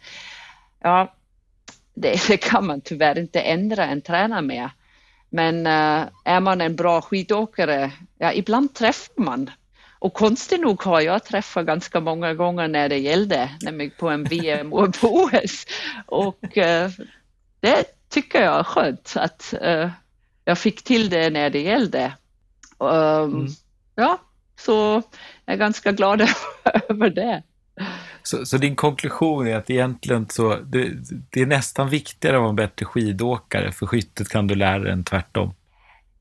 ja, 0.80 1.14
det, 1.94 2.20
det 2.28 2.36
kan 2.36 2.66
man 2.66 2.80
tyvärr 2.80 3.18
inte 3.18 3.40
ändra 3.40 3.86
en 3.86 4.02
tränare 4.02 4.42
med. 4.42 4.70
Men 5.30 5.66
äh, 5.66 6.06
är 6.24 6.40
man 6.40 6.60
en 6.60 6.76
bra 6.76 7.00
skidåkare, 7.00 7.92
ja, 8.18 8.32
ibland 8.32 8.74
träffar 8.74 9.22
man. 9.22 9.50
Och 9.98 10.14
konstigt 10.14 10.60
nog 10.60 10.82
har 10.82 11.00
jag 11.00 11.24
träffat 11.24 11.66
ganska 11.66 12.00
många 12.00 12.34
gånger 12.34 12.68
när 12.68 12.88
det 12.88 12.98
gällde, 12.98 13.50
nämligen 13.60 13.92
på 13.98 14.08
en 14.08 14.24
VM 14.24 14.72
och 14.72 15.00
på 15.00 15.08
OS. 15.08 15.66
Och 16.06 16.58
äh, 16.58 16.90
det 17.60 17.84
tycker 18.08 18.42
jag 18.42 18.58
är 18.58 18.64
skönt 18.64 19.12
att 19.16 19.54
uh, 19.62 19.88
jag 20.44 20.58
fick 20.58 20.82
till 20.82 21.10
det 21.10 21.30
när 21.30 21.50
det 21.50 21.60
gällde. 21.60 22.12
Um, 22.78 23.34
mm. 23.34 23.46
Ja, 23.94 24.20
så 24.60 25.02
jag 25.44 25.54
är 25.54 25.58
ganska 25.58 25.92
glad 25.92 26.20
över 26.88 27.10
det. 27.10 27.42
Så, 28.22 28.46
så, 28.46 28.56
din 28.56 28.76
konklusion 28.76 29.46
är 29.46 29.56
att 29.56 29.70
egentligen 29.70 30.28
så, 30.28 30.56
det, 30.56 30.90
det, 31.30 31.40
är 31.40 31.46
nästan 31.46 31.88
viktigare 31.88 32.36
att 32.36 32.40
vara 32.40 32.50
en 32.50 32.56
bättre 32.56 32.86
skidåkare, 32.86 33.72
för 33.72 33.86
skyttet 33.86 34.28
kan 34.28 34.46
du 34.46 34.54
lära 34.54 34.78
dig 34.78 34.92
än 34.92 35.04
tvärtom? 35.04 35.54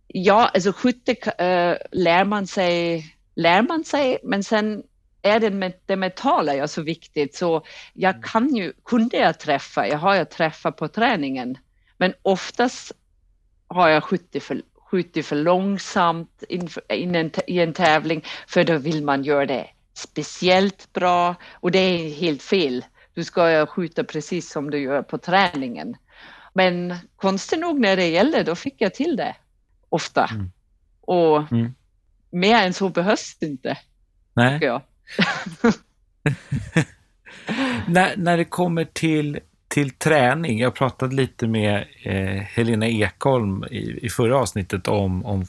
Ja, 0.08 0.52
alltså 0.54 0.72
skytte 0.72 1.12
äh, 1.12 1.78
lär 1.92 2.26
man 2.26 2.48
sig, 2.48 3.06
lär 3.36 3.62
man 3.62 3.84
sig, 3.84 4.18
men 4.24 4.44
sen 4.44 4.84
är 5.22 5.40
det, 5.40 5.74
det 5.86 5.96
mentala 5.96 6.56
jag 6.56 6.70
så 6.70 6.82
viktigt 6.82 7.36
så 7.36 7.64
jag 7.94 8.16
mm. 8.16 8.22
kan 8.22 8.56
ju, 8.56 8.74
kunde 8.86 9.18
jag 9.18 9.40
träffa, 9.40 9.88
jag 9.88 9.98
har 9.98 10.16
ju 10.16 10.26
träffat 10.26 10.78
på 10.78 10.88
träningen, 10.88 11.58
men 11.98 12.14
oftast 12.22 12.92
har 13.74 13.90
jag 13.90 14.04
skjutit 14.04 14.44
för, 14.44 14.62
skjutit 14.92 15.26
för 15.26 15.36
långsamt 15.36 16.44
in, 16.50 16.70
en, 16.88 17.32
i 17.48 17.60
en 17.60 17.74
tävling 17.74 18.26
för 18.48 18.64
då 18.64 18.78
vill 18.78 19.04
man 19.04 19.24
göra 19.24 19.46
det 19.46 19.68
speciellt 19.94 20.94
bra 20.94 21.36
och 21.52 21.72
det 21.72 21.80
är 21.80 22.14
helt 22.14 22.44
fel. 22.44 22.86
Du 23.14 23.24
ska 23.24 23.66
skjuta 23.66 24.04
precis 24.04 24.52
som 24.52 24.70
du 24.70 24.80
gör 24.80 25.02
på 25.02 25.18
träningen. 25.18 25.96
Men 26.54 26.96
konstigt 27.16 27.60
nog 27.60 27.80
när 27.80 27.96
det 27.96 28.08
gällde, 28.08 28.44
då 28.44 28.56
fick 28.56 28.76
jag 28.78 28.94
till 28.94 29.16
det 29.16 29.36
ofta. 29.90 30.30
Mm. 30.32 30.52
Och 31.02 31.52
mm. 31.52 31.76
mer 32.30 32.56
än 32.56 32.74
så 32.74 32.90
behövs 32.90 33.38
det 33.40 33.46
inte. 33.46 33.78
Nej. 34.34 34.60
Jag. 34.62 34.82
när, 37.88 38.18
när 38.18 38.38
det 38.38 38.46
kommer 38.46 38.86
till, 38.86 39.40
till 39.72 39.92
träning, 39.92 40.60
jag 40.60 40.74
pratade 40.74 41.16
lite 41.16 41.48
med 41.48 41.86
eh, 42.04 42.44
Helena 42.44 42.88
Ekholm 42.88 43.64
i, 43.72 44.06
i 44.06 44.10
förra 44.10 44.38
avsnittet 44.38 44.88
om, 44.88 45.26
om 45.26 45.46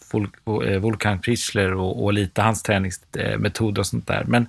eh, 0.65 0.79
Volkan 0.79 1.21
Prischler 1.21 1.75
och, 1.75 2.05
och, 2.05 2.13
lite 2.13 2.43
hans 2.43 2.63
träningsmetoder 2.63 3.81
och 3.81 3.87
sånt 3.87 4.07
där. 4.07 4.25
Men, 4.25 4.47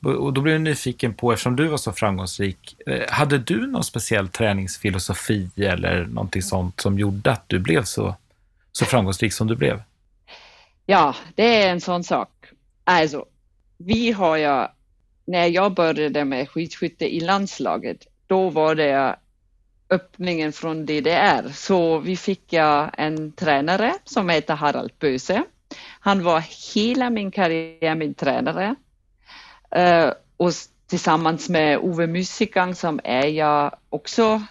och 0.00 0.32
då 0.32 0.40
blev 0.40 0.54
jag 0.54 0.62
nyfiken 0.62 1.14
på, 1.14 1.32
eftersom 1.32 1.56
du 1.56 1.66
var 1.66 1.76
så 1.76 1.92
framgångsrik, 1.92 2.76
eh, 2.86 3.10
hade 3.10 3.38
du 3.38 3.66
någon 3.66 3.84
speciell 3.84 4.28
träningsfilosofi 4.28 5.50
eller 5.56 6.06
någonting 6.06 6.42
sånt 6.42 6.80
som 6.80 6.98
gjorde 6.98 7.32
att 7.32 7.44
du 7.46 7.58
blev 7.58 7.82
så, 7.82 8.16
så 8.72 8.84
framgångsrik 8.84 9.32
som 9.32 9.46
du 9.46 9.56
blev? 9.56 9.82
Ja, 10.86 11.14
det 11.34 11.62
är 11.62 11.70
en 11.70 11.80
sån 11.80 12.04
sak. 12.04 12.30
Alltså, 12.84 13.24
vi 13.78 14.12
har 14.12 14.36
ju, 14.36 14.66
när 15.26 15.46
jag 15.46 15.74
började 15.74 16.24
med 16.24 16.48
skidskytte 16.48 17.14
i 17.14 17.20
landslaget, 17.20 18.06
då 18.28 18.50
var 18.50 18.74
det 18.74 19.16
öppningen 19.90 20.52
från 20.52 20.86
DDR. 20.86 21.52
Så 21.52 21.98
vi 21.98 22.16
fick 22.16 22.52
en 22.52 23.32
tränare 23.32 23.94
som 24.04 24.28
heter 24.28 24.54
Harald 24.54 24.92
Böse. 24.98 25.44
Han 26.00 26.22
var 26.22 26.44
hela 26.74 27.10
min 27.10 27.30
karriär 27.30 27.94
min 27.94 28.14
tränare. 28.14 28.74
Eh, 29.70 30.12
och 30.36 30.52
tillsammans 30.86 31.48
med 31.48 31.78
Ove 31.78 32.06
Musikang 32.06 32.74
som 32.74 33.00
är 33.04 33.26
jag 33.26 33.76
också, 33.88 34.42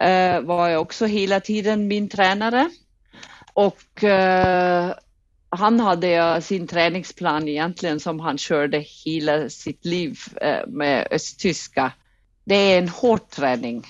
eh, 0.00 0.40
var 0.40 0.68
jag 0.68 0.82
också 0.82 1.06
hela 1.06 1.40
tiden 1.40 1.88
min 1.88 2.08
tränare. 2.08 2.70
Och 3.52 4.04
eh, 4.04 4.94
han 5.48 5.80
hade 5.80 6.40
sin 6.42 6.66
träningsplan 6.66 7.48
egentligen 7.48 8.00
som 8.00 8.20
han 8.20 8.38
körde 8.38 8.78
hela 8.78 9.48
sitt 9.48 9.84
liv 9.84 10.18
med 10.66 11.08
östtyska. 11.10 11.92
Det 12.46 12.54
är 12.54 12.78
en 12.78 12.88
hård 12.88 13.30
träning, 13.30 13.86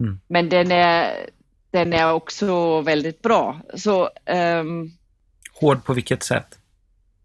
mm. 0.00 0.20
men 0.26 0.48
den 0.48 0.72
är, 0.72 1.30
den 1.70 1.92
är 1.92 2.12
också 2.12 2.80
väldigt 2.80 3.22
bra. 3.22 3.60
Så, 3.74 4.10
um, 4.60 4.92
hård 5.52 5.84
på 5.84 5.94
vilket 5.94 6.22
sätt? 6.22 6.58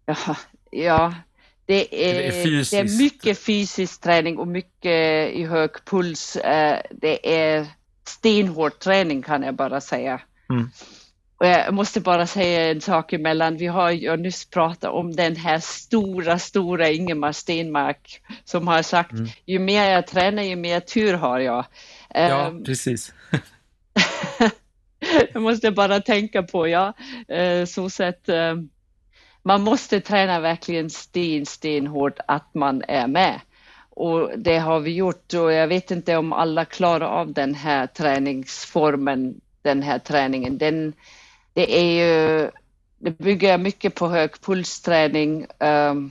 Ja, 0.06 0.36
ja 0.70 1.14
det, 1.66 2.08
är, 2.10 2.14
det, 2.14 2.28
är 2.28 2.70
det 2.70 2.78
är 2.78 2.98
mycket 2.98 3.38
fysisk 3.38 4.00
träning 4.00 4.38
och 4.38 4.48
mycket 4.48 5.30
i 5.32 5.44
hög 5.44 5.70
puls. 5.84 6.36
Eh, 6.36 6.82
det 6.90 7.36
är 7.36 7.66
stenhård 8.04 8.78
träning 8.78 9.22
kan 9.22 9.42
jag 9.42 9.54
bara 9.54 9.80
säga. 9.80 10.20
Mm. 10.50 10.70
Och 11.40 11.46
jag 11.46 11.74
måste 11.74 12.00
bara 12.00 12.26
säga 12.26 12.70
en 12.70 12.80
sak 12.80 13.12
emellan. 13.12 13.56
Vi 13.56 13.66
har 13.66 13.90
ju 13.90 14.16
nyss 14.16 14.44
pratat 14.44 14.92
om 14.92 15.16
den 15.16 15.36
här 15.36 15.58
stora, 15.58 16.38
stora 16.38 16.90
Ingemar 16.90 17.32
Stenmark 17.32 18.22
som 18.44 18.68
har 18.68 18.82
sagt 18.82 19.12
mm. 19.12 19.28
ju 19.46 19.58
mer 19.58 19.90
jag 19.90 20.06
tränar, 20.06 20.42
ju 20.42 20.56
mer 20.56 20.80
tur 20.80 21.14
har 21.14 21.40
jag. 21.40 21.64
Ja, 22.14 22.46
um, 22.46 22.64
precis. 22.64 23.14
det 25.32 25.40
måste 25.40 25.66
jag 25.66 25.74
bara 25.74 26.00
tänka 26.00 26.42
på, 26.42 26.68
ja. 26.68 26.92
Uh, 27.32 27.64
så 27.64 27.90
sett, 27.90 28.28
uh, 28.28 28.54
man 29.42 29.62
måste 29.62 30.00
träna 30.00 30.40
verkligen 30.40 30.90
sten, 30.90 31.46
stenhårt 31.46 32.18
att 32.28 32.54
man 32.54 32.82
är 32.88 33.06
med. 33.06 33.40
Och 33.90 34.38
det 34.38 34.58
har 34.58 34.80
vi 34.80 34.94
gjort 34.94 35.34
och 35.34 35.52
jag 35.52 35.68
vet 35.68 35.90
inte 35.90 36.16
om 36.16 36.32
alla 36.32 36.64
klarar 36.64 37.06
av 37.06 37.32
den 37.32 37.54
här 37.54 37.86
träningsformen, 37.86 39.40
den 39.62 39.82
här 39.82 39.98
träningen. 39.98 40.58
Den, 40.58 40.92
det 41.54 41.78
är 41.78 41.92
ju, 41.92 42.50
det 42.98 43.18
bygger 43.18 43.58
mycket 43.58 43.94
på 43.94 44.08
hög 44.08 44.40
pulsträning. 44.40 45.46
Ehm, 45.58 46.10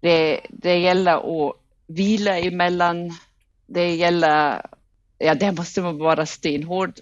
det, 0.00 0.40
det 0.48 0.78
gäller 0.78 1.46
att 1.48 1.56
vila 1.86 2.38
emellan. 2.38 3.12
Det 3.66 3.94
gäller, 3.94 4.62
ja 5.18 5.34
det 5.34 5.52
måste 5.52 5.80
man 5.80 5.98
vara 5.98 6.26
stenhård 6.26 6.92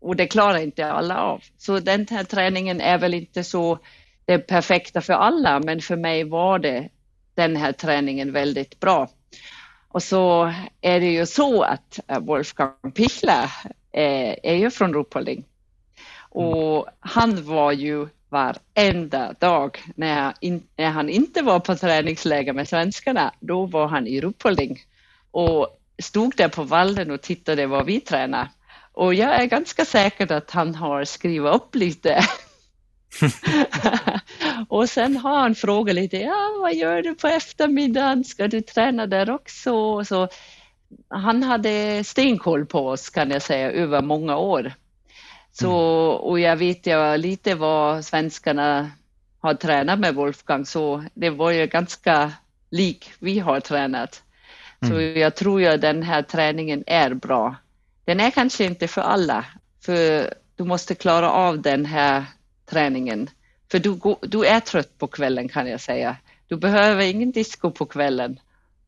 och 0.00 0.16
det 0.16 0.26
klarar 0.26 0.58
inte 0.58 0.92
alla 0.92 1.20
av. 1.20 1.42
Så 1.58 1.80
den 1.80 2.06
här 2.10 2.24
träningen 2.24 2.80
är 2.80 2.98
väl 2.98 3.14
inte 3.14 3.44
så 3.44 3.78
det 4.24 4.38
perfekta 4.38 5.00
för 5.00 5.12
alla, 5.12 5.60
men 5.60 5.80
för 5.80 5.96
mig 5.96 6.24
var 6.24 6.58
det 6.58 6.88
den 7.34 7.56
här 7.56 7.72
träningen 7.72 8.32
väldigt 8.32 8.80
bra. 8.80 9.08
Och 9.88 10.02
så 10.02 10.52
är 10.80 11.00
det 11.00 11.12
ju 11.12 11.26
så 11.26 11.62
att 11.62 12.00
eh, 12.08 12.18
Wolfgang 12.18 12.92
Pichler 12.94 13.50
är, 13.92 14.36
är 14.42 14.54
ju 14.54 14.70
från 14.70 14.94
Ruhpolding 14.94 15.44
Mm. 15.44 15.55
Och 16.36 16.86
han 17.00 17.44
var 17.44 17.72
ju 17.72 18.08
varenda 18.28 19.32
dag 19.32 19.78
när, 19.94 20.34
in, 20.40 20.62
när 20.76 20.90
han 20.90 21.08
inte 21.08 21.42
var 21.42 21.60
på 21.60 21.76
träningsläger 21.76 22.52
med 22.52 22.68
svenskarna, 22.68 23.34
då 23.40 23.66
var 23.66 23.86
han 23.86 24.06
i 24.06 24.20
Ruhpolding 24.20 24.78
och 25.30 25.68
stod 26.02 26.36
där 26.36 26.48
på 26.48 26.62
vallen 26.62 27.10
och 27.10 27.22
tittade 27.22 27.66
vad 27.66 27.86
vi 27.86 28.00
tränade. 28.00 28.48
Och 28.92 29.14
jag 29.14 29.42
är 29.42 29.46
ganska 29.46 29.84
säker 29.84 30.32
att 30.32 30.50
han 30.50 30.74
har 30.74 31.04
skrivit 31.04 31.54
upp 31.54 31.74
lite. 31.74 32.20
och 34.68 34.88
sen 34.88 35.16
har 35.16 35.38
han 35.38 35.54
frågat 35.54 35.94
lite, 35.94 36.16
ja 36.16 36.56
vad 36.60 36.74
gör 36.74 37.02
du 37.02 37.14
på 37.14 37.28
eftermiddagen, 37.28 38.24
ska 38.24 38.48
du 38.48 38.60
träna 38.60 39.06
där 39.06 39.30
också? 39.30 40.04
Så 40.04 40.28
han 41.08 41.42
hade 41.42 42.04
stenkoll 42.04 42.66
på 42.66 42.88
oss 42.88 43.10
kan 43.10 43.30
jag 43.30 43.42
säga 43.42 43.70
över 43.70 44.02
många 44.02 44.36
år. 44.36 44.72
Så, 45.58 45.70
mm. 46.10 46.20
och 46.20 46.40
jag 46.40 46.56
vet 46.56 46.86
ju 46.86 47.16
lite 47.16 47.54
vad 47.54 48.04
svenskarna 48.04 48.90
har 49.38 49.54
tränat 49.54 49.98
med 49.98 50.14
Wolfgang, 50.14 50.66
så 50.66 51.04
det 51.14 51.30
var 51.30 51.50
ju 51.50 51.66
ganska 51.66 52.32
lik 52.70 53.12
vi 53.18 53.38
har 53.38 53.60
tränat. 53.60 54.22
Så 54.80 54.94
mm. 54.94 55.18
jag 55.18 55.34
tror 55.34 55.60
ju 55.60 55.76
den 55.76 56.02
här 56.02 56.22
träningen 56.22 56.84
är 56.86 57.14
bra. 57.14 57.56
Den 58.04 58.20
är 58.20 58.30
kanske 58.30 58.64
inte 58.64 58.88
för 58.88 59.00
alla, 59.00 59.44
för 59.80 60.34
du 60.56 60.64
måste 60.64 60.94
klara 60.94 61.30
av 61.30 61.62
den 61.62 61.86
här 61.86 62.24
träningen. 62.66 63.30
För 63.70 63.78
du, 63.78 64.16
du 64.22 64.46
är 64.46 64.60
trött 64.60 64.98
på 64.98 65.06
kvällen 65.06 65.48
kan 65.48 65.66
jag 65.66 65.80
säga. 65.80 66.16
Du 66.48 66.56
behöver 66.56 67.02
ingen 67.02 67.32
disco 67.32 67.70
på 67.70 67.86
kvällen. 67.86 68.40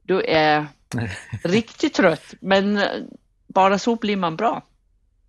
Du 0.02 0.22
är 0.22 0.66
riktigt 1.44 1.94
trött, 1.94 2.34
men 2.40 2.80
bara 3.46 3.78
så 3.78 3.96
blir 3.96 4.16
man 4.16 4.36
bra. 4.36 4.62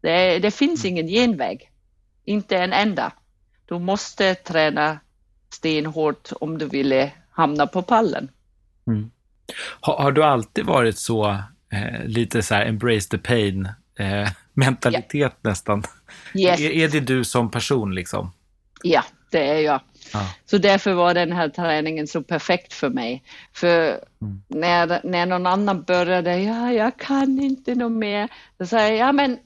Det, 0.01 0.39
det 0.39 0.51
finns 0.51 0.85
ingen 0.85 1.07
genväg, 1.07 1.71
inte 2.25 2.57
en 2.57 2.73
enda. 2.73 3.11
Du 3.65 3.79
måste 3.79 4.35
träna 4.35 4.99
stenhårt 5.53 6.29
om 6.39 6.57
du 6.57 6.65
vill 6.65 7.09
hamna 7.31 7.67
på 7.67 7.81
pallen. 7.81 8.29
Mm. 8.87 9.11
Har, 9.81 9.97
har, 9.97 10.11
du 10.11 10.23
alltid 10.23 10.65
varit 10.65 10.97
så 10.97 11.29
eh, 11.71 12.05
lite 12.05 12.43
så 12.43 12.55
här 12.55 12.65
embrace 12.65 13.09
the 13.09 13.17
pain 13.17 13.69
eh, 13.99 14.29
mentalitet 14.53 15.15
yeah. 15.15 15.31
nästan? 15.41 15.83
Yes. 16.33 16.59
Är, 16.59 16.71
är, 16.71 16.87
det 16.87 16.99
du 16.99 17.23
som 17.23 17.51
person 17.51 17.95
liksom? 17.95 18.31
Ja, 18.83 19.03
det 19.31 19.47
är 19.47 19.59
jag. 19.59 19.81
Ah. 20.13 20.25
Så 20.45 20.57
därför 20.57 20.93
var 20.93 21.13
den 21.13 21.31
här 21.31 21.49
träningen 21.49 22.07
så 22.07 22.23
perfekt 22.23 22.73
för 22.73 22.89
mig. 22.89 23.23
För 23.53 23.99
mm. 24.21 24.41
när, 24.47 25.01
när 25.03 25.25
någon 25.25 25.47
annan 25.47 25.83
började, 25.83 26.39
ja, 26.39 26.71
jag 26.71 26.97
kan 26.97 27.39
inte 27.39 27.75
något 27.75 27.91
mer, 27.91 28.29
då 28.57 28.65
sa 28.65 28.77
jag, 28.81 28.97
ja 28.97 29.11
men 29.11 29.37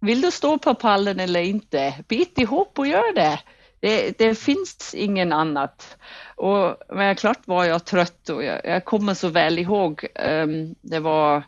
vill 0.00 0.20
du 0.20 0.30
stå 0.30 0.58
på 0.58 0.74
pallen 0.74 1.20
eller 1.20 1.40
inte? 1.40 1.94
Bit 2.08 2.38
ihop 2.38 2.78
och 2.78 2.86
gör 2.86 3.14
det. 3.14 3.38
Det, 3.80 4.18
det 4.18 4.34
finns 4.34 4.94
ingen 4.94 5.32
annat. 5.32 5.96
Och, 6.36 6.76
men 6.88 7.16
klart 7.16 7.40
var 7.44 7.64
jag 7.64 7.84
trött 7.84 8.28
och 8.28 8.44
jag, 8.44 8.60
jag 8.64 8.84
kommer 8.84 9.14
så 9.14 9.28
väl 9.28 9.58
ihåg, 9.58 10.06
um, 10.14 10.74
det 10.80 11.00
var 11.00 11.42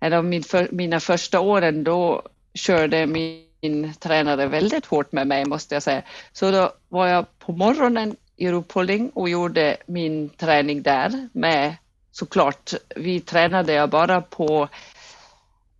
en 0.00 0.12
av 0.12 0.24
min 0.24 0.42
för, 0.42 0.68
mina 0.72 1.00
första 1.00 1.40
åren, 1.40 1.84
då 1.84 2.22
körde 2.54 3.06
min 3.06 3.94
tränare 4.00 4.46
väldigt 4.46 4.86
hårt 4.86 5.12
med 5.12 5.26
mig 5.26 5.44
måste 5.44 5.74
jag 5.74 5.82
säga. 5.82 6.02
Så 6.32 6.50
då 6.50 6.72
var 6.88 7.06
jag 7.06 7.38
på 7.38 7.52
morgonen 7.52 8.16
i 8.36 8.50
Ruhpolding 8.50 9.10
och 9.10 9.28
gjorde 9.28 9.76
min 9.86 10.28
träning 10.28 10.82
där 10.82 11.28
med 11.32 11.76
såklart, 12.12 12.74
vi 12.96 13.20
tränade 13.20 13.72
jag 13.72 13.90
bara 13.90 14.20
på 14.20 14.68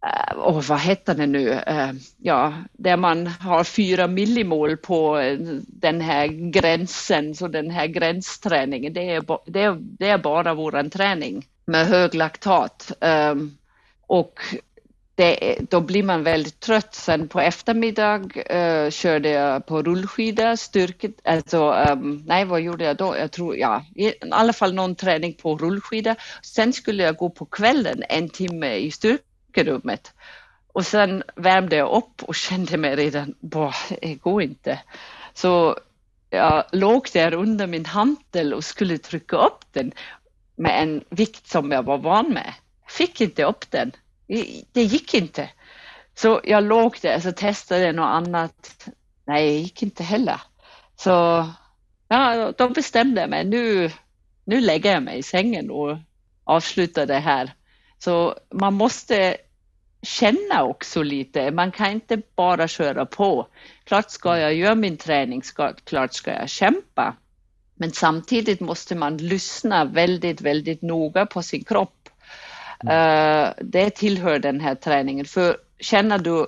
Eh, 0.05 0.37
och 0.37 0.65
vad 0.65 0.81
heter 0.81 1.15
det 1.15 1.27
nu, 1.27 1.51
eh, 1.51 1.91
ja, 2.19 2.55
där 2.73 2.97
man 2.97 3.27
har 3.27 3.65
fyra 3.65 4.07
millimol 4.07 4.77
på 4.77 5.19
eh, 5.19 5.39
den 5.67 6.01
här 6.01 6.27
gränsen, 6.27 7.35
så 7.35 7.49
den 7.49 7.71
här 7.71 7.87
gränsträningen, 7.87 8.93
det 8.93 9.11
är, 9.11 9.25
det 9.47 9.63
är, 9.63 9.77
det 9.81 10.09
är 10.09 10.19
bara 10.19 10.55
våran 10.55 10.91
träning. 10.91 11.47
med 11.67 11.87
hög 11.87 12.15
laktat. 12.15 12.93
Ehm, 13.01 13.57
och 14.07 14.41
det, 15.15 15.59
då 15.71 15.81
blir 15.81 16.03
man 16.03 16.23
väldigt 16.23 16.61
trött. 16.61 16.95
Sen 16.95 17.29
på 17.29 17.41
eftermiddag 17.41 18.21
uh, 18.55 18.91
körde 18.91 19.29
jag 19.29 19.67
på 19.67 19.83
rullskida, 19.83 20.57
styrket, 20.57 21.13
alltså, 21.25 21.73
um, 21.73 22.23
nej 22.27 22.45
vad 22.45 22.61
gjorde 22.61 22.85
jag 22.85 22.97
då? 22.97 23.17
Jag 23.19 23.33
tror, 23.33 23.57
ja, 23.57 23.85
i 23.95 24.13
alla 24.31 24.53
fall 24.53 24.75
någon 24.75 24.95
träning 24.95 25.35
på 25.35 25.57
rullskida. 25.57 26.17
Sen 26.43 26.73
skulle 26.73 27.03
jag 27.03 27.17
gå 27.17 27.31
på 27.31 27.45
kvällen 27.45 28.03
en 28.09 28.29
timme 28.29 28.75
i 28.75 28.91
rummet. 29.63 30.13
Och 30.73 30.87
sen 30.87 31.23
värmde 31.37 31.77
jag 31.77 31.97
upp 31.97 32.23
och 32.23 32.35
kände 32.35 32.77
mig 32.77 32.97
redan, 32.97 33.35
bara, 33.41 33.75
det 34.01 34.15
går 34.15 34.43
inte. 34.43 34.81
Så 35.35 35.79
jag 36.31 36.65
låg 36.73 37.09
där 37.13 37.35
under 37.35 37.67
min 37.67 37.87
hantel 37.87 38.55
och 38.55 38.65
skulle 38.65 38.99
trycka 38.99 39.37
upp 39.37 39.65
den 39.73 39.93
med 40.57 40.83
en 40.83 41.05
vikt 41.09 41.47
som 41.47 41.71
jag 41.71 41.83
var 41.83 41.99
van 41.99 42.33
med. 42.33 42.55
Fick 42.89 43.21
inte 43.21 43.45
upp 43.45 43.71
den. 43.71 43.93
Det 44.73 44.83
gick 44.83 45.15
inte. 45.15 45.51
Så 46.15 46.41
jag 46.45 46.65
låg 46.65 46.97
där 47.03 47.29
och 47.29 47.37
testade 47.37 47.93
något 47.93 48.07
annat. 48.07 48.89
Nej, 49.25 49.47
det 49.47 49.59
gick 49.59 49.83
inte 49.83 50.03
heller. 50.03 50.41
Så 50.97 51.11
ja, 52.09 52.53
då 52.59 52.69
bestämde 52.69 53.21
jag 53.21 53.31
mig. 53.31 53.45
Nu, 53.45 53.91
nu 54.45 54.61
lägger 54.61 54.93
jag 54.93 55.03
mig 55.03 55.19
i 55.19 55.23
sängen 55.23 55.71
och 55.71 55.97
avslutar 56.45 57.07
det 57.07 57.19
här. 57.19 57.55
Så 57.99 58.39
man 58.51 58.75
måste 58.75 59.37
känna 60.05 60.63
också 60.63 61.03
lite. 61.03 61.51
Man 61.51 61.73
kan 61.73 61.91
inte 61.91 62.23
bara 62.37 62.69
köra 62.69 63.07
på. 63.07 63.49
Klart 63.85 64.11
ska 64.11 64.39
jag 64.39 64.55
göra 64.55 64.75
min 64.75 64.97
träning, 64.97 65.43
ska, 65.43 65.73
klart 65.73 66.15
ska 66.15 66.31
jag 66.31 66.49
kämpa. 66.49 67.17
Men 67.75 67.93
samtidigt 67.93 68.61
måste 68.61 68.95
man 68.95 69.17
lyssna 69.17 69.85
väldigt, 69.85 70.41
väldigt 70.41 70.83
noga 70.83 71.27
på 71.27 71.43
sin 71.43 71.65
kropp. 71.65 72.09
Mm. 72.81 72.95
Uh, 72.95 73.53
det 73.61 73.91
tillhör 73.91 74.39
den 74.39 74.61
här 74.61 74.75
träningen. 74.75 75.25
För 75.25 75.57
känner 75.81 76.19
du, 76.19 76.47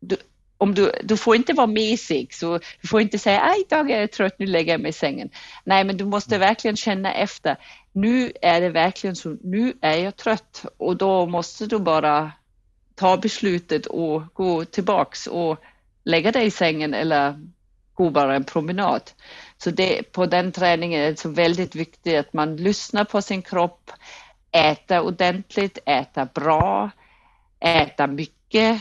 du 0.00 0.16
om 0.58 0.74
du, 0.74 0.92
du 1.02 1.16
får 1.16 1.36
inte 1.36 1.52
vara 1.52 1.66
mesig, 1.66 2.34
så 2.34 2.58
du 2.80 2.88
får 2.88 3.00
inte 3.00 3.18
säga 3.18 3.40
att 3.40 3.56
idag 3.58 3.90
är 3.90 4.00
jag 4.00 4.12
trött, 4.12 4.38
nu 4.38 4.46
lägger 4.46 4.72
jag 4.72 4.80
mig 4.80 4.88
i 4.88 4.92
sängen. 4.92 5.30
Nej, 5.64 5.84
men 5.84 5.96
du 5.96 6.04
måste 6.04 6.36
mm. 6.36 6.48
verkligen 6.48 6.76
känna 6.76 7.14
efter. 7.14 7.56
Nu 7.92 8.32
är 8.42 8.60
det 8.60 8.68
verkligen 8.68 9.16
så, 9.16 9.36
nu 9.42 9.72
är 9.80 9.96
jag 9.96 10.16
trött 10.16 10.64
och 10.76 10.96
då 10.96 11.26
måste 11.26 11.66
du 11.66 11.78
bara 11.78 12.32
ta 12.94 13.16
beslutet 13.16 13.86
och 13.86 14.22
gå 14.34 14.64
tillbaks 14.64 15.26
och 15.26 15.58
lägga 16.04 16.32
dig 16.32 16.46
i 16.46 16.50
sängen 16.50 16.94
eller 16.94 17.40
gå 17.94 18.10
bara 18.10 18.36
en 18.36 18.44
promenad. 18.44 19.02
Så 19.58 19.70
det, 19.70 20.12
på 20.12 20.26
den 20.26 20.52
träningen 20.52 21.02
är 21.02 21.10
det 21.10 21.18
så 21.18 21.28
väldigt 21.28 21.74
viktigt 21.74 22.18
att 22.18 22.32
man 22.32 22.56
lyssnar 22.56 23.04
på 23.04 23.22
sin 23.22 23.42
kropp, 23.42 23.90
äta 24.52 25.02
ordentligt, 25.02 25.78
äta 25.86 26.24
bra, 26.24 26.90
äta 27.60 28.06
mycket, 28.06 28.80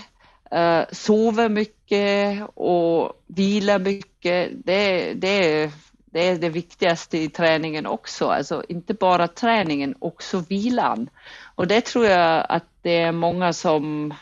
eh, 0.52 0.80
uh, 0.80 0.86
sova 0.92 1.50
mycket 1.50 2.44
och 2.54 3.24
vila 3.28 3.80
mycket. 3.80 4.52
Det, 4.66 5.14
det, 5.14 5.72
det 6.06 6.28
är 6.28 6.38
det 6.38 6.50
viktigaste 6.50 7.18
i 7.18 7.30
träningen 7.30 7.86
också, 7.86 8.28
alltså 8.28 8.64
inte 8.70 8.94
bara 8.94 9.28
träningen, 9.28 9.96
också 10.00 10.44
vilan. 10.50 11.10
Och 11.56 11.68
det 11.68 11.82
tror 11.82 12.06
jag 12.06 12.46
att 12.50 12.73
det 12.84 12.98
är 12.98 13.12
många 13.12 13.54
som 13.54 14.14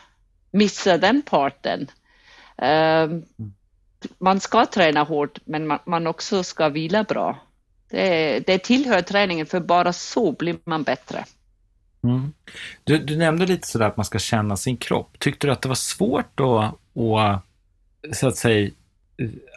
missar 0.50 0.98
den 0.98 1.22
parten. 1.22 1.86
Eh, 2.58 3.08
man 4.18 4.40
ska 4.40 4.66
träna 4.66 5.02
hårt, 5.02 5.38
men 5.44 5.66
man, 5.66 5.78
man 5.86 6.06
också 6.06 6.42
ska 6.42 6.68
vila 6.68 7.04
bra. 7.04 7.38
Det, 7.90 8.40
det 8.46 8.58
tillhör 8.58 9.02
träningen, 9.02 9.46
för 9.46 9.60
bara 9.60 9.92
så 9.92 10.32
blir 10.32 10.56
man 10.64 10.82
bättre. 10.82 11.24
Mm. 12.04 12.32
Du, 12.84 12.98
du, 12.98 13.16
nämnde 13.16 13.46
lite 13.46 13.68
sådär 13.68 13.86
att 13.86 13.96
man 13.96 14.06
ska 14.06 14.18
känna 14.18 14.56
sin 14.56 14.76
kropp. 14.76 15.18
Tyckte 15.18 15.46
du 15.46 15.52
att 15.52 15.62
det 15.62 15.68
var 15.68 15.74
svårt 15.74 16.30
då 16.34 16.58
att, 17.18 18.16
så 18.16 18.28
att 18.28 18.36
säga, 18.36 18.70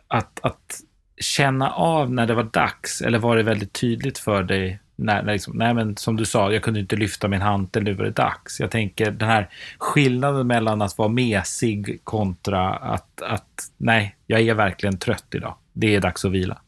att, 0.07 0.39
att 0.45 0.79
känna 1.17 1.71
av 1.71 2.11
när 2.11 2.25
det 2.25 2.33
var 2.33 2.43
dags? 2.43 3.01
Eller 3.01 3.19
var 3.19 3.37
det 3.37 3.43
väldigt 3.43 3.73
tydligt 3.73 4.17
för 4.17 4.43
dig 4.43 4.79
när, 4.95 5.23
när 5.23 5.33
liksom, 5.33 5.57
nej 5.57 5.73
men 5.73 5.97
som 5.97 6.15
du 6.15 6.25
sa, 6.25 6.51
jag 6.51 6.63
kunde 6.63 6.79
inte 6.79 6.95
lyfta 6.95 7.27
min 7.27 7.41
hand, 7.41 7.69
nu 7.73 7.93
var 7.93 8.05
det 8.05 8.11
dags. 8.11 8.59
Jag 8.59 8.71
tänker 8.71 9.11
den 9.11 9.29
här 9.29 9.49
skillnaden 9.77 10.47
mellan 10.47 10.81
att 10.81 10.97
vara 10.97 11.09
mesig 11.09 11.99
kontra 12.03 12.69
att, 12.75 13.21
att 13.21 13.71
nej, 13.77 14.15
jag 14.27 14.41
är 14.41 14.53
verkligen 14.53 14.99
trött 14.99 15.35
idag. 15.35 15.55
Det 15.73 15.95
är 15.95 16.01
dags 16.01 16.25
att 16.25 16.31
vila. 16.31 16.61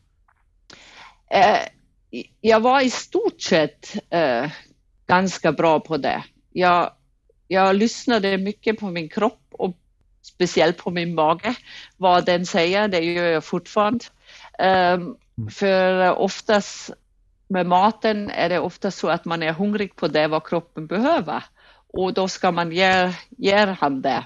Eh, 1.31 1.59
jag 2.41 2.59
var 2.59 2.81
i 2.81 2.89
stort 2.89 3.41
sett 3.41 3.95
eh, 4.09 4.51
ganska 5.07 5.51
bra 5.51 5.79
på 5.79 5.97
det. 5.97 6.23
Jag, 6.51 6.91
jag 7.47 7.75
lyssnade 7.75 8.37
mycket 8.37 8.79
på 8.79 8.89
min 8.89 9.09
kropp 9.09 9.41
och 9.51 9.77
speciellt 10.21 10.77
på 10.77 10.91
min 10.91 11.15
mage. 11.15 11.55
Vad 11.97 12.25
den 12.25 12.45
säger, 12.45 12.87
det 12.87 12.99
gör 12.99 13.25
jag 13.25 13.43
fortfarande. 13.43 14.05
Um, 14.59 15.17
för 15.51 16.11
oftast 16.15 16.91
med 17.47 17.65
maten 17.65 18.29
är 18.29 18.49
det 18.49 18.59
ofta 18.59 18.91
så 18.91 19.09
att 19.09 19.25
man 19.25 19.43
är 19.43 19.53
hungrig 19.53 19.95
på 19.95 20.07
det 20.07 20.27
vad 20.27 20.47
kroppen 20.47 20.87
behöver 20.87 21.43
och 21.93 22.13
då 22.13 22.27
ska 22.27 22.51
man 22.51 22.71
ge, 22.71 23.13
ge 23.29 23.55
han 23.57 24.01
det. 24.01 24.23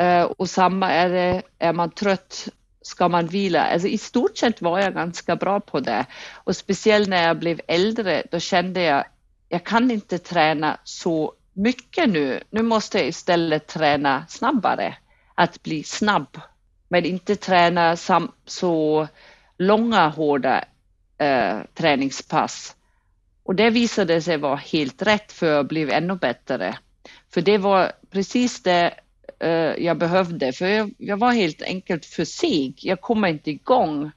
Uh, 0.00 0.22
och 0.22 0.50
samma 0.50 0.90
är 0.90 1.08
det, 1.08 1.42
är 1.58 1.72
man 1.72 1.90
trött 1.90 2.48
ska 2.82 3.08
man 3.08 3.26
vila. 3.26 3.64
Alltså 3.64 3.88
i 3.88 3.98
stort 3.98 4.38
sett 4.38 4.62
var 4.62 4.78
jag 4.78 4.94
ganska 4.94 5.36
bra 5.36 5.60
på 5.60 5.80
det 5.80 6.06
och 6.34 6.56
speciellt 6.56 7.08
när 7.08 7.26
jag 7.26 7.38
blev 7.38 7.60
äldre 7.68 8.22
då 8.30 8.38
kände 8.38 8.82
jag 8.82 9.04
jag 9.48 9.64
kan 9.64 9.90
inte 9.90 10.18
träna 10.18 10.78
så 10.84 11.32
mycket 11.52 12.08
nu. 12.08 12.40
Nu 12.50 12.62
måste 12.62 12.98
jag 12.98 13.06
istället 13.08 13.66
träna 13.66 14.24
snabbare, 14.28 14.96
att 15.34 15.62
bli 15.62 15.82
snabb, 15.82 16.40
men 16.88 17.04
inte 17.04 17.36
träna 17.36 17.96
så 18.46 19.08
långa 19.58 20.08
hårda 20.08 20.64
eh, 21.18 21.58
träningspass. 21.74 22.76
Och 23.42 23.54
det 23.54 23.70
visade 23.70 24.22
sig 24.22 24.36
vara 24.36 24.56
helt 24.56 25.02
rätt 25.02 25.32
för 25.32 25.46
jag 25.46 25.66
blev 25.66 25.90
ännu 25.90 26.14
bättre. 26.14 26.78
För 27.32 27.40
det 27.40 27.58
var 27.58 27.92
precis 28.10 28.62
det 28.62 28.94
eh, 29.38 29.50
jag 29.84 29.98
behövde, 29.98 30.52
för 30.52 30.66
jag, 30.66 30.94
jag, 30.98 31.16
var 31.16 31.32
helt 31.32 31.62
enkelt 31.62 32.04
för 32.04 32.24
seg. 32.24 32.78
Jag 32.82 33.00
kom 33.00 33.24
inte 33.24 33.50
igång. 33.50 34.10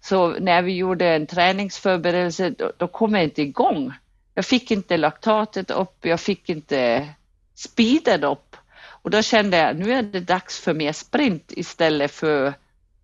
Så 0.00 0.28
när 0.40 0.62
vi 0.62 0.76
gjorde 0.76 1.14
en 1.14 1.26
träningsförberedelse, 1.26 2.50
då, 2.50 2.72
då 2.76 2.88
kom 2.88 3.14
jag 3.14 3.24
inte 3.24 3.42
igång. 3.42 3.92
Jag 4.34 4.44
fick 4.44 4.70
inte 4.70 4.96
laktatet 4.96 5.70
upp, 5.70 6.06
jag 6.06 6.20
fick 6.20 6.48
inte 6.48 7.08
speeden 7.54 8.24
upp. 8.24 8.56
Och 9.02 9.10
då 9.10 9.22
kände 9.22 9.56
jag, 9.56 9.76
nu 9.76 9.92
är 9.92 10.02
det 10.02 10.20
dags 10.20 10.60
för 10.60 10.74
mer 10.74 10.92
sprint 10.92 11.52
istället 11.56 12.10
för, 12.10 12.54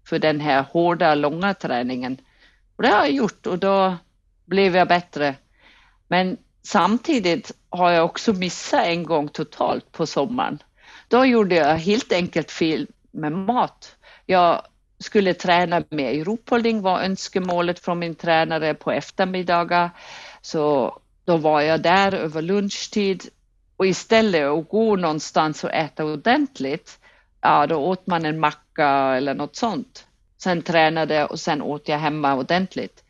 för 0.09 0.19
den 0.19 0.41
här 0.41 0.63
hårda, 0.63 1.15
långa 1.15 1.55
träningen. 1.55 2.19
Och 2.81 2.87
det 2.87 2.93
har 2.93 2.99
jag 2.99 3.13
gjort 3.13 3.47
och 3.47 3.59
då 3.59 3.97
blev 4.47 4.77
jag 4.77 4.89
bättre. 4.89 5.35
Men 6.09 6.37
samtidigt 6.63 7.53
har 7.71 7.91
jag 7.91 8.05
också 8.05 8.33
missat 8.33 8.87
en 8.87 9.03
gång 9.03 9.29
totalt 9.29 9.93
på 9.93 10.07
sommaren. 10.07 10.63
Då 11.09 11.25
gjorde 11.25 11.55
jag 11.55 11.77
helt 11.77 12.13
enkelt 12.13 12.51
fel 12.51 12.87
med 13.11 13.33
mat. 13.33 13.97
Jag 14.27 14.63
skulle 14.99 15.35
träna 15.35 15.83
med 15.91 16.27
Ruhpolding 16.27 16.83
var 16.83 17.01
önskemålet 17.01 17.79
från 17.79 17.99
min 17.99 18.15
tränare 18.15 18.75
på 18.75 18.93
eftermiddagar. 18.93 19.91
Så 20.41 20.99
då 21.25 21.37
var 21.37 21.61
jag 21.61 21.83
där 21.83 22.15
över 22.15 22.43
lunchtid 22.43 23.29
och 23.77 23.87
istället 23.87 24.47
att 24.47 24.69
gå 24.69 24.97
någonstans 24.97 25.65
och 25.65 25.73
äta 25.73 26.05
ordentligt, 26.05 26.99
ja 27.41 27.67
då 27.67 27.77
åt 27.77 28.07
man 28.07 28.25
en 28.25 28.41
macka 28.41 28.89
eller 29.17 29.35
något 29.35 29.57
sånt. 29.57 30.07
Sen 30.43 30.63
tränade 30.63 31.15
jag 31.15 31.31
och 31.31 31.41
sen 31.41 31.63
åt 31.63 31.89
jag 31.89 31.99
hemma 31.99 32.35
ordentligt. 32.35 33.05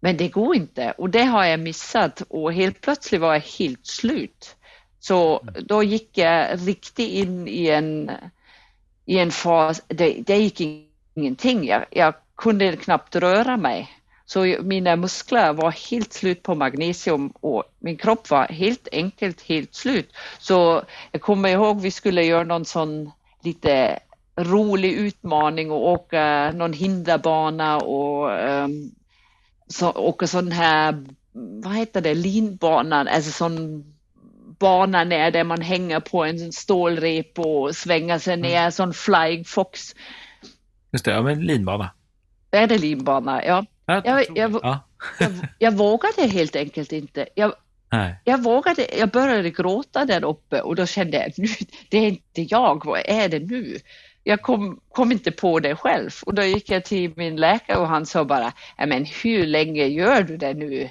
Men 0.00 0.16
det 0.16 0.28
går 0.28 0.56
inte 0.56 0.94
och 0.98 1.10
det 1.10 1.24
har 1.24 1.44
jag 1.44 1.60
missat 1.60 2.22
och 2.28 2.52
helt 2.52 2.80
plötsligt 2.80 3.20
var 3.20 3.32
jag 3.32 3.40
helt 3.58 3.86
slut. 3.86 4.56
Så 5.00 5.44
då 5.66 5.82
gick 5.82 6.18
jag 6.18 6.68
riktigt 6.68 7.10
in 7.10 7.48
i 7.48 7.68
en, 7.68 8.10
i 9.04 9.18
en 9.18 9.30
fas, 9.30 9.82
det, 9.88 10.22
det 10.26 10.36
gick 10.36 10.60
ingenting. 11.14 11.66
Jag, 11.66 11.86
jag 11.90 12.14
kunde 12.36 12.76
knappt 12.76 13.16
röra 13.16 13.56
mig. 13.56 13.90
Så 14.26 14.56
mina 14.62 14.96
muskler 14.96 15.52
var 15.52 15.90
helt 15.90 16.12
slut 16.12 16.42
på 16.42 16.54
magnesium 16.54 17.28
och 17.28 17.64
min 17.78 17.96
kropp 17.96 18.30
var 18.30 18.46
helt 18.46 18.88
enkelt 18.92 19.42
helt 19.42 19.74
slut. 19.74 20.12
Så 20.38 20.82
jag 21.12 21.22
kommer 21.22 21.48
ihåg 21.48 21.80
vi 21.80 21.90
skulle 21.90 22.24
göra 22.24 22.44
någon 22.44 22.64
sån 22.64 23.10
lite 23.42 23.98
rolig 24.38 24.92
utmaning 24.92 25.70
och 25.70 25.88
åka 25.88 26.52
någon 26.54 26.72
hinderbana 26.72 27.76
och 27.76 28.30
um, 28.30 28.90
så, 29.66 29.90
åka 29.90 30.26
sån 30.26 30.52
här, 30.52 31.04
vad 31.62 31.74
heter 31.74 32.00
det, 32.00 32.14
linbanan, 32.14 33.08
alltså 33.08 33.30
sån 33.30 33.84
bana 34.58 35.04
ner 35.04 35.30
där 35.30 35.44
man 35.44 35.60
hänger 35.60 36.00
på 36.00 36.24
en 36.24 36.52
stålrep 36.52 37.38
och 37.38 37.76
svänger 37.76 38.18
sig 38.18 38.36
ner, 38.36 38.58
mm. 38.58 38.72
sån 38.72 38.94
flying 38.94 39.44
fox. 39.44 39.94
Just 40.92 41.04
det, 41.04 41.10
ja 41.10 41.22
men 41.22 41.40
linbana. 41.40 41.90
Är 42.50 42.66
det 42.66 42.78
linbana? 42.78 43.44
Ja. 43.44 43.64
Jag, 43.86 44.06
jag, 44.06 44.26
jag, 44.36 44.78
jag, 45.58 45.72
vågade 45.72 46.26
helt 46.28 46.56
enkelt 46.56 46.92
inte. 46.92 47.28
Jag, 47.34 47.52
Nej. 47.92 48.20
Jag 48.24 48.42
vågade, 48.42 48.86
jag 48.98 49.10
började 49.10 49.50
gråta 49.50 50.04
där 50.04 50.24
uppe 50.24 50.60
och 50.60 50.76
då 50.76 50.86
kände 50.86 51.16
jag, 51.16 51.32
nu, 51.36 51.48
det 51.88 51.98
är 51.98 52.08
inte 52.08 52.42
jag, 52.42 52.84
vad 52.84 53.00
är 53.04 53.28
det 53.28 53.38
nu? 53.38 53.78
Jag 54.24 54.42
kom, 54.42 54.80
kom 54.88 55.12
inte 55.12 55.30
på 55.30 55.60
det 55.60 55.76
själv 55.76 56.10
och 56.26 56.34
då 56.34 56.42
gick 56.42 56.70
jag 56.70 56.84
till 56.84 57.12
min 57.16 57.36
läkare 57.36 57.78
och 57.78 57.88
han 57.88 58.06
sa 58.06 58.24
bara, 58.24 58.52
men 58.78 59.04
hur 59.04 59.46
länge 59.46 59.86
gör 59.86 60.22
du 60.22 60.36
det 60.36 60.54
nu? 60.54 60.90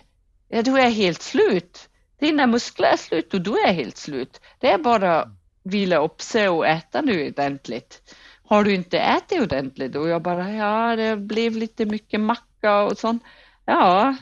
Ja, 0.50 0.62
då 0.62 0.76
är 0.76 0.84
jag 0.84 0.92
helt 0.92 1.22
slut. 1.22 1.90
Dina 2.20 2.48
muskler 2.48 2.88
är 2.88 2.98
slut 2.98 3.34
och 3.34 3.42
du 3.42 3.60
är 3.60 3.74
helt 3.74 3.98
slut. 3.98 4.42
Det 4.60 4.72
är 4.72 4.78
bara 4.78 5.22
att 5.22 5.30
vila 5.64 5.98
upp 5.98 6.22
sig 6.22 6.50
och 6.50 6.68
äta 6.68 7.02
nu 7.02 7.28
ordentligt. 7.28 8.16
Har 8.44 8.64
du 8.64 8.76
inte 8.76 9.00
ätit 9.00 9.42
ordentligt? 9.42 9.96
Och 9.96 10.10
jag 10.10 10.22
bara, 10.22 10.52
ja, 10.52 10.96
det 10.96 11.18
blev 11.18 11.56
lite 11.56 11.86
mycket 11.86 12.20
macka 12.20 12.82
och 12.82 12.98
sånt. 12.98 13.24
Ja, 13.66 14.16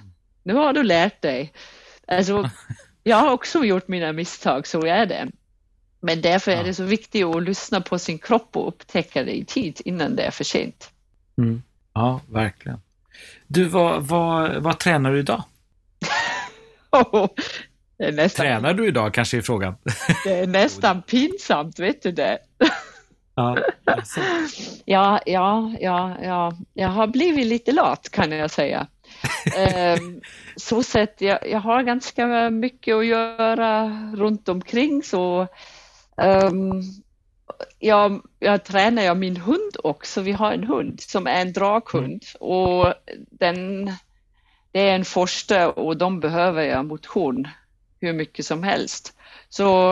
nu 0.44 0.54
har 0.54 0.74
du 0.74 0.84
lärt 0.84 1.22
dig. 1.22 1.54
Alltså, 2.08 2.50
jag 3.04 3.18
har 3.18 3.32
också 3.32 3.66
gjort 3.66 3.88
mina 3.88 4.12
misstag, 4.12 4.68
så 4.68 4.86
är 4.86 5.06
det. 5.06 5.28
Men 6.06 6.22
därför 6.22 6.52
är 6.52 6.64
det 6.64 6.74
så 6.74 6.84
viktigt 6.84 7.26
att 7.26 7.44
lyssna 7.44 7.82
på 7.82 8.00
sin 8.00 8.20
kropp 8.20 8.58
och 8.58 8.68
upptäcka 8.68 9.24
det 9.24 9.38
i 9.38 9.46
tid 9.46 9.82
innan 9.86 10.16
det 10.16 10.24
är 10.24 10.32
för 10.32 10.44
sent. 10.44 10.90
Mm. 11.38 11.64
Ja, 11.94 12.22
verkligen. 12.30 12.80
Du, 13.48 13.66
vad, 13.66 14.08
vad, 14.08 14.64
vad 14.64 14.80
tränar 14.80 15.12
du 15.12 15.20
idag? 15.20 15.44
oh, 16.92 17.28
nästan... 17.98 18.46
Tränar 18.46 18.74
du 18.74 18.88
idag 18.88 19.14
kanske 19.14 19.38
är 19.38 19.42
frågan? 19.42 19.76
det 20.24 20.34
är 20.34 20.48
nästan 20.48 21.02
pinsamt, 21.08 21.80
vet 21.80 22.04
du 22.04 22.12
det? 22.12 22.38
ja, 23.36 23.58
ja, 24.86 25.20
ja, 25.26 25.74
ja, 25.80 26.18
ja, 26.24 26.54
jag 26.74 26.90
har 26.90 27.08
blivit 27.08 27.48
lite 27.48 27.72
lat 27.72 28.10
kan 28.10 28.32
jag 28.32 28.52
säga. 28.52 28.88
Ehm, 29.58 30.22
så 30.56 30.84
sett, 30.84 31.22
jag, 31.22 31.50
jag 31.50 31.60
har 31.60 31.84
ganska 31.84 32.50
mycket 32.50 32.96
att 32.96 33.06
göra 33.06 33.88
runt 34.16 34.50
omkring 34.50 35.04
så 35.04 35.48
um, 36.16 36.82
jag, 37.80 38.22
jag 38.40 38.64
tränar 38.64 39.04
jag 39.04 39.18
min 39.18 39.38
hund 39.38 39.78
också. 39.84 40.22
Vi 40.22 40.32
har 40.32 40.52
en 40.52 40.64
hund 40.64 41.02
som 41.02 41.28
är 41.28 41.42
en 41.42 41.54
draghund 41.54 42.24
mm. 42.36 42.52
och 42.52 42.94
den, 43.32 43.86
det 44.72 44.90
är 44.90 44.96
en 44.96 45.06
första 45.06 45.72
och 45.72 45.98
de 45.98 46.20
behöver 46.20 46.64
jag 46.64 46.86
motion 46.86 47.48
hur 48.00 48.14
mycket 48.14 48.46
som 48.46 48.64
helst. 48.64 49.14
Så 49.50 49.92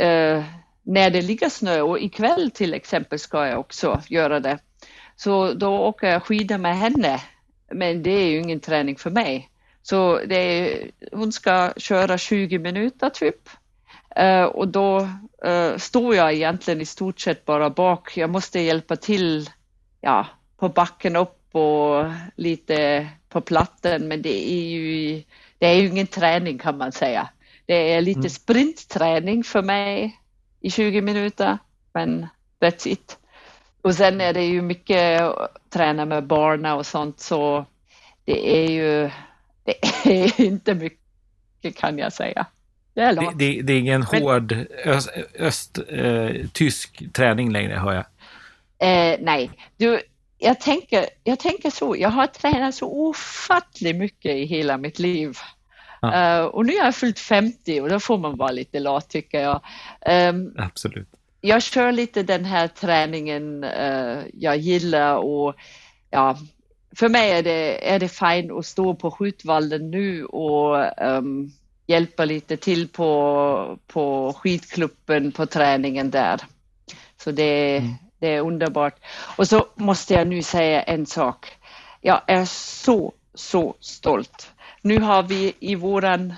uh, 0.00 0.44
när 0.82 1.10
det 1.10 1.22
ligger 1.22 1.48
snö 1.48 1.80
och 1.80 2.00
ikväll 2.00 2.50
till 2.50 2.74
exempel 2.74 3.18
ska 3.18 3.46
jag 3.46 3.60
också 3.60 4.02
göra 4.08 4.40
det. 4.40 4.58
Så 5.16 5.52
då 5.52 5.78
åker 5.78 6.06
jag 6.06 6.22
skidor 6.22 6.58
med 6.58 6.78
henne 6.78 7.20
men 7.70 8.02
det 8.02 8.10
är 8.10 8.26
ju 8.26 8.38
ingen 8.38 8.60
träning 8.60 8.96
för 8.96 9.10
mig. 9.10 9.48
Så 9.82 10.16
är, 10.18 10.90
hon 11.12 11.32
ska 11.32 11.72
köra 11.76 12.18
20 12.18 12.58
minuter 12.58 13.10
typ. 13.10 13.48
Uh, 14.20 14.44
och 14.44 14.68
då 14.68 15.00
uh, 15.46 15.76
står 15.76 16.14
jag 16.14 16.32
egentligen 16.32 16.80
i 16.80 16.86
stort 16.86 17.20
sett 17.20 17.44
bara 17.44 17.70
bak. 17.70 18.16
Jag 18.16 18.30
måste 18.30 18.60
hjälpa 18.60 18.96
till 18.96 19.50
ja, 20.00 20.26
på 20.56 20.68
backen 20.68 21.16
upp 21.16 21.54
och 21.54 22.04
lite 22.36 23.08
på 23.28 23.40
platten, 23.40 24.08
men 24.08 24.22
det 24.22 24.52
är 24.52 24.64
ju, 24.64 25.22
det 25.58 25.66
är 25.66 25.74
ju 25.74 25.88
ingen 25.88 26.06
träning 26.06 26.58
kan 26.58 26.78
man 26.78 26.92
säga. 26.92 27.28
Det 27.66 27.92
är 27.92 28.00
lite 28.00 28.18
mm. 28.18 28.30
sprintträning 28.30 29.44
för 29.44 29.62
mig 29.62 30.20
i 30.60 30.70
20 30.70 31.00
minuter, 31.00 31.58
men 31.92 32.26
that's 32.60 32.88
it. 32.88 33.18
Och 33.82 33.94
sen 33.94 34.20
är 34.20 34.32
det 34.32 34.44
ju 34.44 34.62
mycket 34.62 35.22
att 35.22 35.70
träna 35.70 36.04
med 36.04 36.26
barnen 36.26 36.72
och 36.72 36.86
sånt 36.86 37.20
så 37.20 37.66
det 38.24 38.56
är 38.56 38.70
ju 38.70 39.10
det 39.64 39.84
är 40.04 40.40
inte 40.46 40.74
mycket 40.74 41.76
kan 41.76 41.98
jag 41.98 42.12
säga. 42.12 42.46
Det 42.94 43.00
är, 43.00 43.14
det, 43.14 43.32
det, 43.34 43.62
det 43.62 43.72
är 43.72 43.78
ingen 43.78 44.06
Men, 44.12 44.22
hård 44.22 44.56
öst-tysk 45.38 47.02
eh, 47.02 47.08
träning 47.08 47.52
längre 47.52 47.74
hör 47.74 47.92
jag. 47.92 48.04
Eh, 48.78 49.18
nej, 49.20 49.50
du, 49.76 50.00
jag 50.38 50.60
tänker, 50.60 51.06
jag 51.24 51.38
tänker 51.38 51.70
så, 51.70 51.96
jag 51.98 52.08
har 52.08 52.26
tränat 52.26 52.74
så 52.74 53.08
ofattligt 53.08 53.96
mycket 53.96 54.34
i 54.34 54.44
hela 54.44 54.78
mitt 54.78 54.98
liv. 54.98 55.36
Ja. 56.00 56.40
Uh, 56.40 56.46
och 56.46 56.66
nu 56.66 56.72
är 56.72 56.84
jag 56.84 56.94
fyllt 56.94 57.18
50 57.18 57.80
och 57.80 57.88
då 57.88 58.00
får 58.00 58.18
man 58.18 58.36
vara 58.36 58.50
lite 58.50 58.80
lat 58.80 59.10
tycker 59.10 59.40
jag. 59.40 59.60
Um, 60.30 60.54
Absolut 60.58 61.08
jag 61.44 61.62
kör 61.62 61.92
lite 61.92 62.22
den 62.22 62.44
här 62.44 62.68
träningen 62.68 63.64
uh, 63.64 64.18
jag 64.34 64.56
gillar 64.56 65.16
och 65.16 65.54
ja, 66.10 66.38
för 66.96 67.08
mig 67.08 67.30
är 67.30 67.42
det, 67.42 67.92
är 67.92 67.98
det 67.98 68.08
fint 68.08 68.52
att 68.52 68.66
stå 68.66 68.94
på 68.94 69.10
skjutvallen 69.10 69.90
nu 69.90 70.24
och 70.24 71.02
um, 71.02 71.52
hjälpa 71.86 72.24
lite 72.24 72.56
till 72.56 72.88
på, 72.88 73.78
på 73.86 74.32
skidklubben 74.38 75.32
på 75.32 75.46
träningen 75.46 76.10
där. 76.10 76.40
Så 77.16 77.30
det, 77.30 77.76
mm. 77.76 77.94
det 78.18 78.28
är 78.28 78.40
underbart. 78.40 78.94
Och 79.36 79.48
så 79.48 79.66
måste 79.74 80.14
jag 80.14 80.28
nu 80.28 80.42
säga 80.42 80.82
en 80.82 81.06
sak. 81.06 81.46
Jag 82.00 82.20
är 82.26 82.44
så, 82.44 83.12
så 83.34 83.74
stolt. 83.80 84.52
Nu 84.82 85.00
har 85.00 85.22
vi 85.22 85.54
i 85.60 85.74
våran 85.74 86.34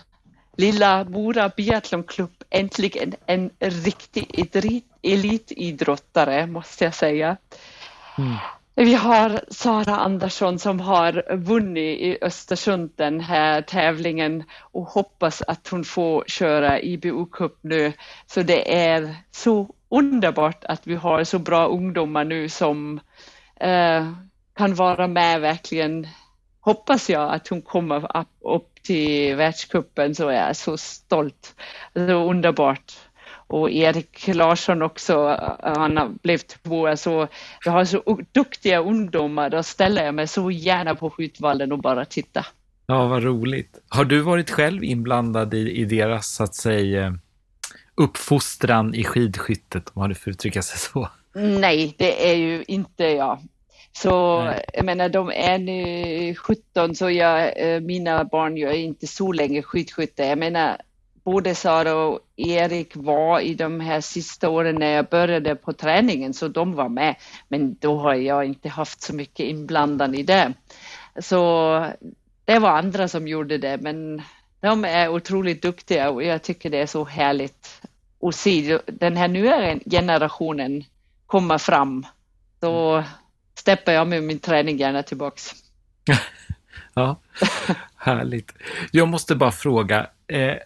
lilla 0.56 1.04
Mora 1.04 1.48
biathlonklubb 1.48 2.44
äntligen 2.50 3.14
en 3.26 3.50
riktig 3.58 4.50
elitidrottare, 5.02 6.46
måste 6.46 6.84
jag 6.84 6.94
säga. 6.94 7.36
Mm. 8.18 8.34
Vi 8.76 8.94
har 8.94 9.40
Sara 9.48 9.96
Andersson 9.96 10.58
som 10.58 10.80
har 10.80 11.36
vunnit 11.36 12.00
i 12.00 12.18
Östersund 12.22 12.92
den 12.96 13.20
här 13.20 13.62
tävlingen 13.62 14.44
och 14.60 14.84
hoppas 14.84 15.42
att 15.42 15.68
hon 15.68 15.84
får 15.84 16.24
köra 16.26 16.80
IBU 16.80 17.26
Cup 17.32 17.58
nu. 17.60 17.92
Så 18.26 18.42
det 18.42 18.74
är 18.76 19.16
så 19.30 19.74
underbart 19.88 20.64
att 20.64 20.86
vi 20.86 20.94
har 20.94 21.24
så 21.24 21.38
bra 21.38 21.66
ungdomar 21.66 22.24
nu 22.24 22.48
som 22.48 23.00
eh, 23.60 24.12
kan 24.56 24.74
vara 24.74 25.08
med 25.08 25.40
verkligen. 25.40 26.08
Hoppas 26.60 27.10
jag 27.10 27.32
att 27.34 27.48
hon 27.48 27.62
kommer 27.62 28.16
upp, 28.20 28.28
upp 28.40 28.82
till 28.82 29.36
världscupen 29.36 30.14
så 30.14 30.28
är 30.28 30.46
jag 30.46 30.56
så 30.56 30.76
stolt. 30.76 31.54
Så 31.94 32.30
underbart 32.30 32.92
och 33.46 33.70
Erik 33.70 34.28
Larsson 34.34 34.82
också, 34.82 35.40
han 35.62 35.96
har 35.96 36.08
blivit 36.22 36.62
tvåa. 36.62 36.96
Så 36.96 37.28
vi 37.64 37.70
har 37.70 37.84
så 37.84 38.18
duktiga 38.32 38.78
ungdomar, 38.78 39.50
då 39.50 39.62
ställer 39.62 40.04
jag 40.04 40.14
mig 40.14 40.26
så 40.26 40.50
gärna 40.50 40.94
på 40.94 41.10
skjutvallen 41.10 41.72
och 41.72 41.78
bara 41.78 42.04
titta. 42.04 42.46
Ja, 42.86 43.06
vad 43.06 43.22
roligt. 43.22 43.78
Har 43.88 44.04
du 44.04 44.20
varit 44.20 44.50
själv 44.50 44.84
inblandad 44.84 45.54
i, 45.54 45.70
i 45.70 45.84
deras, 45.84 46.34
så 46.34 46.44
att 46.44 46.54
säga, 46.54 47.18
uppfostran 47.94 48.94
i 48.94 49.04
skidskyttet, 49.04 49.90
om 49.94 50.02
man 50.02 50.14
får 50.14 50.30
uttrycka 50.30 50.62
sig 50.62 50.78
så? 50.78 51.08
Nej, 51.34 51.94
det 51.98 52.30
är 52.30 52.36
ju 52.36 52.64
inte 52.66 53.04
jag. 53.04 53.38
Så 53.92 54.42
Nej. 54.42 54.64
jag 54.72 54.84
menar, 54.84 55.08
de 55.08 55.30
är 55.34 55.58
nu 55.58 56.34
17, 56.34 56.94
så 56.94 57.10
jag, 57.10 57.52
eh, 57.56 57.80
mina 57.80 58.24
barn 58.24 58.56
gör 58.56 58.72
inte 58.72 59.06
så 59.06 59.32
länge 59.32 59.62
skidskytte. 59.62 60.26
Jag 60.26 60.38
menar, 60.38 60.76
både 61.24 61.54
Sara 61.54 61.94
och 61.94 62.20
Erik 62.36 62.96
var 62.96 63.40
i 63.40 63.54
de 63.54 63.80
här 63.80 64.00
sista 64.00 64.48
åren 64.48 64.74
när 64.74 64.90
jag 64.90 65.08
började 65.08 65.56
på 65.56 65.72
träningen, 65.72 66.34
så 66.34 66.48
de 66.48 66.74
var 66.74 66.88
med. 66.88 67.14
Men 67.48 67.76
då 67.80 67.98
har 67.98 68.14
jag 68.14 68.44
inte 68.44 68.68
haft 68.68 69.02
så 69.02 69.14
mycket 69.14 69.46
inblandan 69.46 70.14
i 70.14 70.22
det. 70.22 70.52
Så 71.20 71.86
det 72.44 72.58
var 72.58 72.70
andra 72.70 73.08
som 73.08 73.28
gjorde 73.28 73.58
det, 73.58 73.78
men 73.80 74.22
de 74.60 74.84
är 74.84 75.08
otroligt 75.08 75.62
duktiga 75.62 76.10
och 76.10 76.22
jag 76.22 76.42
tycker 76.42 76.70
det 76.70 76.78
är 76.78 76.86
så 76.86 77.04
härligt 77.04 77.82
att 78.22 78.34
se 78.34 78.78
den 78.86 79.16
här 79.16 79.28
nya 79.28 79.78
generationen 79.90 80.84
komma 81.26 81.58
fram. 81.58 82.06
Då 82.60 83.04
steppar 83.54 83.92
jag 83.92 84.06
med 84.08 84.22
min 84.22 84.38
träning 84.38 84.76
gärna 84.76 85.02
tillbaks. 85.02 85.50
ja, 86.94 87.20
härligt. 87.96 88.52
Jag 88.90 89.08
måste 89.08 89.34
bara 89.34 89.52
fråga, 89.52 90.06
eh, 90.26 90.56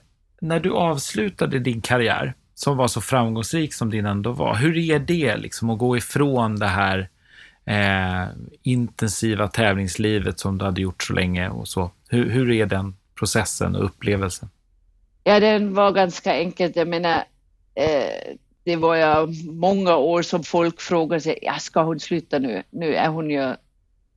när 0.40 0.60
du 0.60 0.72
avslutade 0.72 1.58
din 1.58 1.80
karriär, 1.80 2.34
som 2.54 2.76
var 2.76 2.88
så 2.88 3.00
framgångsrik 3.00 3.74
som 3.74 3.90
din 3.90 4.06
ändå 4.06 4.32
var, 4.32 4.54
hur 4.54 4.76
är 4.76 4.98
det 4.98 5.36
liksom 5.36 5.70
att 5.70 5.78
gå 5.78 5.96
ifrån 5.96 6.56
det 6.56 6.66
här 6.66 7.08
eh, 7.64 8.28
intensiva 8.62 9.48
tävlingslivet 9.48 10.38
som 10.38 10.58
du 10.58 10.64
hade 10.64 10.80
gjort 10.80 11.02
så 11.02 11.12
länge 11.12 11.48
och 11.48 11.68
så? 11.68 11.90
Hur, 12.08 12.30
hur 12.30 12.50
är 12.50 12.66
den 12.66 12.96
processen 13.14 13.76
och 13.76 13.84
upplevelsen? 13.84 14.48
Ja, 15.24 15.40
den 15.40 15.74
var 15.74 15.92
ganska 15.92 16.32
enkelt. 16.32 16.76
Jag 16.76 16.88
menar, 16.88 17.24
eh, 17.74 18.36
det 18.64 18.76
var 18.76 18.96
ju 18.96 19.34
många 19.50 19.96
år 19.96 20.22
som 20.22 20.44
folk 20.44 20.80
frågade 20.80 21.20
sig, 21.20 21.38
ja, 21.42 21.58
ska 21.58 21.82
hon 21.82 22.00
sluta 22.00 22.38
nu? 22.38 22.62
Nu 22.70 22.94
är 22.94 23.08
hon 23.08 23.30
ju 23.30 23.54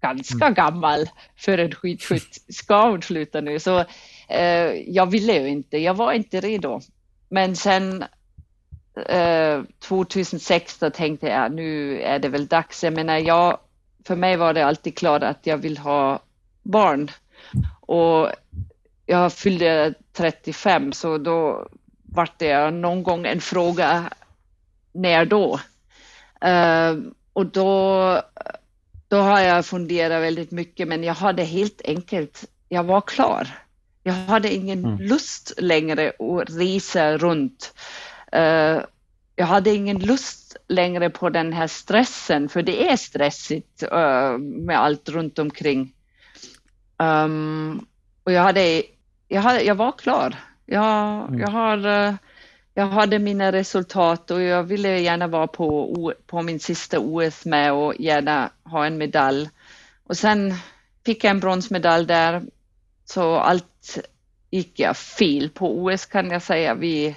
ganska 0.02 0.46
mm. 0.46 0.54
gammal 0.54 1.10
för 1.38 1.58
en 1.58 1.72
skidskytt. 1.72 2.46
Ska 2.50 2.90
hon 2.90 3.02
sluta 3.02 3.42
nu? 3.42 3.60
Så 3.60 3.86
Eh, 4.32 4.74
jag 4.88 5.06
ville 5.12 5.34
ju 5.34 5.48
inte, 5.48 5.78
jag 5.78 5.94
var 5.94 6.14
inte 6.14 6.42
redo. 6.42 6.82
Men 7.30 7.56
sen 7.56 8.04
eh, 9.06 9.62
2006 9.80 10.78
då 10.78 10.90
tänkte 10.90 11.28
jag 11.28 11.54
nu 11.54 12.02
är 12.02 12.20
det 12.20 12.30
väl 12.30 12.48
dags. 12.48 12.84
Jag 12.84 12.94
menar, 12.94 13.18
jag, 13.18 13.58
för 14.06 14.16
mig 14.16 14.38
var 14.38 14.54
det 14.54 14.66
alltid 14.66 14.98
klart 14.98 15.24
att 15.24 15.48
jag 15.48 15.58
vill 15.58 15.78
ha 15.78 16.20
barn. 16.64 17.12
Och 17.82 18.30
jag 19.06 19.34
fyllde 19.34 19.94
35 20.14 20.94
så 20.94 21.18
då 21.18 21.68
vart 22.04 22.40
det 22.40 22.72
någon 22.72 23.04
gång 23.04 23.26
en 23.26 23.42
fråga 23.42 24.10
när 24.92 25.26
då? 25.26 25.60
Uh, 26.46 27.12
och 27.34 27.46
då, 27.46 28.22
då 29.08 29.18
har 29.18 29.40
jag 29.40 29.66
funderat 29.66 30.22
väldigt 30.22 30.52
mycket 30.52 30.88
men 30.88 31.04
jag 31.04 31.14
hade 31.14 31.44
helt 31.44 31.82
enkelt, 31.86 32.46
jag 32.70 32.84
var 32.84 33.02
klar. 33.02 33.48
Jag 34.04 34.14
hade 34.14 34.54
ingen 34.54 34.86
mm. 34.86 34.98
lust 34.98 35.54
längre 35.58 36.10
att 36.10 36.50
resa 36.50 37.18
runt. 37.18 37.74
Uh, 38.36 38.82
jag 39.36 39.46
hade 39.46 39.70
ingen 39.76 40.00
lust 40.00 40.56
längre 40.68 41.10
på 41.10 41.30
den 41.30 41.54
här 41.54 41.68
stressen, 41.68 42.50
för 42.50 42.62
det 42.62 42.90
är 42.90 42.98
stressigt 42.98 43.84
uh, 43.84 44.38
med 44.38 44.80
allt 44.80 45.10
runt 45.10 45.40
omkring. 45.40 45.94
Um, 46.98 47.86
och 48.24 48.32
jag, 48.32 48.42
hade, 48.42 48.84
jag, 49.28 49.42
hade, 49.42 49.62
jag 49.62 49.76
var 49.76 49.92
klar. 49.92 50.36
Jag, 50.66 51.28
mm. 51.28 51.40
jag, 51.40 51.48
har, 51.48 51.88
uh, 51.88 52.14
jag 52.74 52.88
hade 52.88 53.20
mina 53.20 53.52
resultat 53.52 54.32
och 54.32 54.42
jag 54.42 54.64
ville 54.64 55.00
gärna 55.00 55.28
vara 55.28 55.48
på, 55.48 56.14
på 56.28 56.42
min 56.42 56.60
sista 56.60 57.00
OS 57.00 57.46
med 57.46 57.74
och 57.74 57.96
gärna 58.00 58.50
ha 58.64 58.86
en 58.86 58.98
medalj. 58.98 59.50
Och 60.04 60.18
sen 60.18 60.54
fick 61.06 61.24
jag 61.24 61.32
en 61.32 61.40
bronsmedalj 61.40 62.06
där, 62.06 62.42
så 63.12 63.36
allt 63.36 63.98
gick 64.52 64.80
jag 64.80 64.98
fel 64.98 65.50
på 65.50 65.84
OS 65.84 66.06
kan 66.06 66.30
jag 66.30 66.42
säga. 66.42 66.74
Vi, 66.74 67.16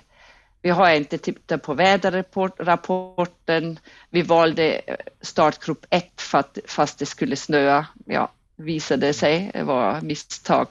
vi 0.62 0.70
har 0.70 0.90
inte 0.90 1.18
tittat 1.18 1.62
på 1.62 1.74
väderrapporten. 1.74 3.78
Vi 4.10 4.22
valde 4.22 4.72
eh, 4.72 4.96
startgrupp 5.20 5.86
1 5.90 6.22
fast 6.66 6.98
det 6.98 7.06
skulle 7.06 7.36
snöa. 7.36 7.86
Ja, 8.06 8.32
visade 8.56 9.12
sig, 9.12 9.50
det 9.54 9.62
var 9.62 10.00
misstag. 10.00 10.66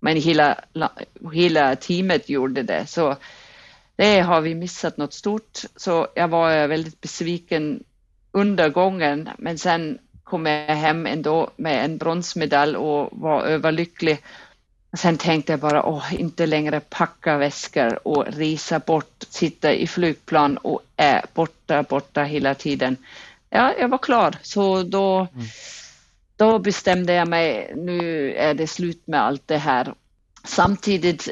Men 0.00 0.16
hela, 0.16 0.64
hela 1.32 1.76
teamet 1.76 2.28
gjorde 2.28 2.62
det. 2.62 2.86
Så 2.86 3.16
det 3.96 4.20
har 4.20 4.40
vi 4.40 4.54
missat 4.54 4.96
något 4.96 5.12
stort. 5.12 5.58
Så 5.76 6.08
jag 6.14 6.28
var 6.28 6.66
väldigt 6.66 7.00
besviken 7.00 7.84
under 8.32 8.68
gången. 8.68 9.28
Men 9.38 9.58
sen 9.58 9.98
kom 10.24 10.46
jag 10.46 10.76
hem 10.76 11.06
ändå 11.06 11.50
med 11.56 11.84
en 11.84 11.98
bronsmedalj 11.98 12.76
och 12.76 13.08
var 13.12 13.42
överlycklig. 13.42 14.18
Sen 14.96 15.18
tänkte 15.18 15.52
jag 15.52 15.60
bara, 15.60 15.86
åh, 15.86 16.14
inte 16.14 16.46
längre 16.46 16.80
packa 16.80 17.36
väskor 17.36 18.08
och 18.08 18.26
resa 18.26 18.78
bort, 18.78 19.24
sitta 19.28 19.72
i 19.72 19.86
flygplan 19.86 20.56
och 20.56 20.82
är 20.96 21.24
borta, 21.34 21.82
borta 21.82 22.22
hela 22.22 22.54
tiden. 22.54 22.96
Ja, 23.50 23.74
jag 23.78 23.88
var 23.88 23.98
klar, 23.98 24.36
så 24.42 24.82
då, 24.82 25.16
mm. 25.34 25.46
då 26.36 26.58
bestämde 26.58 27.12
jag 27.12 27.28
mig, 27.28 27.72
nu 27.76 28.32
är 28.34 28.54
det 28.54 28.66
slut 28.66 29.06
med 29.06 29.22
allt 29.22 29.48
det 29.48 29.58
här. 29.58 29.94
Samtidigt 30.44 31.28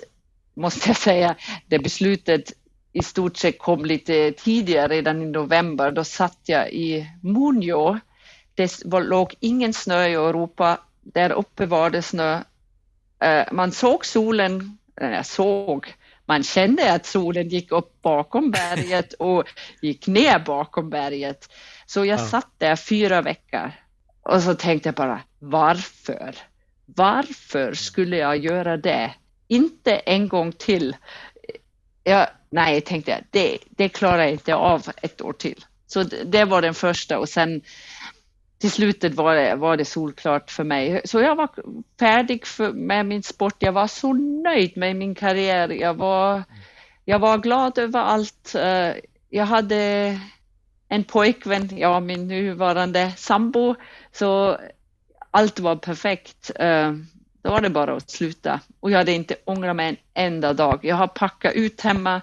måste 0.54 0.88
jag 0.88 0.96
säga, 0.96 1.34
det 1.66 1.78
beslutet 1.78 2.52
i 2.92 3.02
stort 3.02 3.36
sett 3.36 3.58
kom 3.58 3.84
lite 3.84 4.32
tidigare, 4.32 4.88
redan 4.88 5.22
i 5.22 5.26
november. 5.26 5.90
Då 5.90 6.04
satt 6.04 6.38
jag 6.44 6.72
i 6.72 7.10
Munjo. 7.22 7.98
Det 8.54 8.84
låg 8.84 9.34
ingen 9.40 9.72
snö 9.72 10.06
i 10.06 10.14
Europa. 10.14 10.78
Där 11.02 11.30
uppe 11.32 11.66
var 11.66 11.90
det 11.90 12.02
snö 12.02 12.40
man 13.52 13.72
såg 13.72 14.06
solen, 14.06 14.78
jag 15.00 15.26
såg, 15.26 15.94
man 16.26 16.42
kände 16.42 16.92
att 16.92 17.06
solen 17.06 17.48
gick 17.48 17.72
upp 17.72 18.02
bakom 18.02 18.50
berget 18.50 19.12
och 19.18 19.44
gick 19.80 20.06
ner 20.06 20.38
bakom 20.38 20.90
berget. 20.90 21.48
Så 21.86 22.04
jag 22.04 22.20
ja. 22.20 22.26
satt 22.26 22.50
där 22.58 22.76
fyra 22.76 23.22
veckor 23.22 23.72
och 24.22 24.42
så 24.42 24.54
tänkte 24.54 24.88
jag 24.88 24.94
bara, 24.94 25.20
varför? 25.38 26.36
Varför 26.86 27.74
skulle 27.74 28.16
jag 28.16 28.36
göra 28.36 28.76
det? 28.76 29.14
Inte 29.48 29.96
en 29.96 30.28
gång 30.28 30.52
till. 30.52 30.96
Jag, 32.04 32.26
nej, 32.50 32.80
tänkte 32.80 33.10
jag, 33.10 33.20
det, 33.30 33.58
det 33.70 33.88
klarar 33.88 34.18
jag 34.18 34.30
inte 34.30 34.54
av 34.54 34.86
ett 35.02 35.20
år 35.20 35.32
till. 35.32 35.64
Så 35.86 36.02
det, 36.02 36.24
det 36.24 36.44
var 36.44 36.62
den 36.62 36.74
första 36.74 37.18
och 37.18 37.28
sen 37.28 37.62
till 38.58 38.70
slutet 38.70 39.14
var 39.14 39.34
det, 39.34 39.54
var 39.54 39.76
det 39.76 39.84
solklart 39.84 40.50
för 40.50 40.64
mig. 40.64 41.00
Så 41.04 41.20
jag 41.20 41.36
var 41.36 41.48
färdig 41.98 42.46
för, 42.46 42.72
med 42.72 43.06
min 43.06 43.22
sport. 43.22 43.54
Jag 43.58 43.72
var 43.72 43.86
så 43.86 44.12
nöjd 44.12 44.76
med 44.76 44.96
min 44.96 45.14
karriär. 45.14 45.68
Jag 45.68 45.94
var, 45.94 46.42
jag 47.04 47.18
var 47.18 47.38
glad 47.38 47.78
över 47.78 48.00
allt. 48.00 48.54
Eh, 48.54 48.92
jag 49.30 49.46
hade 49.46 50.20
en 50.88 51.04
pojkvän, 51.04 51.78
ja, 51.78 52.00
min 52.00 52.28
nuvarande 52.28 53.12
sambo, 53.16 53.74
så 54.12 54.58
allt 55.30 55.60
var 55.60 55.76
perfekt. 55.76 56.50
Eh, 56.54 56.92
då 57.42 57.50
var 57.50 57.60
det 57.60 57.70
bara 57.70 57.96
att 57.96 58.10
sluta 58.10 58.60
och 58.80 58.90
jag 58.90 58.98
hade 58.98 59.12
inte 59.12 59.36
ångrat 59.44 59.76
mig 59.76 59.88
en 59.88 59.96
enda 60.14 60.52
dag. 60.52 60.80
Jag 60.82 60.96
har 60.96 61.06
packat 61.06 61.54
ut 61.54 61.80
hemma 61.80 62.22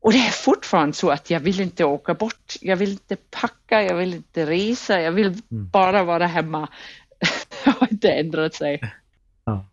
och 0.00 0.12
det 0.12 0.18
är 0.18 0.30
fortfarande 0.30 0.92
så 0.96 1.10
att 1.10 1.30
jag 1.30 1.40
vill 1.40 1.60
inte 1.60 1.84
åka 1.84 2.14
bort. 2.14 2.54
Jag 2.60 2.76
vill 2.76 2.90
inte 2.90 3.16
packa, 3.16 3.82
jag 3.82 3.96
vill 3.96 4.14
inte 4.14 4.46
resa, 4.46 5.00
jag 5.00 5.12
vill 5.12 5.26
mm. 5.26 5.42
bara 5.50 6.04
vara 6.04 6.26
hemma. 6.26 6.68
det 7.64 7.70
har 7.70 7.88
inte 7.90 8.10
ändrat 8.12 8.54
sig. 8.54 8.80
Ja. 9.44 9.66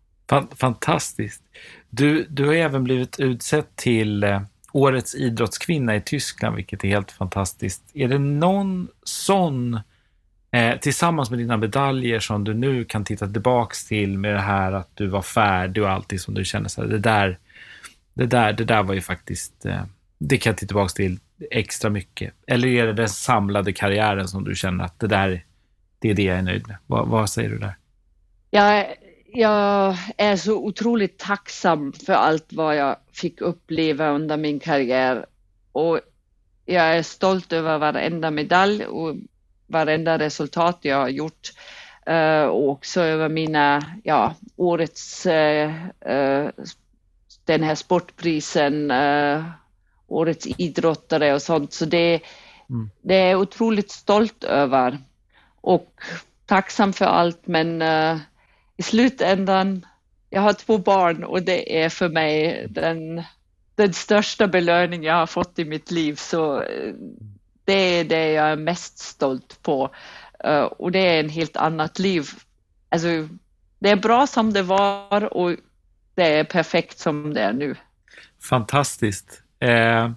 Fantastiskt. 0.56 1.42
Du, 1.90 2.26
du 2.30 2.46
har 2.46 2.54
även 2.54 2.84
blivit 2.84 3.20
utsedd 3.20 3.76
till 3.76 4.24
eh, 4.24 4.40
Årets 4.72 5.14
idrottskvinna 5.14 5.96
i 5.96 6.00
Tyskland, 6.00 6.56
vilket 6.56 6.84
är 6.84 6.88
helt 6.88 7.10
fantastiskt. 7.10 7.82
Är 7.94 8.08
det 8.08 8.18
någon 8.18 8.88
sån, 9.02 9.80
eh, 10.50 10.76
tillsammans 10.78 11.30
med 11.30 11.38
dina 11.38 11.56
medaljer, 11.56 12.20
som 12.20 12.44
du 12.44 12.54
nu 12.54 12.84
kan 12.84 13.04
titta 13.04 13.28
tillbaks 13.28 13.86
till 13.86 14.18
med 14.18 14.34
det 14.34 14.40
här 14.40 14.72
att 14.72 14.90
du 14.94 15.06
var 15.06 15.22
färdig 15.22 15.82
och 15.82 15.90
allting 15.90 16.18
som 16.18 16.34
du 16.34 16.44
känner 16.44 16.68
så 16.68 16.82
här, 16.82 16.88
det 16.88 16.98
där, 16.98 17.38
det 18.14 18.26
där, 18.26 18.52
det 18.52 18.64
där 18.64 18.82
var 18.82 18.94
ju 18.94 19.00
faktiskt 19.00 19.66
eh, 19.66 19.82
det 20.18 20.38
kan 20.38 20.50
jag 20.50 20.56
titta 20.56 20.68
tillbaka 20.68 20.88
till 20.88 21.18
extra 21.50 21.90
mycket? 21.90 22.34
Eller 22.46 22.68
är 22.68 22.86
det 22.86 22.92
den 22.92 23.08
samlade 23.08 23.72
karriären 23.72 24.28
som 24.28 24.44
du 24.44 24.54
känner 24.54 24.84
att 24.84 25.00
det 25.00 25.06
där, 25.06 25.44
det 25.98 26.10
är 26.10 26.14
det 26.14 26.22
jag 26.22 26.38
är 26.38 26.42
nöjd 26.42 26.68
med? 26.68 26.76
Vad, 26.86 27.08
vad 27.08 27.30
säger 27.30 27.50
du 27.50 27.58
där? 27.58 27.76
Jag, 28.50 28.86
jag 29.32 29.96
är 30.16 30.36
så 30.36 30.56
otroligt 30.56 31.18
tacksam 31.18 31.92
för 31.92 32.12
allt 32.12 32.52
vad 32.52 32.76
jag 32.76 32.96
fick 33.12 33.40
uppleva 33.40 34.10
under 34.10 34.36
min 34.36 34.60
karriär 34.60 35.26
och 35.72 36.00
jag 36.64 36.96
är 36.96 37.02
stolt 37.02 37.52
över 37.52 37.78
varenda 37.78 38.30
medalj 38.30 38.86
och 38.86 39.16
varenda 39.66 40.18
resultat 40.18 40.78
jag 40.82 40.96
har 40.96 41.08
gjort 41.08 41.52
uh, 42.10 42.44
och 42.44 42.68
också 42.68 43.00
över 43.00 43.28
mina, 43.28 43.84
ja, 44.04 44.34
årets, 44.56 45.26
uh, 45.26 45.70
uh, 46.10 46.48
den 47.44 47.62
här 47.62 47.74
sportprisen 47.74 48.90
årets 50.08 50.46
idrottare 50.58 51.34
och 51.34 51.42
sånt. 51.42 51.72
Så 51.72 51.84
det, 51.84 52.20
mm. 52.70 52.90
det 53.02 53.14
är 53.14 53.30
jag 53.30 53.40
otroligt 53.40 53.90
stolt 53.90 54.44
över 54.44 54.98
och 55.60 56.00
tacksam 56.46 56.92
för 56.92 57.04
allt. 57.04 57.46
Men 57.46 57.82
uh, 57.82 58.18
i 58.76 58.82
slutändan, 58.82 59.86
jag 60.30 60.40
har 60.40 60.52
två 60.52 60.78
barn 60.78 61.24
och 61.24 61.42
det 61.42 61.82
är 61.82 61.88
för 61.88 62.08
mig 62.08 62.66
den, 62.70 63.22
den 63.74 63.92
största 63.92 64.46
belöning 64.46 65.04
jag 65.04 65.14
har 65.14 65.26
fått 65.26 65.58
i 65.58 65.64
mitt 65.64 65.90
liv. 65.90 66.14
Så 66.14 66.60
uh, 66.60 66.94
det 67.64 68.00
är 68.00 68.04
det 68.04 68.32
jag 68.32 68.48
är 68.48 68.56
mest 68.56 68.98
stolt 68.98 69.62
på. 69.62 69.90
Uh, 70.46 70.62
och 70.62 70.92
det 70.92 70.98
är 70.98 71.20
en 71.20 71.28
helt 71.28 71.56
annat 71.56 71.98
liv. 71.98 72.28
Alltså, 72.88 73.08
det 73.78 73.90
är 73.90 73.96
bra 73.96 74.26
som 74.26 74.52
det 74.52 74.62
var 74.62 75.36
och 75.36 75.56
det 76.14 76.38
är 76.38 76.44
perfekt 76.44 76.98
som 76.98 77.34
det 77.34 77.40
är 77.40 77.52
nu. 77.52 77.76
Fantastiskt. 78.48 79.42
Eh, 79.60 80.10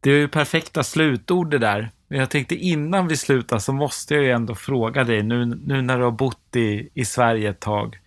det 0.00 0.10
är 0.10 0.14
ju 0.14 0.28
perfekta 0.28 0.84
slutord 0.84 1.50
det 1.50 1.58
där. 1.58 1.90
Men 2.08 2.18
jag 2.18 2.30
tänkte 2.30 2.54
innan 2.54 3.08
vi 3.08 3.16
slutar 3.16 3.58
så 3.58 3.72
måste 3.72 4.14
jag 4.14 4.24
ju 4.24 4.30
ändå 4.30 4.54
fråga 4.54 5.04
dig 5.04 5.22
nu, 5.22 5.44
nu 5.44 5.82
när 5.82 5.98
du 5.98 6.04
har 6.04 6.10
bott 6.10 6.56
i, 6.56 6.88
i 6.94 7.04
Sverige 7.04 7.50
ett 7.50 7.60
tag. 7.60 7.98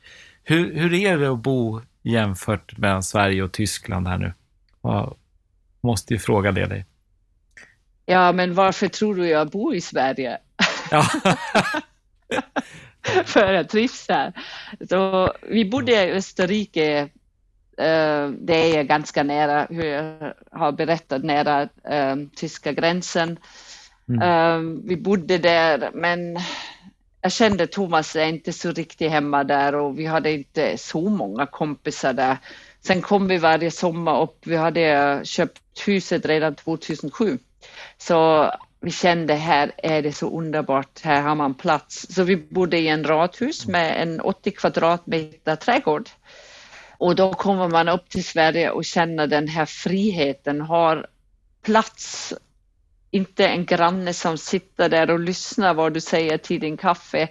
Hur, 0.44 0.76
hur 0.76 0.94
är 0.94 1.18
det 1.18 1.32
att 1.32 1.40
bo 1.40 1.82
jämfört 2.02 2.78
med 2.78 3.06
Sverige 3.06 3.44
och 3.44 3.52
Tyskland 3.52 4.08
här 4.08 4.18
nu? 4.18 4.34
Jag 4.82 5.16
måste 5.82 6.14
ju 6.14 6.20
fråga 6.20 6.52
det 6.52 6.66
dig. 6.66 6.86
Ja, 8.06 8.32
men 8.32 8.54
varför 8.54 8.88
tror 8.88 9.16
du 9.16 9.28
jag 9.28 9.50
bor 9.50 9.76
i 9.76 9.82
Sverige? 9.82 10.38
Ja. 10.92 11.06
För 13.26 13.54
jag 13.54 13.70
trivs 13.70 14.06
här. 14.10 14.34
Så, 14.90 15.34
vi 15.42 15.66
bodde 15.66 15.92
i 15.92 16.12
Österrike 16.12 17.10
det 18.38 18.78
är 18.78 18.84
ganska 18.84 19.24
nära, 19.24 19.68
hur 19.70 19.86
jag 19.86 20.34
har 20.52 20.72
berättat, 20.72 21.24
nära 21.24 21.70
um, 22.14 22.30
tyska 22.30 22.72
gränsen. 22.72 23.40
Mm. 24.10 24.58
Um, 24.60 24.88
vi 24.88 24.98
bodde 24.98 25.38
där, 25.38 25.92
men 25.94 26.38
jag 27.22 27.32
kände 27.32 27.68
Thomas 27.68 28.16
är 28.16 28.26
inte 28.26 28.54
så 28.54 28.72
riktigt 28.72 29.12
hemma 29.12 29.44
där 29.44 29.76
och 29.76 30.00
vi 30.00 30.06
hade 30.06 30.32
inte 30.32 30.78
så 30.78 31.10
många 31.10 31.46
kompisar 31.46 32.14
där. 32.14 32.38
Sen 32.82 33.02
kom 33.02 33.28
vi 33.28 33.38
varje 33.38 33.72
sommar 33.72 34.22
upp. 34.22 34.48
Vi 34.48 34.56
hade 34.56 35.22
köpt 35.24 35.88
huset 35.88 36.26
redan 36.26 36.56
2007. 36.56 37.38
Så 37.98 38.52
vi 38.82 38.92
kände 38.92 39.34
här 39.34 39.72
är 39.78 40.02
det 40.02 40.14
så 40.14 40.38
underbart, 40.38 41.02
här 41.04 41.22
har 41.22 41.36
man 41.36 41.54
plats. 41.54 42.06
Så 42.10 42.24
vi 42.24 42.38
bodde 42.38 42.78
i 42.78 42.88
en 42.88 43.04
radhus 43.04 43.68
med 43.68 44.02
en 44.02 44.22
80 44.22 44.52
kvadratmeter 44.52 45.56
trädgård. 45.56 46.10
Och 47.04 47.16
då 47.16 47.34
kommer 47.34 47.70
man 47.70 47.90
upp 47.90 48.10
till 48.10 48.24
Sverige 48.24 48.70
och 48.72 48.86
känner 48.86 49.28
den 49.28 49.48
här 49.48 49.66
friheten, 49.66 50.62
har 50.62 51.08
plats, 51.62 52.34
inte 53.12 53.48
en 53.48 53.66
granne 53.66 54.14
som 54.14 54.38
sitter 54.38 54.90
där 54.90 55.12
och 55.12 55.20
lyssnar 55.20 55.74
vad 55.74 55.94
du 55.94 56.02
säger 56.02 56.38
till 56.38 56.60
din 56.60 56.78
kaffe, 56.78 57.28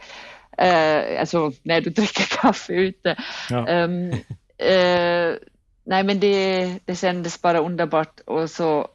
eh, 0.58 1.20
alltså 1.20 1.52
när 1.62 1.80
du 1.80 1.90
dricker 2.00 2.42
kaffe 2.42 2.72
ute. 2.72 3.16
Ja. 3.50 3.84
Um, 3.84 4.12
eh, 4.58 5.34
nej 5.84 6.04
men 6.04 6.20
det, 6.20 6.78
det 6.84 6.96
kändes 6.96 7.42
bara 7.42 7.58
underbart 7.58 8.20
och 8.20 8.50
så 8.50 8.88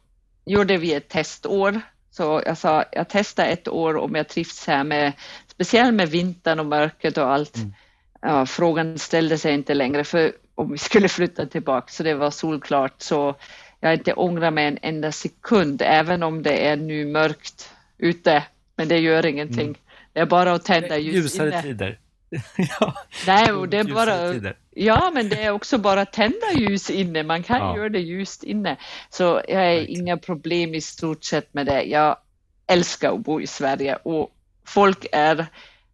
gjorde 0.44 0.76
vi 0.76 0.94
ett 0.94 1.08
testår. 1.08 1.80
Så 2.10 2.42
jag 2.46 2.58
sa, 2.58 2.84
jag 2.92 3.08
testar 3.08 3.46
ett 3.46 3.68
år 3.68 3.96
om 3.96 4.14
jag 4.14 4.28
trivs 4.28 4.66
här 4.66 4.84
med, 4.84 5.12
speciellt 5.46 5.94
med 5.94 6.08
vintern 6.08 6.60
och 6.60 6.66
mörkret 6.66 7.18
och 7.18 7.30
allt. 7.32 7.56
Mm. 7.56 7.74
Ja, 8.20 8.46
frågan 8.46 8.98
ställde 8.98 9.38
sig 9.38 9.54
inte 9.54 9.74
längre 9.74 10.04
för 10.04 10.32
om 10.58 10.72
vi 10.72 10.78
skulle 10.78 11.08
flytta 11.08 11.46
tillbaka 11.46 11.92
så 11.92 12.02
det 12.02 12.14
var 12.14 12.30
solklart 12.30 13.02
så 13.02 13.34
jag 13.80 13.94
inte 13.94 14.12
ångrar 14.12 14.50
mig 14.50 14.66
en 14.66 14.78
enda 14.82 15.12
sekund 15.12 15.82
även 15.84 16.22
om 16.22 16.42
det 16.42 16.66
är 16.68 16.76
nu 16.76 17.06
mörkt 17.06 17.70
ute. 17.98 18.44
Men 18.76 18.88
det 18.88 18.98
gör 18.98 19.26
ingenting. 19.26 19.66
Mm. 19.66 19.76
Det 20.12 20.20
är 20.20 20.26
bara 20.26 20.52
att 20.52 20.64
tända 20.64 20.98
ljus 20.98 21.14
Ljusare 21.14 21.48
inne. 21.48 21.62
tider. 21.62 21.98
ja. 22.80 22.94
Nej, 23.26 23.52
och 23.52 23.68
det 23.68 23.78
är 23.78 23.84
bara, 23.84 24.52
ja, 24.70 25.10
men 25.14 25.28
det 25.28 25.42
är 25.42 25.50
också 25.50 25.78
bara 25.78 26.00
att 26.00 26.12
tända 26.12 26.52
ljus 26.54 26.90
inne. 26.90 27.22
Man 27.22 27.42
kan 27.42 27.58
ja. 27.58 27.76
göra 27.76 27.88
det 27.88 28.00
ljust 28.00 28.44
inne. 28.44 28.76
Så 29.10 29.42
jag 29.48 29.58
har 29.58 29.64
right. 29.64 29.88
inga 29.88 30.16
problem 30.16 30.74
i 30.74 30.80
stort 30.80 31.24
sett 31.24 31.54
med 31.54 31.66
det. 31.66 31.82
Jag 31.82 32.16
älskar 32.66 33.12
att 33.12 33.20
bo 33.20 33.40
i 33.40 33.46
Sverige 33.46 33.96
och 33.96 34.30
folk 34.66 35.06
är 35.12 35.46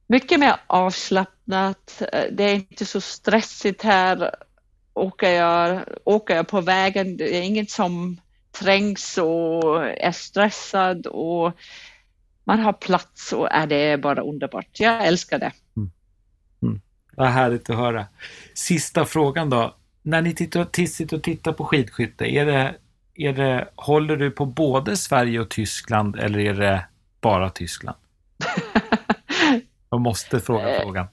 mycket 0.07 0.41
mer 0.41 0.57
avslappnat. 0.67 2.03
Det 2.31 2.45
är 2.45 2.55
inte 2.55 2.87
så 2.87 3.01
stressigt 3.01 3.83
här. 3.83 4.35
Åker 4.95 5.31
jag, 5.31 5.85
åker 6.05 6.37
jag 6.37 6.49
på 6.49 6.61
vägen, 6.61 7.17
det 7.17 7.37
är 7.37 7.43
inget 7.43 7.71
som 7.71 8.21
trängs 8.61 9.19
och 9.19 9.87
är 9.87 10.13
stressad 10.13 11.07
och 11.07 11.53
man 12.45 12.61
har 12.61 12.73
plats 12.73 13.33
och 13.33 13.53
är 13.53 13.67
det 13.67 14.01
bara 14.01 14.23
underbart. 14.23 14.81
Jag 14.81 15.07
älskar 15.07 15.39
det. 15.39 15.53
Mm. 15.77 15.91
Mm. 16.63 16.81
Vad 17.17 17.29
härligt 17.29 17.71
att 17.71 17.77
höra. 17.77 18.07
Sista 18.55 19.05
frågan 19.05 19.51
då. 19.51 19.77
När 20.03 20.23
ni 20.23 20.35
tittar, 20.35 20.87
sitter 20.87 21.17
och 21.17 21.23
tittar 21.23 21.53
på 21.53 21.65
skidskytte, 21.65 22.25
är 22.25 22.47
det, 22.47 22.75
är 23.15 23.33
det, 23.33 23.69
håller 23.77 24.17
du 24.17 24.31
på 24.31 24.47
både 24.47 24.97
Sverige 24.97 25.41
och 25.41 25.49
Tyskland 25.49 26.17
eller 26.17 26.39
är 26.39 26.55
det 26.55 26.87
bara 27.21 27.51
Tyskland? 27.51 27.97
Jag 29.91 30.01
måste 30.01 30.41
fråga 30.41 30.77
eh, 30.77 30.83
frågan. 30.83 31.07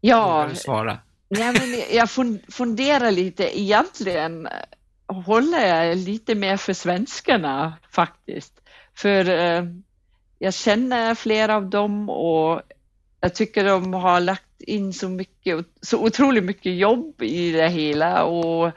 Ja. 0.00 0.48
svara? 0.54 0.98
Ja, 1.28 1.52
men 1.52 1.96
jag 1.96 2.08
funderar 2.48 3.10
lite. 3.10 3.60
Egentligen 3.60 4.48
håller 5.06 5.66
jag 5.66 5.96
lite 5.96 6.34
mer 6.34 6.56
för 6.56 6.72
svenskarna 6.72 7.74
faktiskt. 7.90 8.52
För 8.94 9.28
eh, 9.28 9.64
jag 10.38 10.54
känner 10.54 11.14
flera 11.14 11.56
av 11.56 11.70
dem 11.70 12.10
och 12.10 12.62
jag 13.20 13.34
tycker 13.34 13.64
de 13.64 13.94
har 13.94 14.20
lagt 14.20 14.60
in 14.60 14.92
så 14.92 15.08
mycket, 15.08 15.66
så 15.82 15.98
otroligt 15.98 16.44
mycket 16.44 16.74
jobb 16.74 17.22
i 17.22 17.52
det 17.52 17.68
hela 17.68 18.24
och 18.24 18.72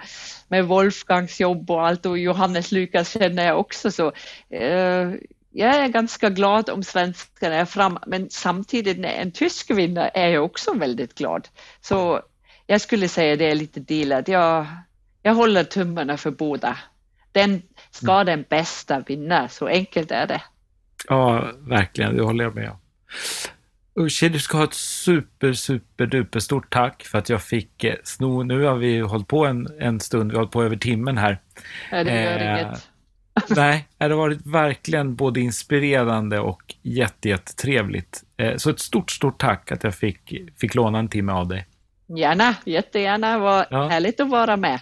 med 0.48 0.66
Wolfgangs 0.66 1.40
jobb 1.40 1.72
och 1.72 1.88
allt 1.88 2.06
och 2.06 2.18
Johannes 2.18 2.72
Lukas 2.72 3.10
känner 3.14 3.46
jag 3.46 3.60
också 3.60 3.92
så. 3.92 4.12
Eh, 4.50 5.12
jag 5.54 5.76
är 5.76 5.88
ganska 5.88 6.30
glad 6.30 6.70
om 6.70 6.84
svenskarna 6.84 7.56
är 7.56 7.66
fram, 7.66 8.00
men 8.08 8.30
samtidigt 8.30 9.00
när 9.00 9.10
en 9.14 9.32
tysk 9.32 9.72
vinner 9.72 10.12
är 10.14 10.28
jag 10.28 10.46
också 10.46 10.74
väldigt 10.74 11.16
glad. 11.16 11.48
Så 11.82 12.22
jag 12.68 12.82
skulle 12.82 13.08
säga 13.08 13.36
det 13.36 13.52
är 13.52 13.56
lite 13.56 13.80
delat. 13.80 14.28
Jag, 14.28 14.68
jag 15.22 15.34
håller 15.34 15.64
tummarna 15.64 16.18
för 16.18 16.32
båda. 16.32 16.78
Den 17.32 17.62
ska 17.92 18.14
mm. 18.14 18.26
den 18.26 18.46
bästa 18.50 19.00
vinna, 19.00 19.50
så 19.50 19.68
enkelt 19.68 20.12
är 20.12 20.28
det. 20.28 20.42
Ja, 21.08 21.52
verkligen. 21.60 22.16
Det 22.16 22.24
håller 22.24 22.44
jag 22.44 22.56
med 22.56 22.70
om. 22.70 22.78
Uschi, 23.96 24.30
du 24.30 24.40
ska 24.40 24.58
ha 24.58 24.64
ett 24.64 24.74
super, 24.74 25.54
super 25.54 26.06
duper 26.06 26.40
stort 26.40 26.74
tack 26.74 27.04
för 27.04 27.18
att 27.18 27.30
jag 27.30 27.42
fick 27.42 27.84
eh, 27.84 27.96
sno. 28.04 28.44
Nu 28.44 28.64
har 28.64 28.76
vi 28.76 29.00
hållit 29.00 29.28
på 29.28 29.46
en, 29.46 29.68
en 29.80 30.00
stund, 30.00 30.32
vi 30.32 30.36
har 30.36 30.42
hållit 30.42 30.54
på 30.54 30.64
över 30.64 30.76
timmen 30.76 31.18
här. 31.18 31.40
Nej, 31.92 32.04
det 32.04 32.24
gör 32.24 32.40
eh, 32.40 32.62
inget. 32.62 32.90
Nej, 33.50 33.88
det 33.98 34.04
har 34.04 34.10
varit 34.10 34.46
verkligen 34.46 35.16
både 35.16 35.40
inspirerande 35.40 36.40
och 36.40 36.76
jättetrevligt. 36.82 38.24
Eh, 38.38 38.58
så 38.58 38.70
ett 38.70 38.80
stort, 38.80 39.12
stort 39.12 39.42
tack 39.42 39.72
att 39.72 39.84
jag 39.84 39.96
fick, 39.96 40.34
fick 40.58 40.76
låna 40.76 41.00
en 41.00 41.08
timme 41.08 41.32
av 41.32 41.48
dig. 41.48 41.68
Gärna, 42.18 42.56
jättegärna. 42.66 43.40
Var 43.40 43.66
ja. 43.70 43.88
härligt 43.88 44.20
att 44.20 44.30
vara 44.30 44.58
med. 44.58 44.80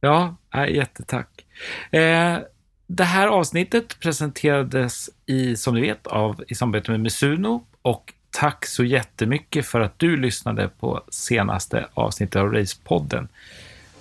Ja, 0.00 0.36
jättetack. 0.68 1.28
Eh, 1.90 2.38
det 2.86 3.04
här 3.04 3.26
avsnittet 3.26 4.00
presenterades 4.00 5.10
i, 5.26 5.56
som 5.56 5.74
ni 5.74 5.80
vet, 5.80 6.06
av, 6.06 6.44
i 6.48 6.54
samarbete 6.54 6.90
med 6.90 7.00
Misuno 7.00 7.64
och 7.82 8.12
tack 8.30 8.66
så 8.66 8.84
jättemycket 8.84 9.66
för 9.66 9.80
att 9.80 9.98
du 9.98 10.16
lyssnade 10.16 10.68
på 10.68 11.02
senaste 11.08 11.86
avsnittet 11.94 12.36
av 12.36 12.52
Racepodden. 12.52 13.28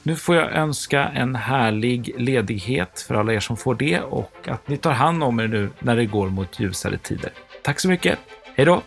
Nu 0.04 0.16
får 0.16 0.36
jag 0.36 0.52
önska 0.52 1.04
en 1.04 1.36
härlig 1.36 2.16
ledighet 2.18 3.06
för 3.08 3.16
alla 3.16 3.34
er 3.34 3.40
som 3.40 3.58
får 3.58 3.76
det 3.76 4.00
och 4.00 4.48
att 4.48 4.68
ni 4.68 4.78
tar 4.78 4.92
hand 4.92 5.24
om 5.24 5.40
er 5.40 5.48
nu 5.48 5.70
när 5.80 5.96
det 5.96 6.06
går 6.06 6.30
mot 6.30 6.60
ljusare 6.60 6.98
tider. 6.98 7.32
Tack 7.62 7.80
så 7.80 7.88
mycket. 7.90 8.20
Hej 8.56 8.66
då! 8.66 8.82